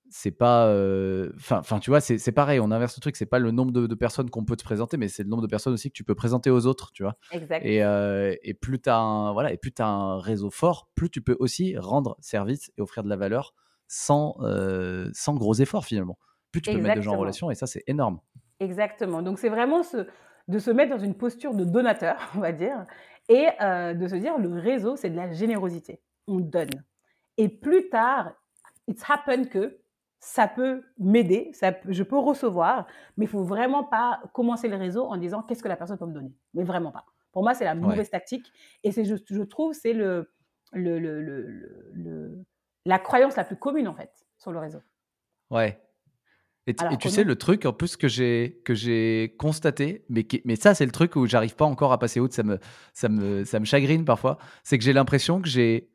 c'est 0.10 0.32
pas. 0.32 0.68
Euh, 0.68 1.32
enfin, 1.38 1.80
tu 1.80 1.90
vois, 1.90 2.02
c'est 2.02 2.32
pareil. 2.34 2.60
On 2.60 2.70
inverse 2.70 2.98
le 2.98 3.02
truc. 3.02 3.16
C'est 3.16 3.26
pas 3.26 3.40
le 3.40 3.52
nombre 3.52 3.72
de, 3.72 3.96
personnes 3.96 4.30
qu'on 4.30 4.44
peut 4.44 4.58
te 4.58 4.64
présenter, 4.66 4.98
mais 4.98 5.08
c'est 5.08 5.24
le 5.24 5.30
nombre 5.30 5.44
de 5.44 5.48
personnes 5.48 5.74
aussi 5.74 5.90
que 5.90 5.96
tu 5.96 6.04
peux 6.04 6.16
présenter 6.16 6.50
aux 6.50 6.66
autres, 6.66 6.92
tu 6.92 7.04
vois. 7.04 7.16
Exact. 7.32 7.66
Et, 7.66 7.82
euh, 7.82 8.36
et 8.44 8.54
plus 8.54 8.82
tu 8.82 8.90
as 8.90 8.98
un 8.98 9.32
voilà, 9.32 9.54
et 9.54 9.58
plus 9.58 9.72
as 9.80 9.88
un 9.88 10.20
réseau 10.20 10.50
fort, 10.50 10.90
plus 10.96 11.10
tu 11.10 11.22
peux 11.22 11.38
aussi 11.40 11.78
rendre 11.78 12.18
service 12.20 12.72
et 12.78 12.82
offrir 12.82 13.04
de 13.04 13.10
la 13.10 13.16
valeur 13.16 13.54
sans 13.88 14.38
sans 15.14 15.34
gros 15.34 15.56
efforts 15.56 15.86
finalement 15.86 16.20
plus 16.52 16.62
tu 16.62 16.72
peux 16.72 16.82
mettre 16.82 16.98
de 16.98 17.02
gens 17.02 17.14
en 17.14 17.20
relation, 17.20 17.52
et 17.52 17.56
ça, 17.56 17.68
c'est 17.68 17.84
énorme. 17.88 18.20
Exactement. 18.60 19.22
Donc, 19.22 19.40
c'est 19.40 19.50
vraiment 19.50 19.82
de 20.48 20.60
se 20.60 20.72
mettre 20.72 20.96
dans 20.96 21.04
une 21.04 21.16
posture 21.16 21.54
de 21.54 21.64
donateur, 21.64 22.18
on 22.36 22.40
va 22.40 22.52
dire, 22.52 22.86
et 23.28 23.48
euh, 23.62 23.94
de 23.94 24.08
se 24.08 24.16
dire, 24.16 24.38
le 24.38 24.50
réseau, 24.60 24.96
c'est 24.96 25.10
de 25.10 25.16
la 25.16 25.32
générosité. 25.32 26.02
On 26.28 26.40
donne. 26.40 26.70
Et 27.38 27.48
plus 27.48 27.90
tard, 27.90 28.34
it's 28.88 29.04
happened 29.08 29.50
que 29.50 29.80
ça 30.20 30.48
peut 30.50 30.84
m'aider, 30.98 31.52
je 31.88 32.04
peux 32.04 32.18
recevoir, 32.18 32.88
mais 33.16 33.24
il 33.26 33.30
faut 33.30 33.44
vraiment 33.44 33.86
pas 33.86 34.20
commencer 34.34 34.68
le 34.68 34.76
réseau 34.76 35.06
en 35.06 35.16
disant 35.16 35.44
qu'est-ce 35.44 35.64
que 35.64 35.70
la 35.70 35.78
personne 35.78 35.98
peut 35.98 36.06
me 36.06 36.14
donner? 36.14 36.36
Mais 36.54 36.64
vraiment 36.64 36.92
pas. 36.92 37.06
Pour 37.32 37.44
moi, 37.44 37.54
c'est 37.54 37.64
la 37.64 37.76
mauvaise 37.76 38.10
tactique. 38.10 38.52
Et 38.84 38.92
c'est, 38.92 39.06
je, 39.06 39.16
je 39.26 39.42
trouve, 39.44 39.74
c'est 39.74 39.94
le, 39.94 40.34
le, 40.74 41.00
le, 41.00 41.22
le, 41.94 42.44
la 42.86 43.00
croyance 43.00 43.38
la 43.38 43.46
plus 43.46 43.56
commune, 43.56 43.88
en 43.88 43.94
fait, 43.94 44.12
sur 44.38 44.52
le 44.52 44.60
réseau. 44.60 44.80
Ouais, 45.52 45.80
et, 46.70 46.98
tu 46.98 47.10
sais, 47.10 47.24
le 47.24 47.36
truc 47.36 47.66
en 47.66 47.74
plus 47.74 47.98
que 47.98 48.08
j'ai 48.08 48.62
que 48.64 48.74
j'ai 48.74 49.36
constaté, 49.38 50.06
mais, 50.10 50.28
mais 50.46 50.56
ça 50.56 50.74
c'est 50.74 50.86
le 50.86 50.92
truc 50.92 51.16
où 51.16 51.26
j'arrive 51.26 51.56
pas 51.56 51.66
encore 51.66 51.92
à 51.92 52.00
passer 52.00 52.20
outre, 52.20 52.34
ça 52.36 52.44
me 52.44 52.60
ça 52.94 53.10
me 53.10 53.44
ça 53.44 53.60
me 53.60 53.66
chagrine 53.66 54.06
parfois, 54.06 54.38
c'est 54.64 54.78
que 54.78 54.84
j'ai 54.84 54.94
l'impression 54.94 55.42
que 55.42 55.48
j'ai 55.48 55.90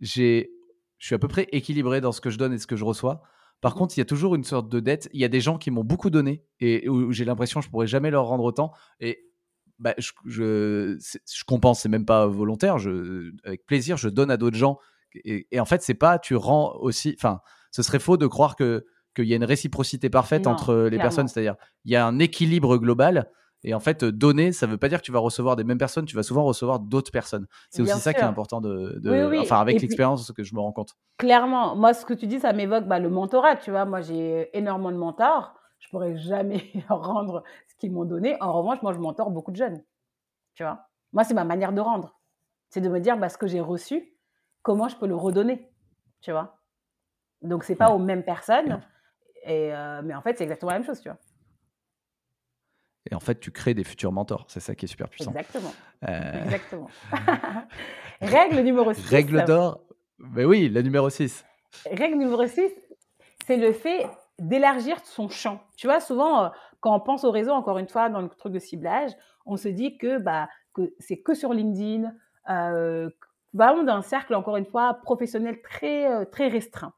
j'ai 0.00 0.50
je 0.98 1.06
suis 1.06 1.14
à 1.14 1.18
peu 1.18 1.28
près 1.28 1.46
équilibré 1.52 2.00
dans 2.00 2.12
ce 2.12 2.20
que 2.20 2.30
je 2.30 2.38
donne 2.38 2.52
et 2.52 2.58
ce 2.58 2.66
que 2.66 2.76
je 2.76 2.84
reçois. 2.84 3.22
Par 3.60 3.72
mmh 3.72 3.78
contre, 3.78 3.96
il 3.96 4.00
y 4.00 4.02
a 4.02 4.06
toujours 4.06 4.34
une 4.34 4.44
sorte 4.44 4.68
de 4.68 4.80
dette. 4.80 5.08
Il 5.12 5.20
y 5.20 5.24
a 5.24 5.28
des 5.28 5.40
gens 5.40 5.58
qui 5.58 5.70
m'ont 5.70 5.84
beaucoup 5.84 6.10
donné 6.10 6.44
et 6.60 6.88
où 6.88 7.12
j'ai 7.12 7.24
l'impression 7.24 7.60
que 7.60 7.66
je 7.66 7.70
pourrais 7.70 7.86
jamais 7.86 8.10
leur 8.10 8.26
rendre 8.26 8.44
autant. 8.44 8.72
Et 9.00 9.30
bah, 9.78 9.94
je, 9.98 10.12
je, 10.26 10.98
je 10.98 11.44
compense, 11.44 11.80
c'est 11.80 11.88
même 11.88 12.04
pas 12.06 12.26
volontaire. 12.26 12.78
Je, 12.78 13.32
avec 13.44 13.66
plaisir, 13.66 13.96
je 13.96 14.08
donne 14.08 14.30
à 14.30 14.36
d'autres 14.36 14.56
gens. 14.56 14.78
Et, 15.24 15.46
et, 15.50 15.60
en 15.60 15.64
fait, 15.64 15.82
c'est 15.82 15.94
pas 15.94 16.18
tu 16.18 16.36
rends 16.36 16.74
aussi. 16.76 17.14
Enfin, 17.18 17.40
ce 17.70 17.82
serait 17.82 17.98
faux 17.98 18.16
de 18.16 18.26
croire 18.26 18.56
que 18.56 18.86
qu'il 19.14 19.26
y 19.26 19.32
a 19.32 19.36
une 19.36 19.44
réciprocité 19.44 20.10
parfaite 20.10 20.46
entre 20.46 20.74
les 20.74 20.98
personnes. 20.98 21.28
C'est-à-dire, 21.28 21.56
il 21.84 21.92
y 21.92 21.96
a 21.96 22.06
un 22.06 22.18
équilibre 22.18 22.76
global. 22.78 23.30
Et 23.66 23.72
en 23.72 23.80
fait, 23.80 24.04
donner, 24.04 24.52
ça 24.52 24.66
ne 24.66 24.72
veut 24.72 24.76
pas 24.76 24.90
dire 24.90 25.00
que 25.00 25.06
tu 25.06 25.12
vas 25.12 25.18
recevoir 25.18 25.56
des 25.56 25.64
mêmes 25.64 25.78
personnes, 25.78 26.04
tu 26.04 26.16
vas 26.16 26.22
souvent 26.22 26.44
recevoir 26.44 26.80
d'autres 26.80 27.10
personnes. 27.10 27.46
C'est 27.70 27.80
aussi 27.80 27.98
ça 27.98 28.12
qui 28.12 28.20
est 28.20 28.24
important 28.24 28.60
de, 28.60 29.00
enfin 29.40 29.58
avec 29.58 29.80
l'expérience 29.80 30.30
que 30.32 30.42
je 30.42 30.54
me 30.54 30.60
rends 30.60 30.72
compte. 30.72 30.94
Clairement, 31.16 31.74
moi 31.74 31.94
ce 31.94 32.04
que 32.04 32.12
tu 32.12 32.26
dis, 32.26 32.38
ça 32.40 32.52
m'évoque 32.52 32.84
bah, 32.84 32.98
le 32.98 33.08
mentorat. 33.08 33.56
Tu 33.56 33.70
vois, 33.70 33.86
moi 33.86 34.02
j'ai 34.02 34.50
énormément 34.56 34.92
de 34.92 34.98
mentors, 34.98 35.54
je 35.78 35.88
pourrais 35.88 36.14
jamais 36.18 36.72
rendre 36.90 37.42
ce 37.68 37.74
qu'ils 37.76 37.90
m'ont 37.90 38.04
donné. 38.04 38.36
En 38.42 38.52
revanche, 38.52 38.82
moi 38.82 38.92
je 38.92 38.98
mentor 38.98 39.30
beaucoup 39.30 39.50
de 39.50 39.56
jeunes. 39.56 39.82
Tu 40.54 40.62
vois, 40.62 40.86
moi 41.14 41.24
c'est 41.24 41.34
ma 41.34 41.44
manière 41.44 41.72
de 41.72 41.80
rendre, 41.80 42.20
c'est 42.68 42.82
de 42.82 42.90
me 42.90 43.00
dire 43.00 43.16
bah, 43.16 43.30
ce 43.30 43.38
que 43.38 43.46
j'ai 43.46 43.60
reçu, 43.60 44.14
comment 44.60 44.88
je 44.88 44.96
peux 44.96 45.06
le 45.06 45.16
redonner. 45.16 45.70
Tu 46.20 46.32
vois. 46.32 46.58
Donc 47.40 47.64
c'est 47.64 47.76
pas 47.76 47.90
aux 47.90 47.98
mêmes 47.98 48.24
personnes, 48.24 48.82
et, 49.44 49.74
euh, 49.74 50.02
mais 50.02 50.14
en 50.14 50.22
fait, 50.22 50.36
c'est 50.36 50.44
exactement 50.44 50.72
la 50.72 50.78
même 50.78 50.86
chose, 50.86 51.00
tu 51.00 51.08
vois. 51.08 51.18
Et 53.10 53.14
en 53.14 53.20
fait, 53.20 53.38
tu 53.38 53.50
crées 53.50 53.74
des 53.74 53.84
futurs 53.84 54.12
mentors. 54.12 54.46
C'est 54.48 54.60
ça 54.60 54.74
qui 54.74 54.86
est 54.86 54.88
super 54.88 55.08
puissant. 55.08 55.30
Exactement. 55.30 55.72
Exactement. 56.02 56.88
Règle 58.22 58.60
numéro 58.60 58.92
6. 58.94 59.08
Règle 59.08 59.44
d'or. 59.44 59.80
Mais 60.18 60.44
oui, 60.44 60.70
la 60.70 60.82
numéro 60.82 61.10
6. 61.10 61.44
Règle 61.90 62.16
numéro 62.16 62.46
6, 62.46 62.62
c'est 63.46 63.56
le 63.58 63.72
fait 63.72 64.06
d'élargir 64.38 64.98
son 65.04 65.28
champ. 65.28 65.60
Tu 65.76 65.86
vois, 65.86 66.00
souvent, 66.00 66.50
quand 66.80 66.94
on 66.94 67.00
pense 67.00 67.24
au 67.24 67.30
réseau, 67.30 67.52
encore 67.52 67.78
une 67.78 67.88
fois, 67.88 68.08
dans 68.08 68.20
le 68.20 68.28
truc 68.28 68.52
de 68.52 68.58
ciblage, 68.58 69.12
on 69.46 69.56
se 69.56 69.68
dit 69.68 69.98
que, 69.98 70.18
bah, 70.18 70.48
que 70.72 70.94
c'est 70.98 71.18
que 71.18 71.34
sur 71.34 71.52
LinkedIn, 71.52 72.12
euh, 72.50 73.10
vraiment 73.52 73.82
d'un 73.82 74.02
cercle, 74.02 74.34
encore 74.34 74.56
une 74.56 74.66
fois, 74.66 74.94
professionnel 75.02 75.60
très, 75.62 76.10
euh, 76.10 76.24
très 76.24 76.48
restreint. 76.48 76.92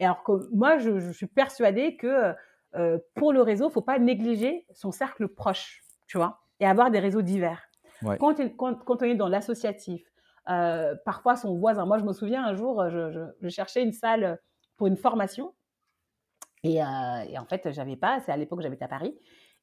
Et 0.00 0.04
alors 0.04 0.22
que 0.22 0.32
moi, 0.54 0.78
je, 0.78 1.10
suis 1.12 1.26
persuadée 1.26 1.96
que 1.96 2.34
euh, 2.74 2.98
pour 3.14 3.32
le 3.32 3.42
réseau, 3.42 3.64
il 3.64 3.68
ne 3.68 3.72
faut 3.72 3.82
pas 3.82 3.98
négliger 3.98 4.66
son 4.72 4.92
cercle 4.92 5.28
proche, 5.28 5.82
tu 6.06 6.18
vois, 6.18 6.40
et 6.60 6.66
avoir 6.66 6.90
des 6.90 6.98
réseaux 6.98 7.22
divers. 7.22 7.62
Quand, 8.20 8.34
quand, 8.56 9.02
on 9.02 9.04
est 9.04 9.14
dans 9.14 9.28
l'associatif, 9.28 10.02
parfois 10.44 11.36
son 11.36 11.56
voisin, 11.56 11.86
moi 11.86 11.98
je 11.98 12.04
me 12.04 12.12
souviens 12.12 12.44
un 12.44 12.54
jour, 12.54 12.86
je 12.90 13.48
cherchais 13.48 13.82
une 13.82 13.92
salle 13.92 14.38
pour 14.76 14.86
une 14.86 14.98
formation 14.98 15.54
euh, 16.64 17.20
et, 17.28 17.38
en 17.38 17.44
fait, 17.44 17.70
j'avais 17.72 17.96
pas, 17.96 18.20
c'est 18.20 18.32
à 18.32 18.36
l'époque 18.36 18.60
j'habitais 18.62 18.84
à 18.84 18.88
Paris, 18.88 19.14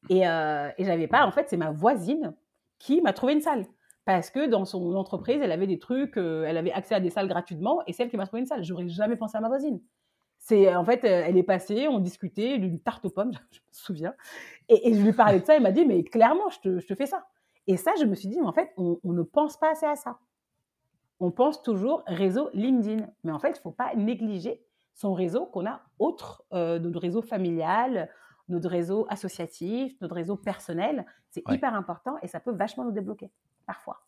et, 0.10 0.28
euh, 0.28 0.70
et 0.78 0.86
j'avais 0.86 1.08
pas, 1.08 1.26
en 1.26 1.32
fait, 1.32 1.50
c'est 1.50 1.58
ma 1.58 1.72
voisine 1.72 2.34
qui 2.80 3.02
m'a 3.02 3.14
trouvé 3.14 3.34
une 3.34 3.42
salle. 3.42 3.66
Parce 4.06 4.30
que 4.30 4.48
dans 4.48 4.66
son 4.66 4.96
entreprise, 4.96 5.40
elle 5.42 5.52
avait 5.52 5.68
des 5.68 5.80
trucs, 5.80 6.18
euh, 6.18 6.44
elle 6.46 6.58
avait 6.58 6.74
accès 6.74 6.96
à 6.96 7.00
des 7.00 7.10
salles 7.10 7.28
gratuitement, 7.28 7.82
et 7.88 7.94
celle 7.94 8.10
qui 8.10 8.18
m'a 8.18 8.26
trouvé 8.26 8.42
une 8.42 8.46
salle. 8.46 8.64
J'aurais 8.64 8.88
jamais 8.90 9.16
pensé 9.16 9.38
à 9.38 9.42
ma 9.42 9.48
voisine. 9.48 9.82
C'est 10.46 10.76
en 10.76 10.84
fait, 10.84 11.06
elle 11.06 11.38
est 11.38 11.44
passée, 11.44 11.88
on 11.88 12.00
discutait 12.00 12.58
d'une 12.58 12.78
tarte 12.78 13.06
aux 13.06 13.10
pommes, 13.10 13.32
je 13.52 13.60
me 13.60 13.64
souviens, 13.72 14.14
et, 14.68 14.94
je 14.94 15.02
lui 15.02 15.14
parlais 15.14 15.40
de 15.40 15.46
ça, 15.46 15.56
elle 15.56 15.64
m'a 15.64 15.72
dit, 15.72 15.86
mais 15.86 16.04
clairement, 16.04 16.50
je 16.50 16.60
te, 16.60 16.80
je 16.80 16.86
te, 16.86 16.96
fais 16.96 17.06
ça. 17.06 17.26
Et 17.66 17.78
ça, 17.78 17.92
je 17.98 18.04
me 18.04 18.14
suis 18.14 18.28
dit, 18.28 18.40
mais 18.42 18.46
en 18.46 18.52
fait, 18.52 18.74
on, 18.76 19.00
on, 19.06 19.14
ne 19.14 19.24
pense 19.24 19.56
pas 19.58 19.72
assez 19.72 19.86
à 19.86 19.96
ça. 19.96 20.20
On 21.22 21.32
pense 21.32 21.62
toujours 21.62 22.04
réseau 22.08 22.50
LinkedIn, 22.54 23.08
mais 23.24 23.32
en 23.32 23.40
fait, 23.40 23.52
il 23.52 23.60
ne 23.60 23.62
faut 23.62 23.72
pas 23.72 23.96
négliger 23.96 24.62
son 24.94 25.14
réseau 25.14 25.46
qu'on 25.46 25.66
a 25.66 25.82
autre, 25.98 26.44
euh, 26.52 26.78
notre 26.78 27.00
réseau 27.00 27.22
familial, 27.22 28.10
notre 28.50 28.70
réseau 28.70 29.06
associatif, 29.10 29.96
notre 30.02 30.16
réseau 30.16 30.36
personnel. 30.36 31.06
C'est 31.30 31.44
hyper 31.50 31.74
important 31.74 32.18
et 32.22 32.28
ça 32.28 32.42
peut 32.42 32.52
vachement 32.52 32.84
nous 32.84 32.92
débloquer, 32.92 33.32
parfois. 33.66 34.02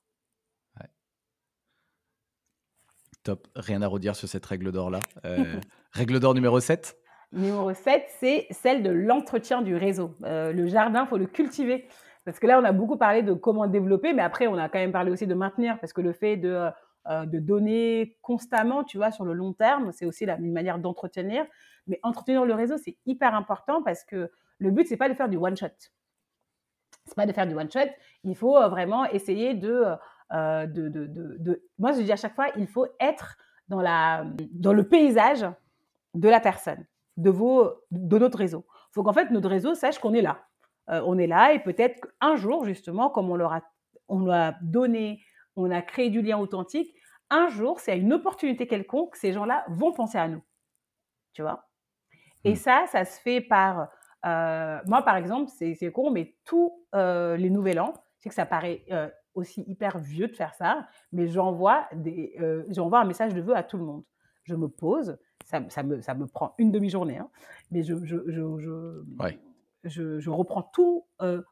Top. 3.26 3.48
Rien 3.56 3.82
à 3.82 3.88
redire 3.88 4.16
sur 4.16 4.30
cette 4.30 4.46
règle 4.46 4.72
d'or-là. 4.72 5.02
Euh, 5.26 5.60
règle 5.92 6.22
d'or 6.22 6.34
numéro 6.34 6.60
7 6.60 6.96
Numéro 7.34 7.74
7, 7.74 8.06
c'est 8.20 8.48
celle 8.52 8.82
de 8.82 8.92
l'entretien 8.92 9.62
du 9.62 9.76
réseau. 9.76 10.16
Euh, 10.24 10.54
le 10.54 10.68
jardin, 10.68 11.04
il 11.04 11.10
faut 11.10 11.18
le 11.18 11.26
cultiver. 11.26 11.88
Parce 12.24 12.40
que 12.40 12.48
là, 12.48 12.60
on 12.62 12.64
a 12.64 12.72
beaucoup 12.72 12.98
parlé 12.98 13.24
de 13.24 13.34
comment 13.34 13.68
développer, 13.68 14.14
mais 14.14 14.22
après, 14.22 14.48
on 14.48 14.58
a 14.58 14.70
quand 14.70 14.80
même 14.80 14.94
parlé 14.94 15.12
aussi 15.12 15.28
de 15.28 15.34
maintenir, 15.34 15.78
parce 15.80 15.92
que 15.92 16.02
le 16.02 16.14
fait 16.14 16.38
de 16.38 16.70
euh, 17.08 17.28
de 17.28 17.38
donner 17.38 18.18
constamment, 18.24 18.84
tu 18.84 18.98
vois, 18.98 19.12
sur 19.12 19.26
le 19.26 19.34
long 19.34 19.54
terme. 19.54 19.92
C'est 19.92 20.08
aussi 20.08 20.26
une 20.26 20.52
manière 20.52 20.80
d'entretenir. 20.80 21.46
Mais 21.86 22.00
entretenir 22.02 22.46
le 22.46 22.56
réseau, 22.56 22.78
c'est 22.84 22.98
hyper 23.06 23.36
important 23.36 23.84
parce 23.84 24.04
que 24.04 24.32
le 24.58 24.72
but, 24.72 24.88
c'est 24.88 24.98
pas 24.98 25.08
de 25.08 25.14
faire 25.14 25.30
du 25.30 25.38
one 25.38 25.56
shot. 25.56 25.68
C'est 27.06 27.16
pas 27.16 27.28
de 27.28 27.32
faire 27.32 27.46
du 27.46 27.54
one 27.54 27.70
shot. 27.70 27.92
Il 28.24 28.36
faut 28.36 28.60
vraiment 28.70 29.06
essayer 29.06 29.54
euh, 29.64 29.96
de, 30.32 30.66
de, 30.66 31.06
de, 31.06 31.38
de, 31.40 31.64
Moi, 31.78 31.92
je 31.94 32.02
dis 32.02 32.12
à 32.12 32.16
chaque 32.16 32.36
fois, 32.36 32.48
il 32.58 32.68
faut 32.68 32.88
être 33.00 33.38
dans, 33.68 33.82
la, 33.82 34.26
dans 34.52 34.74
le 34.74 34.88
paysage 34.88 35.46
de 36.14 36.30
la 36.30 36.40
personne, 36.40 36.86
de, 37.18 37.30
vos, 37.30 37.72
de 37.92 38.18
notre 38.18 38.38
réseau. 38.38 38.66
Il 38.90 38.94
faut 38.94 39.04
qu'en 39.04 39.14
fait, 39.14 39.30
notre 39.32 39.50
réseau 39.50 39.76
sache 39.76 40.00
qu'on 40.00 40.14
est 40.14 40.22
là. 40.22 40.40
on 40.88 41.18
est 41.18 41.28
là 41.28 41.54
et 41.54 41.60
peut-être 41.60 42.00
qu'un 42.02 42.36
jour, 42.36 42.66
justement, 42.66 43.10
comme 43.10 43.30
on 43.30 43.36
leur 43.36 43.54
a, 43.54 43.62
on 44.08 44.20
leur 44.26 44.36
a 44.36 44.54
donné 44.62 45.22
on 45.56 45.72
a 45.72 45.82
créé 45.82 46.10
du 46.10 46.22
lien 46.22 46.38
authentique. 46.38 46.94
Un 47.30 47.48
jour, 47.48 47.80
c'est 47.80 47.92
à 47.92 47.96
une 47.96 48.14
opportunité 48.14 48.68
quelconque, 48.68 49.16
ces 49.16 49.34
gens-là 49.34 49.66
vont 49.70 49.92
penser 49.92 50.18
à 50.18 50.28
nous. 50.28 50.42
Tu 51.34 51.42
vois? 51.42 51.68
Et 52.44 52.54
hmm. 52.54 52.58
ça, 52.58 52.86
ça 52.88 53.06
se 53.06 53.20
fait 53.20 53.42
par. 53.42 53.90
Euh, 54.26 54.80
moi, 54.86 55.02
par 55.04 55.18
exemple, 55.18 55.52
c'est 55.56 55.92
con, 55.92 56.12
mais 56.12 56.36
tous 56.46 56.86
euh, 56.96 57.38
les 57.38 57.50
nouvel 57.50 57.80
an, 57.80 57.94
c'est 58.20 58.30
que 58.30 58.36
ça 58.36 58.46
paraît 58.46 58.84
euh, 58.92 59.10
aussi 59.36 59.64
hyper 59.68 60.00
vieux 60.00 60.28
de 60.28 60.36
faire 60.36 60.54
ça, 60.54 60.88
mais 61.12 61.28
j'envoie 61.28 61.88
j'envoie 62.70 63.02
un 63.02 63.06
message 63.06 63.34
de 63.34 63.42
vœux 63.42 63.56
à 63.56 63.64
tout 63.64 63.78
le 63.78 63.84
monde. 63.84 64.04
Je 64.44 64.56
me 64.56 64.68
pose, 64.68 65.18
ça, 65.46 65.60
me, 65.60 66.02
ça 66.02 66.14
me 66.14 66.28
prend 66.28 66.54
une 66.58 66.72
demi-journée, 66.72 67.18
hein, 67.18 67.30
mais 67.72 67.84
je, 67.84 67.96
je, 68.04 68.18
je, 68.28 70.20
je, 70.20 70.30
reprends 70.30 70.64
tout 70.64 71.06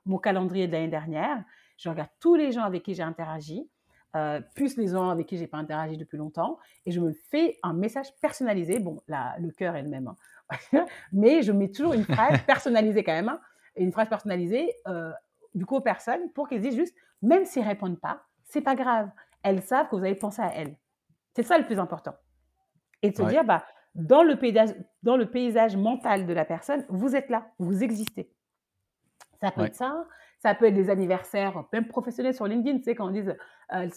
mon 0.05 0.17
calendrier 0.17 0.67
de 0.67 0.73
l'année 0.73 0.89
dernière, 0.89 1.43
je 1.77 1.89
regarde 1.89 2.09
tous 2.19 2.35
les 2.35 2.51
gens 2.51 2.63
avec 2.63 2.83
qui 2.83 2.93
j'ai 2.93 3.03
interagi, 3.03 3.69
euh, 4.15 4.41
plus 4.53 4.77
les 4.77 4.89
gens 4.89 5.09
avec 5.09 5.25
qui 5.25 5.37
j'ai 5.37 5.47
pas 5.47 5.57
interagi 5.57 5.97
depuis 5.97 6.17
longtemps, 6.17 6.59
et 6.85 6.91
je 6.91 6.99
me 6.99 7.13
fais 7.13 7.57
un 7.63 7.73
message 7.73 8.07
personnalisé. 8.21 8.79
Bon, 8.79 9.01
là, 9.07 9.35
le 9.39 9.49
cœur 9.49 9.75
est 9.75 9.81
le 9.81 9.89
même, 9.89 10.07
hein. 10.07 10.85
mais 11.11 11.41
je 11.41 11.51
mets 11.51 11.71
toujours 11.71 11.93
une 11.93 12.03
phrase 12.03 12.39
personnalisée 12.47 13.03
quand 13.03 13.13
même, 13.13 13.29
hein. 13.29 13.39
une 13.75 13.91
phrase 13.91 14.09
personnalisée 14.09 14.71
euh, 14.87 15.11
du 15.55 15.65
coup 15.65 15.75
aux 15.75 15.81
personnes 15.81 16.31
pour 16.33 16.47
qu'elles 16.47 16.61
disent 16.61 16.75
juste, 16.75 16.95
même 17.21 17.45
s'ils 17.45 17.63
répondent 17.63 17.99
pas, 17.99 18.23
c'est 18.45 18.61
pas 18.61 18.75
grave. 18.75 19.09
Elles 19.43 19.61
savent 19.61 19.89
que 19.89 19.95
vous 19.95 20.03
avez 20.03 20.15
pensé 20.15 20.41
à 20.41 20.53
elles. 20.55 20.75
C'est 21.35 21.43
ça 21.43 21.57
le 21.57 21.65
plus 21.65 21.79
important. 21.79 22.13
Et 23.01 23.09
de 23.09 23.15
se 23.15 23.23
dire, 23.23 23.43
bah, 23.43 23.65
dans 23.95 24.23
le, 24.23 24.37
paysage, 24.37 24.73
dans 25.01 25.17
le 25.17 25.29
paysage 25.29 25.75
mental 25.75 26.25
de 26.25 26.33
la 26.33 26.45
personne, 26.45 26.85
vous 26.89 27.15
êtes 27.15 27.29
là, 27.29 27.47
vous 27.59 27.83
existez. 27.83 28.31
Ça 29.41 29.51
peut 29.51 29.63
être 29.63 29.75
ça, 29.75 30.05
ça 30.39 30.55
peut 30.55 30.65
être 30.65 30.73
des 30.73 30.89
anniversaires, 30.89 31.65
même 31.73 31.87
professionnels 31.87 32.33
sur 32.33 32.47
LinkedIn, 32.47 32.77
tu 32.77 32.83
sais, 32.83 32.95
quand 32.95 33.07
on 33.07 33.11
dit, 33.11 33.23
euh, 33.73 33.89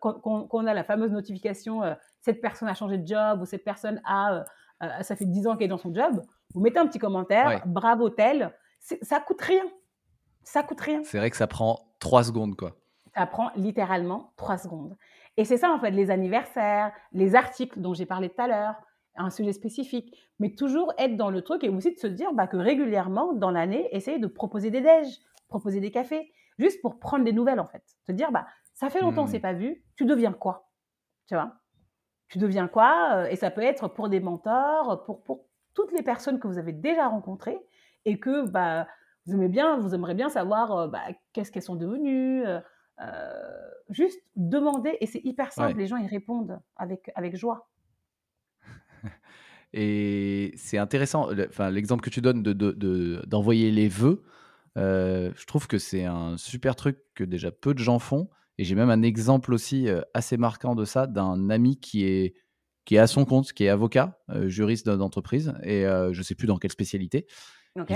quand, 0.00 0.48
on 0.50 0.66
a 0.66 0.74
la 0.74 0.84
fameuse 0.84 1.12
notification, 1.12 1.82
euh, 1.82 1.94
cette 2.20 2.40
personne 2.40 2.68
a 2.68 2.74
changé 2.74 2.98
de 2.98 3.06
job 3.06 3.42
ou 3.42 3.44
cette 3.44 3.64
personne 3.64 4.00
a, 4.04 4.44
euh, 4.82 5.02
ça 5.02 5.14
fait 5.14 5.26
10 5.26 5.46
ans 5.46 5.56
qu'elle 5.56 5.66
est 5.66 5.68
dans 5.68 5.78
son 5.78 5.94
job, 5.94 6.22
vous 6.54 6.60
mettez 6.60 6.78
un 6.78 6.86
petit 6.86 6.98
commentaire, 6.98 7.62
bravo 7.66 8.08
tel, 8.08 8.52
ça 8.80 9.20
coûte 9.20 9.42
rien. 9.42 9.64
Ça 10.44 10.62
coûte 10.62 10.80
rien. 10.80 11.02
C'est 11.04 11.18
vrai 11.18 11.30
que 11.30 11.36
ça 11.36 11.46
prend 11.46 11.94
3 12.00 12.24
secondes, 12.24 12.56
quoi. 12.56 12.76
Ça 13.14 13.26
prend 13.26 13.50
littéralement 13.56 14.32
3 14.36 14.58
secondes. 14.58 14.96
Et 15.36 15.44
c'est 15.44 15.56
ça, 15.56 15.70
en 15.70 15.80
fait, 15.80 15.90
les 15.90 16.10
anniversaires, 16.10 16.92
les 17.12 17.34
articles 17.34 17.80
dont 17.80 17.94
j'ai 17.94 18.06
parlé 18.06 18.28
tout 18.28 18.40
à 18.40 18.48
l'heure, 18.48 18.74
un 19.16 19.30
sujet 19.30 19.52
spécifique, 19.52 20.16
mais 20.38 20.54
toujours 20.54 20.92
être 20.98 21.16
dans 21.16 21.30
le 21.30 21.42
truc 21.42 21.64
et 21.64 21.68
aussi 21.68 21.94
de 21.94 21.98
se 21.98 22.06
dire 22.06 22.32
bah, 22.32 22.46
que 22.46 22.56
régulièrement, 22.56 23.32
dans 23.32 23.50
l'année, 23.50 23.88
essayer 23.92 24.18
de 24.18 24.26
proposer 24.26 24.70
des 24.70 24.80
déj, 24.80 25.06
proposer 25.48 25.80
des 25.80 25.90
cafés, 25.90 26.32
juste 26.58 26.80
pour 26.82 26.98
prendre 26.98 27.24
des 27.24 27.32
nouvelles 27.32 27.60
en 27.60 27.66
fait. 27.66 27.82
Se 28.06 28.12
dire, 28.12 28.32
bah, 28.32 28.46
ça 28.74 28.90
fait 28.90 29.00
longtemps 29.00 29.24
que 29.24 29.30
c'est 29.30 29.38
mmh. 29.38 29.42
pas 29.42 29.52
vu, 29.52 29.84
tu 29.96 30.04
deviens 30.04 30.32
quoi? 30.32 30.68
Tu 31.28 31.34
vois? 31.34 31.52
Tu 32.28 32.38
deviens 32.38 32.66
quoi 32.66 33.10
euh, 33.12 33.26
Et 33.26 33.36
ça 33.36 33.50
peut 33.50 33.62
être 33.62 33.88
pour 33.88 34.08
des 34.08 34.20
mentors, 34.20 35.04
pour, 35.04 35.22
pour 35.22 35.46
toutes 35.74 35.92
les 35.92 36.02
personnes 36.02 36.40
que 36.40 36.48
vous 36.48 36.58
avez 36.58 36.72
déjà 36.72 37.08
rencontrées 37.08 37.58
et 38.04 38.18
que 38.18 38.46
bah, 38.48 38.86
vous 39.26 39.34
aimez 39.34 39.48
bien, 39.48 39.78
vous 39.78 39.94
aimeriez 39.94 40.14
bien 40.14 40.28
savoir 40.28 40.72
euh, 40.72 40.88
bah, 40.88 41.02
qu'est-ce 41.32 41.50
qu'elles 41.50 41.62
sont 41.62 41.76
devenues. 41.76 42.44
Euh, 42.46 42.60
juste 43.90 44.20
demander 44.36 44.96
et 45.00 45.06
c'est 45.06 45.22
hyper 45.24 45.52
simple, 45.52 45.78
les 45.78 45.86
gens 45.86 45.96
y 45.96 46.06
répondent 46.06 46.60
avec, 46.76 47.10
avec 47.14 47.36
joie. 47.36 47.68
Et 49.76 50.52
c'est 50.56 50.78
intéressant, 50.78 51.28
enfin, 51.48 51.70
l'exemple 51.70 52.04
que 52.04 52.10
tu 52.10 52.20
donnes 52.20 52.44
d'envoyer 52.44 53.64
de, 53.64 53.70
de, 53.70 53.76
les 53.76 53.88
vœux, 53.88 54.22
euh, 54.78 55.32
je 55.36 55.46
trouve 55.46 55.66
que 55.66 55.78
c'est 55.78 56.04
un 56.04 56.36
super 56.36 56.76
truc 56.76 56.98
que 57.16 57.24
déjà 57.24 57.50
peu 57.50 57.74
de 57.74 57.80
gens 57.80 57.98
font. 57.98 58.28
Et 58.58 58.62
j'ai 58.62 58.76
même 58.76 58.90
un 58.90 59.02
exemple 59.02 59.52
aussi 59.52 59.88
assez 60.14 60.36
marquant 60.36 60.76
de 60.76 60.84
ça 60.84 61.08
d'un 61.08 61.50
ami 61.50 61.80
qui 61.80 62.04
est, 62.04 62.34
qui 62.84 62.94
est 62.94 63.00
à 63.00 63.08
son 63.08 63.24
compte, 63.24 63.52
qui 63.52 63.64
est 63.64 63.68
avocat, 63.68 64.20
juriste 64.44 64.88
d'entreprise, 64.88 65.54
et 65.64 65.82
je 65.82 66.16
ne 66.16 66.22
sais 66.22 66.36
plus 66.36 66.46
dans 66.46 66.58
quelle 66.58 66.70
spécialité. 66.70 67.26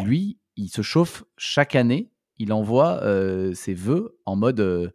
Lui, 0.04 0.38
il 0.56 0.68
se 0.68 0.82
chauffe 0.82 1.24
chaque 1.36 1.76
année, 1.76 2.10
il 2.38 2.52
envoie 2.52 3.02
ses 3.54 3.74
vœux 3.74 4.18
en 4.26 4.36
mode 4.36 4.92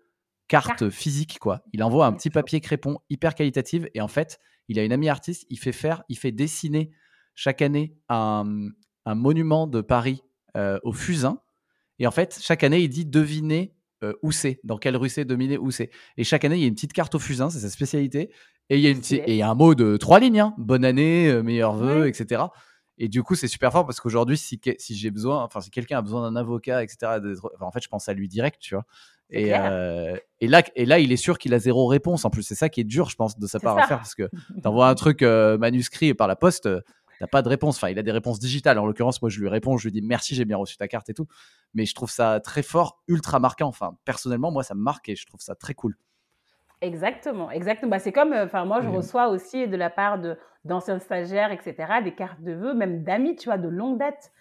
carte 0.47 0.89
physique. 0.89 1.39
quoi. 1.39 1.63
Il 1.73 1.83
envoie 1.83 2.05
un 2.05 2.13
petit 2.13 2.29
papier 2.29 2.61
crépon 2.61 2.99
hyper 3.09 3.35
qualitatif, 3.35 3.85
et 3.93 4.01
en 4.01 4.07
fait, 4.07 4.39
il 4.67 4.79
a 4.79 4.83
une 4.83 4.93
amie 4.93 5.09
artiste, 5.09 5.45
il 5.49 5.57
fait 5.57 5.71
faire, 5.71 6.03
il 6.09 6.17
fait 6.17 6.31
dessiner 6.31 6.91
chaque 7.35 7.61
année 7.61 7.95
un, 8.09 8.69
un 9.05 9.15
monument 9.15 9.67
de 9.67 9.81
Paris 9.81 10.21
au 10.83 10.93
fusain 10.93 11.39
et 11.99 12.07
en 12.07 12.11
fait, 12.11 12.39
chaque 12.41 12.63
année, 12.63 12.79
il 12.79 12.89
dit 12.89 13.05
deviner 13.05 13.73
euh, 14.03 14.13
où 14.21 14.31
c'est, 14.31 14.59
dans 14.63 14.77
quelle 14.77 14.97
rue 14.97 15.09
c'est, 15.09 15.25
deviner 15.25 15.57
où 15.57 15.71
c'est. 15.71 15.89
Et 16.17 16.23
chaque 16.23 16.43
année, 16.43 16.57
il 16.57 16.61
y 16.61 16.65
a 16.65 16.67
une 16.67 16.75
petite 16.75 16.93
carte 16.93 17.15
au 17.15 17.19
fusain, 17.19 17.49
c'est 17.49 17.59
sa 17.59 17.69
spécialité. 17.69 18.29
Et 18.69 18.77
il 18.77 18.81
y 18.81 18.87
a, 18.87 18.89
une 18.89 19.01
et 19.11 19.31
il 19.31 19.35
y 19.35 19.41
a 19.41 19.49
un 19.49 19.55
mot 19.55 19.75
de 19.75 19.97
trois 19.97 20.19
lignes, 20.19 20.39
hein. 20.39 20.53
bonne 20.57 20.85
année, 20.85 21.41
meilleurs 21.43 21.75
vœux, 21.75 22.07
etc. 22.07 22.43
Et 22.97 23.07
du 23.07 23.23
coup, 23.23 23.35
c'est 23.35 23.47
super 23.47 23.71
fort 23.71 23.85
parce 23.85 23.99
qu'aujourd'hui, 23.99 24.37
si, 24.37 24.59
si 24.77 24.95
j'ai 24.95 25.11
besoin, 25.11 25.43
enfin, 25.43 25.61
si 25.61 25.71
quelqu'un 25.71 25.97
a 25.97 26.01
besoin 26.01 26.21
d'un 26.21 26.35
avocat, 26.39 26.83
etc., 26.83 27.19
en 27.59 27.71
fait, 27.71 27.81
je 27.81 27.87
pense 27.87 28.07
à 28.07 28.13
lui 28.13 28.27
direct, 28.27 28.59
tu 28.59 28.75
vois. 28.75 28.85
Et, 29.29 29.55
euh, 29.55 30.15
et, 30.41 30.47
là, 30.47 30.61
et 30.75 30.85
là, 30.85 30.99
il 30.99 31.11
est 31.11 31.17
sûr 31.17 31.39
qu'il 31.39 31.55
a 31.55 31.59
zéro 31.59 31.87
réponse. 31.87 32.23
En 32.23 32.29
plus, 32.29 32.43
c'est 32.43 32.55
ça 32.55 32.69
qui 32.69 32.81
est 32.81 32.83
dur, 32.83 33.09
je 33.09 33.15
pense, 33.15 33.39
de 33.39 33.47
sa 33.47 33.59
part 33.59 33.77
à 33.77 33.87
faire 33.87 33.97
parce 33.97 34.13
que 34.13 34.29
tu 34.61 34.67
envoies 34.67 34.87
un 34.87 34.95
truc 34.95 35.23
manuscrit 35.23 36.13
par 36.13 36.27
la 36.27 36.35
poste 36.35 36.69
t'as 37.23 37.27
pas 37.27 37.41
de 37.41 37.49
réponse. 37.49 37.77
Enfin, 37.77 37.89
il 37.89 37.97
a 37.97 38.03
des 38.03 38.11
réponses 38.11 38.39
digitales. 38.39 38.77
En 38.77 38.85
l'occurrence, 38.85 39.21
moi, 39.21 39.29
je 39.29 39.39
lui 39.39 39.47
réponds, 39.47 39.77
je 39.77 39.85
lui 39.85 39.91
dis 39.91 40.01
merci, 40.01 40.35
j'ai 40.35 40.45
bien 40.45 40.57
reçu 40.57 40.77
ta 40.77 40.87
carte 40.87 41.09
et 41.09 41.13
tout. 41.13 41.27
Mais 41.73 41.85
je 41.85 41.95
trouve 41.95 42.11
ça 42.11 42.39
très 42.39 42.63
fort, 42.63 43.01
ultra 43.07 43.39
marquant. 43.39 43.67
Enfin, 43.67 43.97
personnellement, 44.05 44.51
moi, 44.51 44.63
ça 44.63 44.75
me 44.75 44.81
marque 44.81 45.09
et 45.09 45.15
je 45.15 45.25
trouve 45.25 45.39
ça 45.39 45.55
très 45.55 45.73
cool. 45.73 45.97
Exactement, 46.83 47.49
exactement. 47.49 47.91
Bah, 47.91 47.99
c'est 47.99 48.11
comme, 48.11 48.33
euh, 48.33 48.43
enfin, 48.43 48.65
moi, 48.65 48.81
je 48.81 48.89
reçois 48.89 49.29
aussi 49.29 49.69
de 49.69 49.77
la 49.77 49.89
part 49.89 50.19
de 50.19 50.37
d'anciens 50.65 50.99
stagiaires, 50.99 51.51
etc., 51.51 51.75
des 52.03 52.13
cartes 52.13 52.41
de 52.41 52.51
vœux, 52.53 52.73
même 52.73 53.03
d'amis, 53.03 53.35
tu 53.37 53.49
vois, 53.49 53.57
de 53.57 53.69
longue 53.69 53.97
date, 53.97 54.31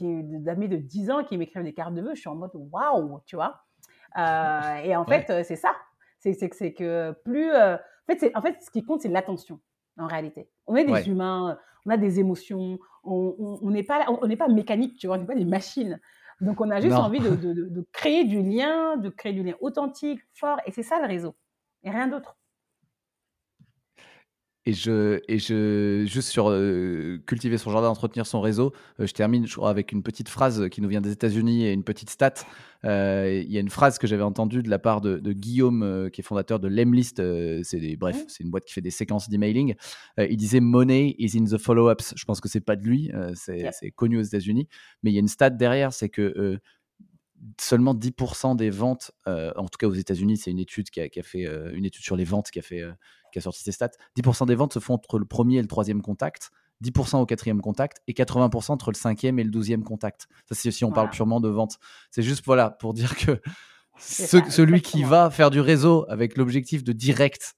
d'amis 0.00 0.68
de 0.68 0.76
10 0.76 1.10
ans 1.10 1.24
qui 1.24 1.38
m'écrivent 1.38 1.62
des 1.62 1.72
cartes 1.72 1.94
de 1.94 2.02
vœux. 2.02 2.14
Je 2.14 2.20
suis 2.20 2.28
en 2.28 2.34
mode 2.34 2.50
waouh, 2.54 3.20
tu 3.24 3.36
vois. 3.36 3.62
Euh, 4.18 4.76
et 4.84 4.94
en 4.94 5.06
fait, 5.06 5.30
euh, 5.30 5.42
c'est 5.42 5.56
ça. 5.56 5.74
C'est 6.18 6.36
que, 6.36 6.56
c'est 6.56 6.74
que 6.74 7.12
plus. 7.24 7.50
en, 7.50 7.78
fait, 8.06 8.30
en 8.34 8.42
fait, 8.42 8.56
ce 8.60 8.70
qui 8.70 8.84
compte, 8.84 9.00
c'est 9.00 9.08
l'attention, 9.08 9.60
en 9.98 10.06
réalité. 10.06 10.50
On 10.66 10.76
est 10.76 10.84
des 10.84 11.08
humains, 11.08 11.58
on 11.86 11.90
a 11.90 11.96
des 11.96 12.20
émotions, 12.20 12.78
on 13.04 13.70
n'est 13.70 13.84
pas, 13.84 14.04
on 14.08 14.26
n'est 14.26 14.36
pas 14.36 14.48
mécanique, 14.48 14.98
tu 14.98 15.06
vois, 15.06 15.16
on 15.16 15.20
n'est 15.20 15.26
pas 15.26 15.34
des 15.34 15.44
machines. 15.46 15.98
Donc, 16.42 16.60
on 16.60 16.70
a 16.70 16.80
juste 16.80 16.96
envie 16.96 17.20
de, 17.20 17.30
de, 17.36 17.52
de, 17.52 17.86
créer 17.92 18.24
du 18.24 18.42
lien, 18.42 18.96
de 18.98 19.08
créer 19.08 19.32
du 19.32 19.42
lien 19.42 19.54
authentique, 19.60 20.20
fort. 20.34 20.58
Et 20.66 20.72
c'est 20.72 20.82
ça 20.82 21.00
le 21.00 21.06
réseau 21.06 21.34
et 21.86 21.90
rien 21.90 22.08
d'autre. 22.08 22.36
Et 24.68 24.72
je, 24.72 25.20
et 25.28 25.38
je, 25.38 26.04
juste 26.08 26.28
sur 26.28 26.50
euh, 26.50 27.22
cultiver 27.24 27.56
son 27.56 27.70
jardin, 27.70 27.88
entretenir 27.88 28.26
son 28.26 28.40
réseau, 28.40 28.72
euh, 28.98 29.06
je 29.06 29.12
termine 29.12 29.46
je 29.46 29.54
crois, 29.54 29.70
avec 29.70 29.92
une 29.92 30.02
petite 30.02 30.28
phrase 30.28 30.68
qui 30.70 30.80
nous 30.80 30.88
vient 30.88 31.00
des 31.00 31.12
États-Unis 31.12 31.64
et 31.64 31.72
une 31.72 31.84
petite 31.84 32.10
stat. 32.10 32.34
Euh, 32.84 33.44
il 33.46 33.52
y 33.52 33.58
a 33.58 33.60
une 33.60 33.70
phrase 33.70 33.98
que 33.98 34.08
j'avais 34.08 34.24
entendue 34.24 34.64
de 34.64 34.68
la 34.68 34.80
part 34.80 35.00
de, 35.00 35.32
Guillaume, 35.32 36.10
qui 36.12 36.20
est 36.20 36.24
fondateur 36.24 36.58
de 36.58 36.66
Lemlist. 36.66 37.22
c'est 37.62 37.96
bref, 37.96 38.24
c'est 38.26 38.42
une 38.42 38.50
boîte 38.50 38.64
qui 38.64 38.72
fait 38.72 38.80
des 38.80 38.90
séquences 38.90 39.28
d'emailing. 39.28 39.76
il 40.18 40.36
disait 40.36 40.60
Money 40.60 41.14
is 41.18 41.38
in 41.38 41.44
the 41.44 41.58
follow-ups. 41.58 42.14
Je 42.16 42.24
pense 42.24 42.40
que 42.40 42.48
c'est 42.48 42.60
pas 42.60 42.74
de 42.74 42.82
lui, 42.82 43.12
c'est 43.34 43.92
connu 43.92 44.18
aux 44.18 44.22
États-Unis. 44.22 44.66
Mais 45.04 45.12
il 45.12 45.14
y 45.14 45.18
a 45.18 45.20
une 45.20 45.28
stat 45.28 45.50
derrière, 45.50 45.92
c'est 45.92 46.08
que 46.08 46.58
seulement 47.60 47.94
10% 47.94 48.56
des 48.56 48.70
ventes, 48.70 49.12
euh, 49.26 49.52
en 49.56 49.68
tout 49.68 49.78
cas 49.78 49.86
aux 49.86 49.94
États-Unis, 49.94 50.36
c'est 50.36 50.50
une 50.50 50.58
étude 50.58 50.90
qui 50.90 51.00
a, 51.00 51.22
fait 51.22 51.46
euh, 51.46 51.70
une 51.74 51.84
étude 51.84 52.02
sur 52.02 52.16
les 52.16 52.24
ventes 52.24 52.50
qui 52.50 52.58
a 52.58 52.62
fait 52.62 52.80
euh, 52.80 52.92
qui 53.32 53.38
a 53.38 53.42
sorti 53.42 53.62
ces 53.62 53.72
stats. 53.72 53.90
10% 54.18 54.46
des 54.46 54.54
ventes 54.54 54.72
se 54.72 54.78
font 54.78 54.94
entre 54.94 55.18
le 55.18 55.24
premier 55.24 55.56
et 55.56 55.62
le 55.62 55.68
troisième 55.68 56.02
contact, 56.02 56.50
10% 56.82 57.20
au 57.20 57.26
quatrième 57.26 57.60
contact 57.60 58.02
et 58.06 58.12
80% 58.12 58.72
entre 58.72 58.90
le 58.90 58.96
cinquième 58.96 59.38
et 59.38 59.44
le 59.44 59.50
douzième 59.50 59.84
contact. 59.84 60.28
Ça, 60.48 60.54
c'est 60.54 60.70
si 60.70 60.84
on 60.84 60.92
parle 60.92 61.10
purement 61.10 61.40
de 61.40 61.48
vente. 61.48 61.78
C'est 62.10 62.22
juste 62.22 62.44
voilà 62.44 62.70
pour 62.70 62.94
dire 62.94 63.16
que 63.16 63.40
celui 63.98 64.82
qui 64.82 65.02
va 65.02 65.30
faire 65.30 65.50
du 65.50 65.60
réseau 65.60 66.06
avec 66.08 66.36
l'objectif 66.36 66.84
de 66.84 66.92
direct 66.92 67.56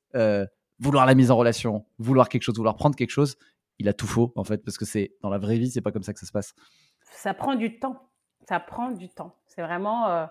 vouloir 0.81 1.07
la 1.07 1.15
mise 1.15 1.31
en 1.33 1.37
relation, 1.37 1.85
vouloir 1.99 2.29
quelque 2.29 2.43
chose, 2.43 2.57
vouloir 2.57 2.77
prendre 2.77 2.95
quelque 2.95 3.11
chose, 3.11 3.37
il 3.79 3.89
a 3.89 3.93
tout 3.93 4.07
faux 4.07 4.33
en 4.37 4.45
fait 4.45 4.65
parce 4.65 4.79
que 4.79 4.85
c'est 4.85 5.13
dans 5.23 5.31
la 5.31 5.39
vraie 5.39 5.59
vie, 5.59 5.71
c'est 5.71 5.81
pas 5.81 5.93
comme 5.93 6.03
ça 6.03 6.13
que 6.13 6.21
ça 6.21 6.27
se 6.27 6.33
passe. 6.33 6.55
Ça 7.11 7.35
prend 7.35 7.55
du 7.55 7.79
temps. 7.79 8.09
Ça 8.49 8.61
prend 8.61 8.91
du 8.91 9.09
temps. 9.09 9.35
C'est 9.59 9.65
vraiment 9.65 10.09
euh, 10.09 10.25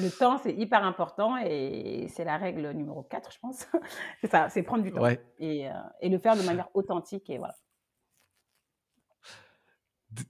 le 0.00 0.08
temps, 0.08 0.38
c'est 0.38 0.54
hyper 0.54 0.84
important 0.84 1.36
et 1.36 2.06
c'est 2.14 2.22
la 2.22 2.36
règle 2.36 2.70
numéro 2.70 3.02
4, 3.02 3.32
je 3.32 3.38
pense. 3.40 3.66
c'est 4.20 4.30
ça, 4.30 4.48
c'est 4.50 4.62
prendre 4.62 4.84
du 4.84 4.92
temps 4.92 5.04
et, 5.40 5.68
euh, 5.68 5.72
et, 6.00 6.08
le 6.08 6.16
faire 6.20 6.36
de 6.36 6.42
manière 6.46 6.68
authentique 6.74 7.28
et 7.28 7.38
voilà. 7.38 7.56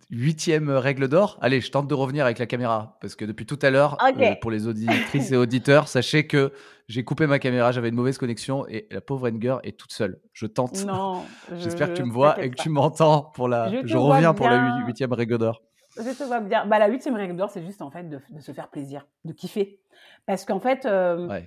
Huitième 0.08 0.70
règle 0.70 1.08
d'or. 1.08 1.36
Allez, 1.42 1.60
je 1.60 1.70
tente 1.70 1.88
de 1.88 1.92
revenir 1.92 2.24
avec 2.24 2.38
la 2.38 2.46
caméra 2.46 2.96
parce 3.02 3.16
que 3.16 3.26
depuis 3.26 3.44
tout 3.44 3.58
à 3.60 3.68
l'heure, 3.68 3.98
euh, 4.02 4.34
pour 4.40 4.50
les 4.50 4.66
auditrices 4.66 5.30
et 5.30 5.36
auditeurs, 5.36 5.88
sachez 5.88 6.26
que 6.26 6.50
j'ai 6.88 7.04
coupé 7.04 7.26
ma 7.26 7.38
caméra, 7.38 7.70
j'avais 7.70 7.90
une 7.90 7.96
mauvaise 7.96 8.16
connexion 8.16 8.66
et 8.66 8.88
la 8.90 9.02
pauvre 9.02 9.28
Enger 9.28 9.58
est 9.62 9.78
toute 9.78 9.92
seule. 9.92 10.22
Je 10.32 10.46
tente. 10.46 10.86
Non. 10.86 11.22
J'espère 11.58 11.88
que 11.88 11.98
tu 11.98 12.04
me 12.04 12.12
vois 12.12 12.42
et 12.42 12.48
que 12.48 12.56
tu 12.56 12.70
m'entends 12.70 13.24
pour 13.34 13.46
la. 13.46 13.70
Je, 13.84 13.96
reviens 13.98 14.32
pour 14.32 14.48
la 14.48 14.86
huitième 14.86 15.12
règle 15.12 15.36
d'or. 15.36 15.60
Je 15.98 16.10
te 16.16 16.24
vois 16.24 16.40
bien. 16.40 16.66
Bah, 16.66 16.78
la 16.78 16.88
huitième 16.88 17.14
règle 17.14 17.36
d'or, 17.36 17.50
c'est 17.50 17.62
juste 17.62 17.82
en 17.82 17.90
fait 17.90 18.08
de, 18.08 18.20
se 18.40 18.52
faire 18.52 18.68
plaisir, 18.68 19.06
de 19.24 19.32
kiffer. 19.32 19.80
Parce 20.26 20.44
qu'en 20.44 20.60
fait, 20.60 20.86
euh, 20.86 21.40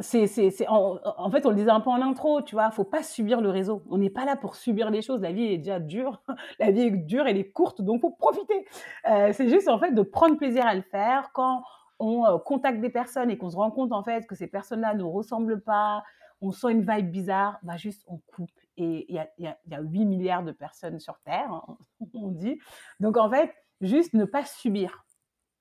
c'est, 0.00 0.26
c'est, 0.26 0.68
en, 0.68 0.98
en, 1.04 1.30
fait, 1.30 1.46
on 1.46 1.50
le 1.50 1.56
disait 1.56 1.70
un 1.70 1.80
peu 1.80 1.90
en 1.90 2.02
intro, 2.02 2.42
tu 2.42 2.54
vois, 2.54 2.70
faut 2.70 2.84
pas 2.84 3.02
subir 3.02 3.40
le 3.40 3.50
réseau. 3.50 3.82
On 3.90 3.98
n'est 3.98 4.10
pas 4.10 4.24
là 4.24 4.36
pour 4.36 4.54
subir 4.54 4.90
les 4.90 5.02
choses. 5.02 5.20
La 5.20 5.32
vie 5.32 5.44
est 5.44 5.58
déjà 5.58 5.80
dure. 5.80 6.22
la 6.58 6.70
vie 6.70 6.82
est 6.82 6.90
dure, 6.90 7.26
elle 7.26 7.38
est 7.38 7.50
courte, 7.50 7.80
donc 7.80 8.00
faut 8.00 8.10
profiter. 8.10 8.66
Euh, 9.08 9.32
c'est 9.32 9.48
juste 9.48 9.68
en 9.68 9.78
fait 9.78 9.92
de 9.92 10.02
prendre 10.02 10.36
plaisir 10.36 10.66
à 10.66 10.74
le 10.74 10.82
faire. 10.82 11.30
Quand 11.32 11.62
on 11.98 12.24
euh, 12.26 12.38
contacte 12.38 12.80
des 12.80 12.90
personnes 12.90 13.30
et 13.30 13.38
qu'on 13.38 13.50
se 13.50 13.56
rend 13.56 13.70
compte 13.70 13.92
en 13.92 14.04
fait 14.04 14.26
que 14.26 14.34
ces 14.34 14.46
personnes-là 14.46 14.94
ne 14.94 15.02
ressemblent 15.02 15.60
pas, 15.60 16.04
on 16.40 16.52
sent 16.52 16.70
une 16.70 16.82
vibe 16.82 17.10
bizarre, 17.10 17.58
bah 17.62 17.76
juste 17.76 18.04
on 18.06 18.18
coupe. 18.18 18.50
Et 18.76 19.06
il 19.08 19.14
y 19.16 19.18
a, 19.18 19.28
y, 19.38 19.46
a, 19.46 19.58
y 19.66 19.74
a 19.74 19.80
8 19.80 20.04
milliards 20.04 20.44
de 20.44 20.52
personnes 20.52 21.00
sur 21.00 21.18
Terre, 21.20 21.50
hein, 21.50 21.76
on 22.14 22.28
dit. 22.28 22.60
Donc 23.00 23.16
en 23.16 23.28
fait, 23.28 23.52
juste 23.80 24.14
ne 24.14 24.24
pas 24.24 24.44
subir. 24.44 25.04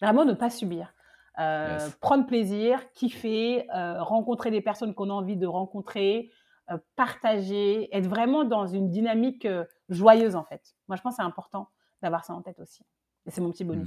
Vraiment 0.01 0.25
ne 0.25 0.33
pas 0.33 0.49
subir. 0.49 0.93
Euh, 1.39 1.89
prendre 2.01 2.25
plaisir, 2.25 2.91
kiffer, 2.93 3.69
euh, 3.71 4.01
rencontrer 4.01 4.49
des 4.49 4.61
personnes 4.61 4.95
qu'on 4.95 5.09
a 5.09 5.13
envie 5.13 5.37
de 5.37 5.45
rencontrer, 5.45 6.31
euh, 6.71 6.77
partager, 6.95 7.95
être 7.95 8.07
vraiment 8.07 8.43
dans 8.43 8.65
une 8.65 8.89
dynamique 8.89 9.47
joyeuse 9.89 10.35
en 10.35 10.43
fait. 10.43 10.75
Moi, 10.87 10.95
je 10.95 11.01
pense 11.01 11.13
que 11.13 11.17
c'est 11.17 11.27
important 11.27 11.69
d'avoir 12.01 12.25
ça 12.25 12.33
en 12.33 12.41
tête 12.41 12.59
aussi. 12.59 12.83
Et 13.25 13.31
c'est 13.31 13.41
mon 13.41 13.51
petit 13.51 13.65
mmh. 13.65 13.85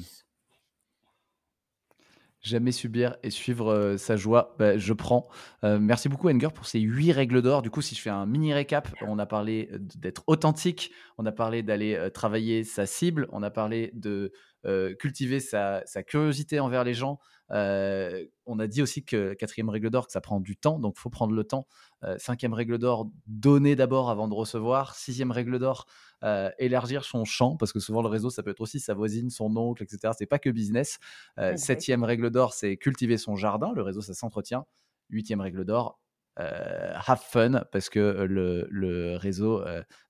Jamais 2.42 2.72
subir 2.72 3.16
et 3.22 3.28
suivre 3.28 3.96
sa 3.98 4.16
joie, 4.16 4.54
bah, 4.58 4.78
je 4.78 4.92
prends. 4.94 5.28
merci 5.62 6.08
beaucoup 6.08 6.30
Enger 6.30 6.48
pour 6.54 6.64
ces 6.64 6.80
huit 6.80 7.12
règles 7.12 7.42
d'or. 7.42 7.60
Du 7.60 7.70
coup, 7.70 7.82
si 7.82 7.94
je 7.94 8.00
fais 8.00 8.08
un 8.08 8.24
mini 8.24 8.54
récap, 8.54 8.88
on 9.02 9.18
a 9.18 9.26
parlé 9.26 9.68
d'être 9.96 10.24
authentique, 10.26 10.90
on 11.18 11.26
a 11.26 11.32
parlé 11.32 11.62
d'aller 11.62 12.08
travailler 12.14 12.64
sa 12.64 12.86
cible, 12.86 13.28
on 13.30 13.42
a 13.42 13.50
parlé 13.50 13.90
de 13.92 14.32
cultiver 14.98 15.38
sa, 15.40 15.82
curiosité 16.06 16.60
envers 16.60 16.82
les 16.82 16.94
gens. 16.94 17.18
on 17.50 18.58
a 18.58 18.66
dit 18.66 18.80
aussi 18.80 19.04
que 19.04 19.34
quatrième 19.34 19.68
règle 19.68 19.90
d'or, 19.90 20.06
que 20.06 20.12
ça 20.12 20.22
prend 20.22 20.40
du 20.40 20.56
temps, 20.56 20.78
donc 20.78 20.96
faut 20.96 21.10
prendre 21.10 21.34
le 21.34 21.44
temps. 21.44 21.66
Cinquième 22.18 22.54
règle 22.54 22.78
d'or, 22.78 23.10
donner 23.26 23.76
d'abord 23.76 24.10
avant 24.10 24.28
de 24.28 24.34
recevoir. 24.34 24.94
Sixième 24.94 25.30
règle 25.30 25.58
d'or, 25.58 25.86
euh, 26.22 26.50
élargir 26.58 27.04
son 27.04 27.24
champ, 27.24 27.56
parce 27.56 27.72
que 27.72 27.80
souvent 27.80 28.02
le 28.02 28.08
réseau, 28.08 28.28
ça 28.28 28.42
peut 28.42 28.50
être 28.50 28.60
aussi 28.60 28.78
sa 28.78 28.92
voisine, 28.92 29.30
son 29.30 29.56
oncle, 29.56 29.82
etc. 29.82 30.12
C'est 30.18 30.26
pas 30.26 30.38
que 30.38 30.50
business. 30.50 30.98
Euh, 31.38 31.56
septième 31.56 32.04
règle 32.04 32.30
d'or, 32.30 32.52
c'est 32.52 32.76
cultiver 32.76 33.16
son 33.16 33.36
jardin. 33.36 33.72
Le 33.74 33.82
réseau, 33.82 34.02
ça 34.02 34.12
s'entretient. 34.12 34.66
Huitième 35.08 35.40
règle 35.40 35.64
d'or, 35.64 35.98
euh, 36.38 36.92
have 37.06 37.20
fun 37.20 37.62
parce 37.72 37.88
que 37.90 37.98
le, 37.98 38.66
le 38.70 39.16
réseau 39.16 39.62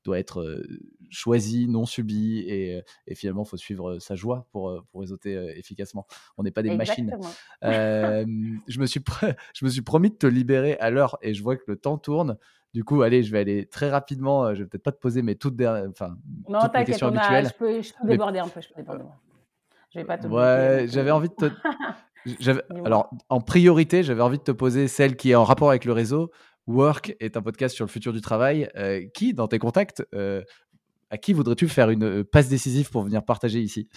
doit 0.04 0.18
être 0.18 0.62
choisi, 1.08 1.66
non 1.66 1.86
subi 1.86 2.40
et, 2.40 2.82
et 3.06 3.14
finalement 3.14 3.42
il 3.44 3.48
faut 3.48 3.56
suivre 3.56 3.98
sa 3.98 4.14
joie 4.14 4.46
pour, 4.52 4.84
pour 4.90 5.00
réseauter 5.00 5.34
efficacement. 5.58 6.06
On 6.36 6.42
n'est 6.42 6.50
pas 6.50 6.62
des 6.62 6.76
machines. 6.76 7.16
je, 7.62 8.80
me 8.80 8.86
suis 8.86 9.02
je 9.54 9.64
me 9.64 9.70
suis 9.70 9.82
promis 9.82 10.10
de 10.10 10.16
te 10.16 10.26
libérer 10.26 10.76
à 10.78 10.90
l'heure 10.90 11.18
et 11.22 11.34
je 11.34 11.42
vois 11.42 11.56
que 11.56 11.64
le 11.66 11.76
temps 11.76 11.98
tourne. 11.98 12.36
Du 12.72 12.84
coup, 12.84 13.02
allez, 13.02 13.24
je 13.24 13.32
vais 13.32 13.40
aller 13.40 13.66
très 13.66 13.90
rapidement. 13.90 14.46
Euh, 14.46 14.54
je 14.54 14.62
vais 14.62 14.68
peut-être 14.68 14.84
pas 14.84 14.92
te 14.92 15.00
poser 15.00 15.22
mes 15.22 15.34
toutes, 15.34 15.60
enfin, 15.60 16.16
non, 16.48 16.60
toutes 16.60 16.84
questions 16.84 17.08
habituelles. 17.08 17.48
Je 17.48 17.58
peux, 17.58 17.82
je 17.82 17.92
peux 18.00 18.08
déborder 18.08 18.38
un 18.38 18.48
peu. 18.48 18.60
Je 18.60 18.68
peux 18.68 18.80
déborder. 18.80 19.04
Je 19.92 19.98
vais 19.98 20.04
pas 20.04 20.18
te. 20.18 20.28
Ouais, 20.28 20.86
j'avais 20.88 21.10
envie 21.10 21.28
de 21.28 21.34
te. 21.34 21.46
alors, 22.84 23.10
en 23.28 23.40
priorité, 23.40 24.02
j'avais 24.02 24.22
envie 24.22 24.38
de 24.38 24.42
te 24.42 24.52
poser 24.52 24.88
celle 24.88 25.16
qui 25.16 25.30
est 25.30 25.34
en 25.34 25.44
rapport 25.44 25.70
avec 25.70 25.84
le 25.84 25.92
réseau. 25.92 26.30
Work 26.66 27.16
est 27.20 27.36
un 27.36 27.42
podcast 27.42 27.74
sur 27.74 27.84
le 27.84 27.90
futur 27.90 28.12
du 28.12 28.20
travail. 28.20 28.70
Euh, 28.76 29.06
qui, 29.14 29.34
dans 29.34 29.48
tes 29.48 29.58
contacts, 29.58 30.04
euh, 30.14 30.42
à 31.10 31.18
qui 31.18 31.32
voudrais-tu 31.32 31.68
faire 31.68 31.90
une 31.90 32.24
passe 32.24 32.48
décisive 32.48 32.90
pour 32.90 33.02
venir 33.02 33.24
partager 33.24 33.60
ici? 33.60 33.88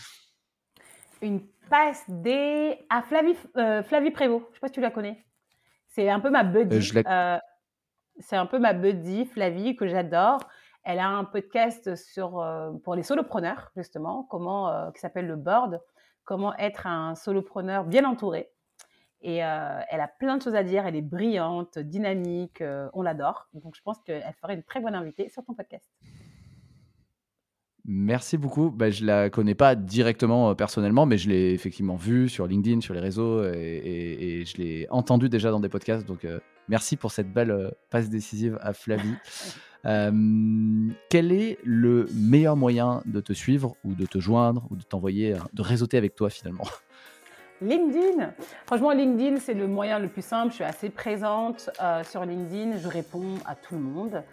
Une 1.22 1.42
passe 1.70 2.04
des 2.08 2.78
à 2.90 3.02
Flavie, 3.02 3.36
Flavie 3.84 4.12
Prévost. 4.12 4.46
Je 4.52 4.56
sais 4.56 4.60
pas 4.60 4.68
si 4.68 4.74
tu 4.74 4.82
la 4.82 4.92
connais. 4.92 5.24
C'est 5.88 6.10
un 6.10 6.20
peu 6.20 6.30
ma 6.30 6.44
buddy. 6.44 6.82
c'est 8.20 8.36
un 8.36 8.46
peu 8.46 8.60
ma 8.60 8.74
buddy, 8.74 9.26
Flavie, 9.26 9.76
que 9.76 9.88
j'adore. 9.88 10.40
Elle 10.84 11.00
a 11.00 11.08
un 11.08 11.24
podcast 11.24 11.96
sur, 11.96 12.40
euh, 12.40 12.72
pour 12.84 12.96
les 12.96 13.04
solopreneurs, 13.04 13.72
justement, 13.78 14.28
comment, 14.30 14.70
euh, 14.70 14.92
qui 14.92 15.00
s'appelle 15.00 15.28
Le 15.28 15.38
Board, 15.38 15.82
comment 16.26 16.56
être 16.58 16.88
un 16.88 17.16
solopreneur 17.16 17.86
bien 17.86 18.06
entouré. 18.06 18.50
Et 19.22 19.44
euh, 19.44 19.80
elle 19.90 20.02
a 20.02 20.08
plein 20.08 20.38
de 20.38 20.42
choses 20.42 20.56
à 20.56 20.64
dire, 20.64 20.86
elle 20.86 20.96
est 20.96 21.02
brillante, 21.02 21.80
dynamique, 21.80 22.62
on 22.94 23.02
l'adore. 23.02 23.48
Donc 23.54 23.76
je 23.76 23.82
pense 23.82 24.02
qu'elle 24.02 24.36
ferait 24.42 24.56
une 24.56 24.64
très 24.64 24.82
bonne 24.82 24.96
invitée 24.96 25.30
sur 25.30 25.44
ton 25.46 25.54
podcast. 25.54 25.90
Merci 27.86 28.38
beaucoup. 28.38 28.70
Bah, 28.70 28.90
je 28.90 29.06
la 29.06 29.30
connais 29.30 29.56
pas 29.56 29.76
directement 29.76 30.56
personnellement, 30.56 31.06
mais 31.06 31.18
je 31.18 31.30
l'ai 31.30 31.54
effectivement 31.54 31.96
vue 31.96 32.28
sur 32.30 32.48
LinkedIn, 32.48 32.82
sur 32.82 32.94
les 32.94 33.02
réseaux, 33.02 33.44
et, 33.46 34.40
et 34.40 34.46
je 34.46 34.58
l'ai 34.58 34.88
entendue 34.90 35.30
déjà 35.30 35.52
dans 35.52 35.60
des 35.60 35.70
podcasts. 35.70 36.06
Donc 36.06 36.26
Merci 36.70 36.96
pour 36.96 37.12
cette 37.12 37.32
belle 37.32 37.52
euh, 37.52 37.72
passe 37.90 38.10
décisive 38.10 38.58
à 38.62 38.74
Flavie. 38.74 39.16
Euh, 39.86 40.12
quel 41.10 41.32
est 41.32 41.60
le 41.64 42.08
meilleur 42.14 42.56
moyen 42.56 43.02
de 43.06 43.20
te 43.20 43.34
suivre 43.34 43.76
ou 43.84 43.94
de 43.94 44.06
te 44.06 44.18
joindre 44.20 44.66
ou 44.70 44.76
de 44.76 44.84
t'envoyer, 44.84 45.34
euh, 45.34 45.40
de 45.54 45.62
réseauter 45.62 45.98
avec 45.98 46.16
toi 46.16 46.30
finalement? 46.30 46.66
LinkedIn. 47.62 48.34
Franchement, 48.66 48.92
LinkedIn, 48.92 49.38
c'est 49.38 49.54
le 49.54 49.68
moyen 49.68 50.00
le 50.00 50.08
plus 50.08 50.24
simple. 50.24 50.50
Je 50.50 50.56
suis 50.56 50.64
assez 50.64 50.90
présente 50.90 51.70
sur 52.04 52.26
LinkedIn. 52.26 52.78
Je 52.78 52.88
réponds 52.90 53.36
à 53.46 53.56
tout 53.56 53.76
le 53.76 53.82
monde. 53.82 54.24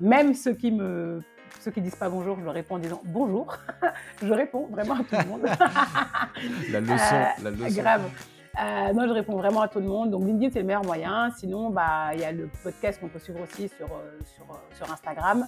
même 0.00 0.34
ceux 0.34 0.54
qui 0.54 0.72
me 0.72 1.22
Ceux 1.60 1.70
qui 1.70 1.80
disent 1.80 1.94
pas 1.94 2.08
bonjour, 2.08 2.36
je 2.40 2.44
leur 2.44 2.54
réponds 2.54 2.76
en 2.76 2.78
disant 2.78 3.00
bonjour. 3.04 3.56
je 4.22 4.32
réponds 4.32 4.66
vraiment 4.72 4.94
à 4.94 4.98
tout 4.98 5.16
le 5.22 5.28
monde. 5.28 5.42
la 6.72 6.80
leçon, 6.80 7.42
la 7.44 7.50
leçon. 7.50 7.80
Grave. 7.80 8.10
Euh, 8.58 8.92
non, 8.92 9.06
je 9.06 9.12
réponds 9.12 9.36
vraiment 9.36 9.60
à 9.60 9.68
tout 9.68 9.78
le 9.78 9.86
monde. 9.86 10.10
Donc, 10.10 10.24
LinkedIn, 10.24 10.50
c'est 10.52 10.60
le 10.60 10.66
meilleur 10.66 10.84
moyen. 10.84 11.30
Sinon, 11.38 11.70
bah, 11.70 12.10
il 12.14 12.20
y 12.20 12.24
a 12.24 12.32
le 12.32 12.48
podcast 12.62 13.00
qu'on 13.00 13.08
peut 13.08 13.20
suivre 13.20 13.40
aussi 13.40 13.68
sur, 13.68 13.86
euh, 13.86 14.18
sur, 14.34 14.44
euh, 14.50 14.56
sur 14.76 14.92
Instagram, 14.92 15.46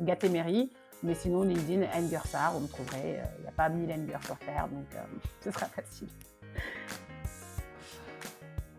Gatémery. 0.00 0.70
Mais 1.02 1.14
sinon, 1.14 1.42
LinkedIn, 1.42 1.82
Engersar, 1.98 2.52
vous 2.52 2.60
me 2.60 2.68
trouverez. 2.68 3.20
Il 3.38 3.42
n'y 3.42 3.48
a 3.48 3.52
pas 3.52 3.68
mille 3.68 3.90
Enger 3.90 4.24
sur 4.24 4.38
Terre, 4.38 4.68
donc 4.70 4.86
ce 5.40 5.50
sera 5.50 5.66
facile. 5.66 6.08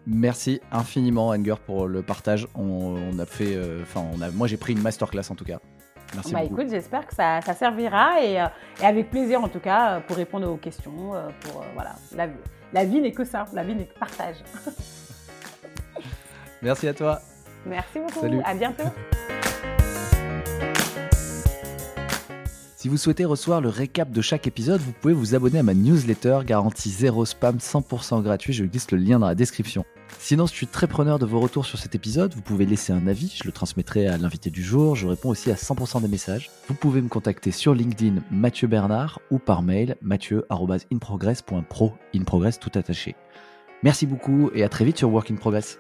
Merci 0.08 0.62
infiniment, 0.72 1.30
Enger, 1.30 1.56
pour 1.66 1.88
le 1.88 2.02
partage. 2.02 2.48
On, 2.56 3.20
a 3.20 3.26
fait, 3.26 3.60
enfin, 3.82 4.06
on 4.14 4.32
moi, 4.32 4.48
j'ai 4.48 4.56
pris 4.56 4.72
une 4.72 4.82
masterclass 4.82 5.30
en 5.30 5.36
tout 5.36 5.44
cas. 5.44 5.60
Merci 6.14 6.32
bah, 6.32 6.44
Écoute, 6.44 6.70
j'espère 6.70 7.06
que 7.06 7.14
ça, 7.14 7.42
ça 7.42 7.54
servira 7.54 8.24
et, 8.24 8.36
et, 8.82 8.86
avec 8.86 9.10
plaisir 9.10 9.44
en 9.44 9.50
tout 9.50 9.60
cas 9.60 10.00
pour 10.02 10.16
répondre 10.16 10.50
aux 10.50 10.58
questions, 10.58 11.12
pour 11.42 11.64
voilà, 11.76 11.96
la, 12.16 12.28
la 12.74 12.86
vie 12.86 13.00
n'est 13.00 13.12
que 13.12 13.24
ça, 13.24 13.46
la 13.54 13.64
vie 13.64 13.76
n'est 13.76 13.86
que 13.86 13.98
partage. 13.98 14.38
Merci 16.62 16.88
à 16.88 16.94
toi. 16.94 17.22
Merci 17.66 18.00
beaucoup. 18.00 18.22
Salut. 18.22 18.42
À 18.44 18.54
bientôt. 18.54 18.86
Si 22.84 22.90
vous 22.90 22.98
souhaitez 22.98 23.24
recevoir 23.24 23.62
le 23.62 23.70
récap 23.70 24.12
de 24.12 24.22
chaque 24.22 24.46
épisode, 24.46 24.82
vous 24.82 24.92
pouvez 24.92 25.14
vous 25.14 25.36
abonner 25.36 25.60
à 25.60 25.64
ma 25.64 25.74
newsletter 25.74 26.40
garantie 26.46 26.90
zéro 26.90 27.24
spam 27.24 27.56
100% 27.56 28.22
gratuit. 28.22 28.52
Je 28.52 28.66
glisse 28.66 28.92
le 28.92 28.98
lien 28.98 29.20
dans 29.20 29.28
la 29.28 29.36
description. 29.36 29.86
Sinon, 30.20 30.48
je 30.48 30.52
suis 30.52 30.68
très 30.68 30.86
preneur 30.86 31.18
de 31.18 31.26
vos 31.26 31.40
retours 31.40 31.66
sur 31.66 31.80
cet 31.80 31.96
épisode. 31.96 32.34
Vous 32.34 32.42
pouvez 32.42 32.66
laisser 32.66 32.92
un 32.92 33.08
avis, 33.08 33.34
je 33.42 33.46
le 33.46 33.54
transmettrai 33.54 34.08
à 34.08 34.18
l'invité 34.18 34.50
du 34.50 34.62
jour. 34.62 34.98
Je 34.98 35.08
réponds 35.08 35.30
aussi 35.30 35.50
à 35.50 35.56
100% 35.56 36.02
des 36.02 36.10
messages. 36.10 36.52
Vous 36.68 36.74
pouvez 36.74 37.02
me 37.02 37.08
contacter 37.08 37.52
sur 37.52 37.74
LinkedIn 37.74 38.22
Mathieu 38.32 38.68
Bernard 38.68 39.22
ou 39.32 39.40
par 39.40 39.62
mail 39.62 39.96
mathieu.inprogress.pro, 40.02 41.94
in 42.14 42.24
progress 42.24 42.60
tout 42.60 42.72
attaché. 42.76 43.16
Merci 43.84 44.06
beaucoup 44.06 44.52
et 44.54 44.62
à 44.62 44.68
très 44.68 44.84
vite 44.84 44.98
sur 44.98 45.10
Work 45.10 45.32
in 45.32 45.36
Progress. 45.36 45.80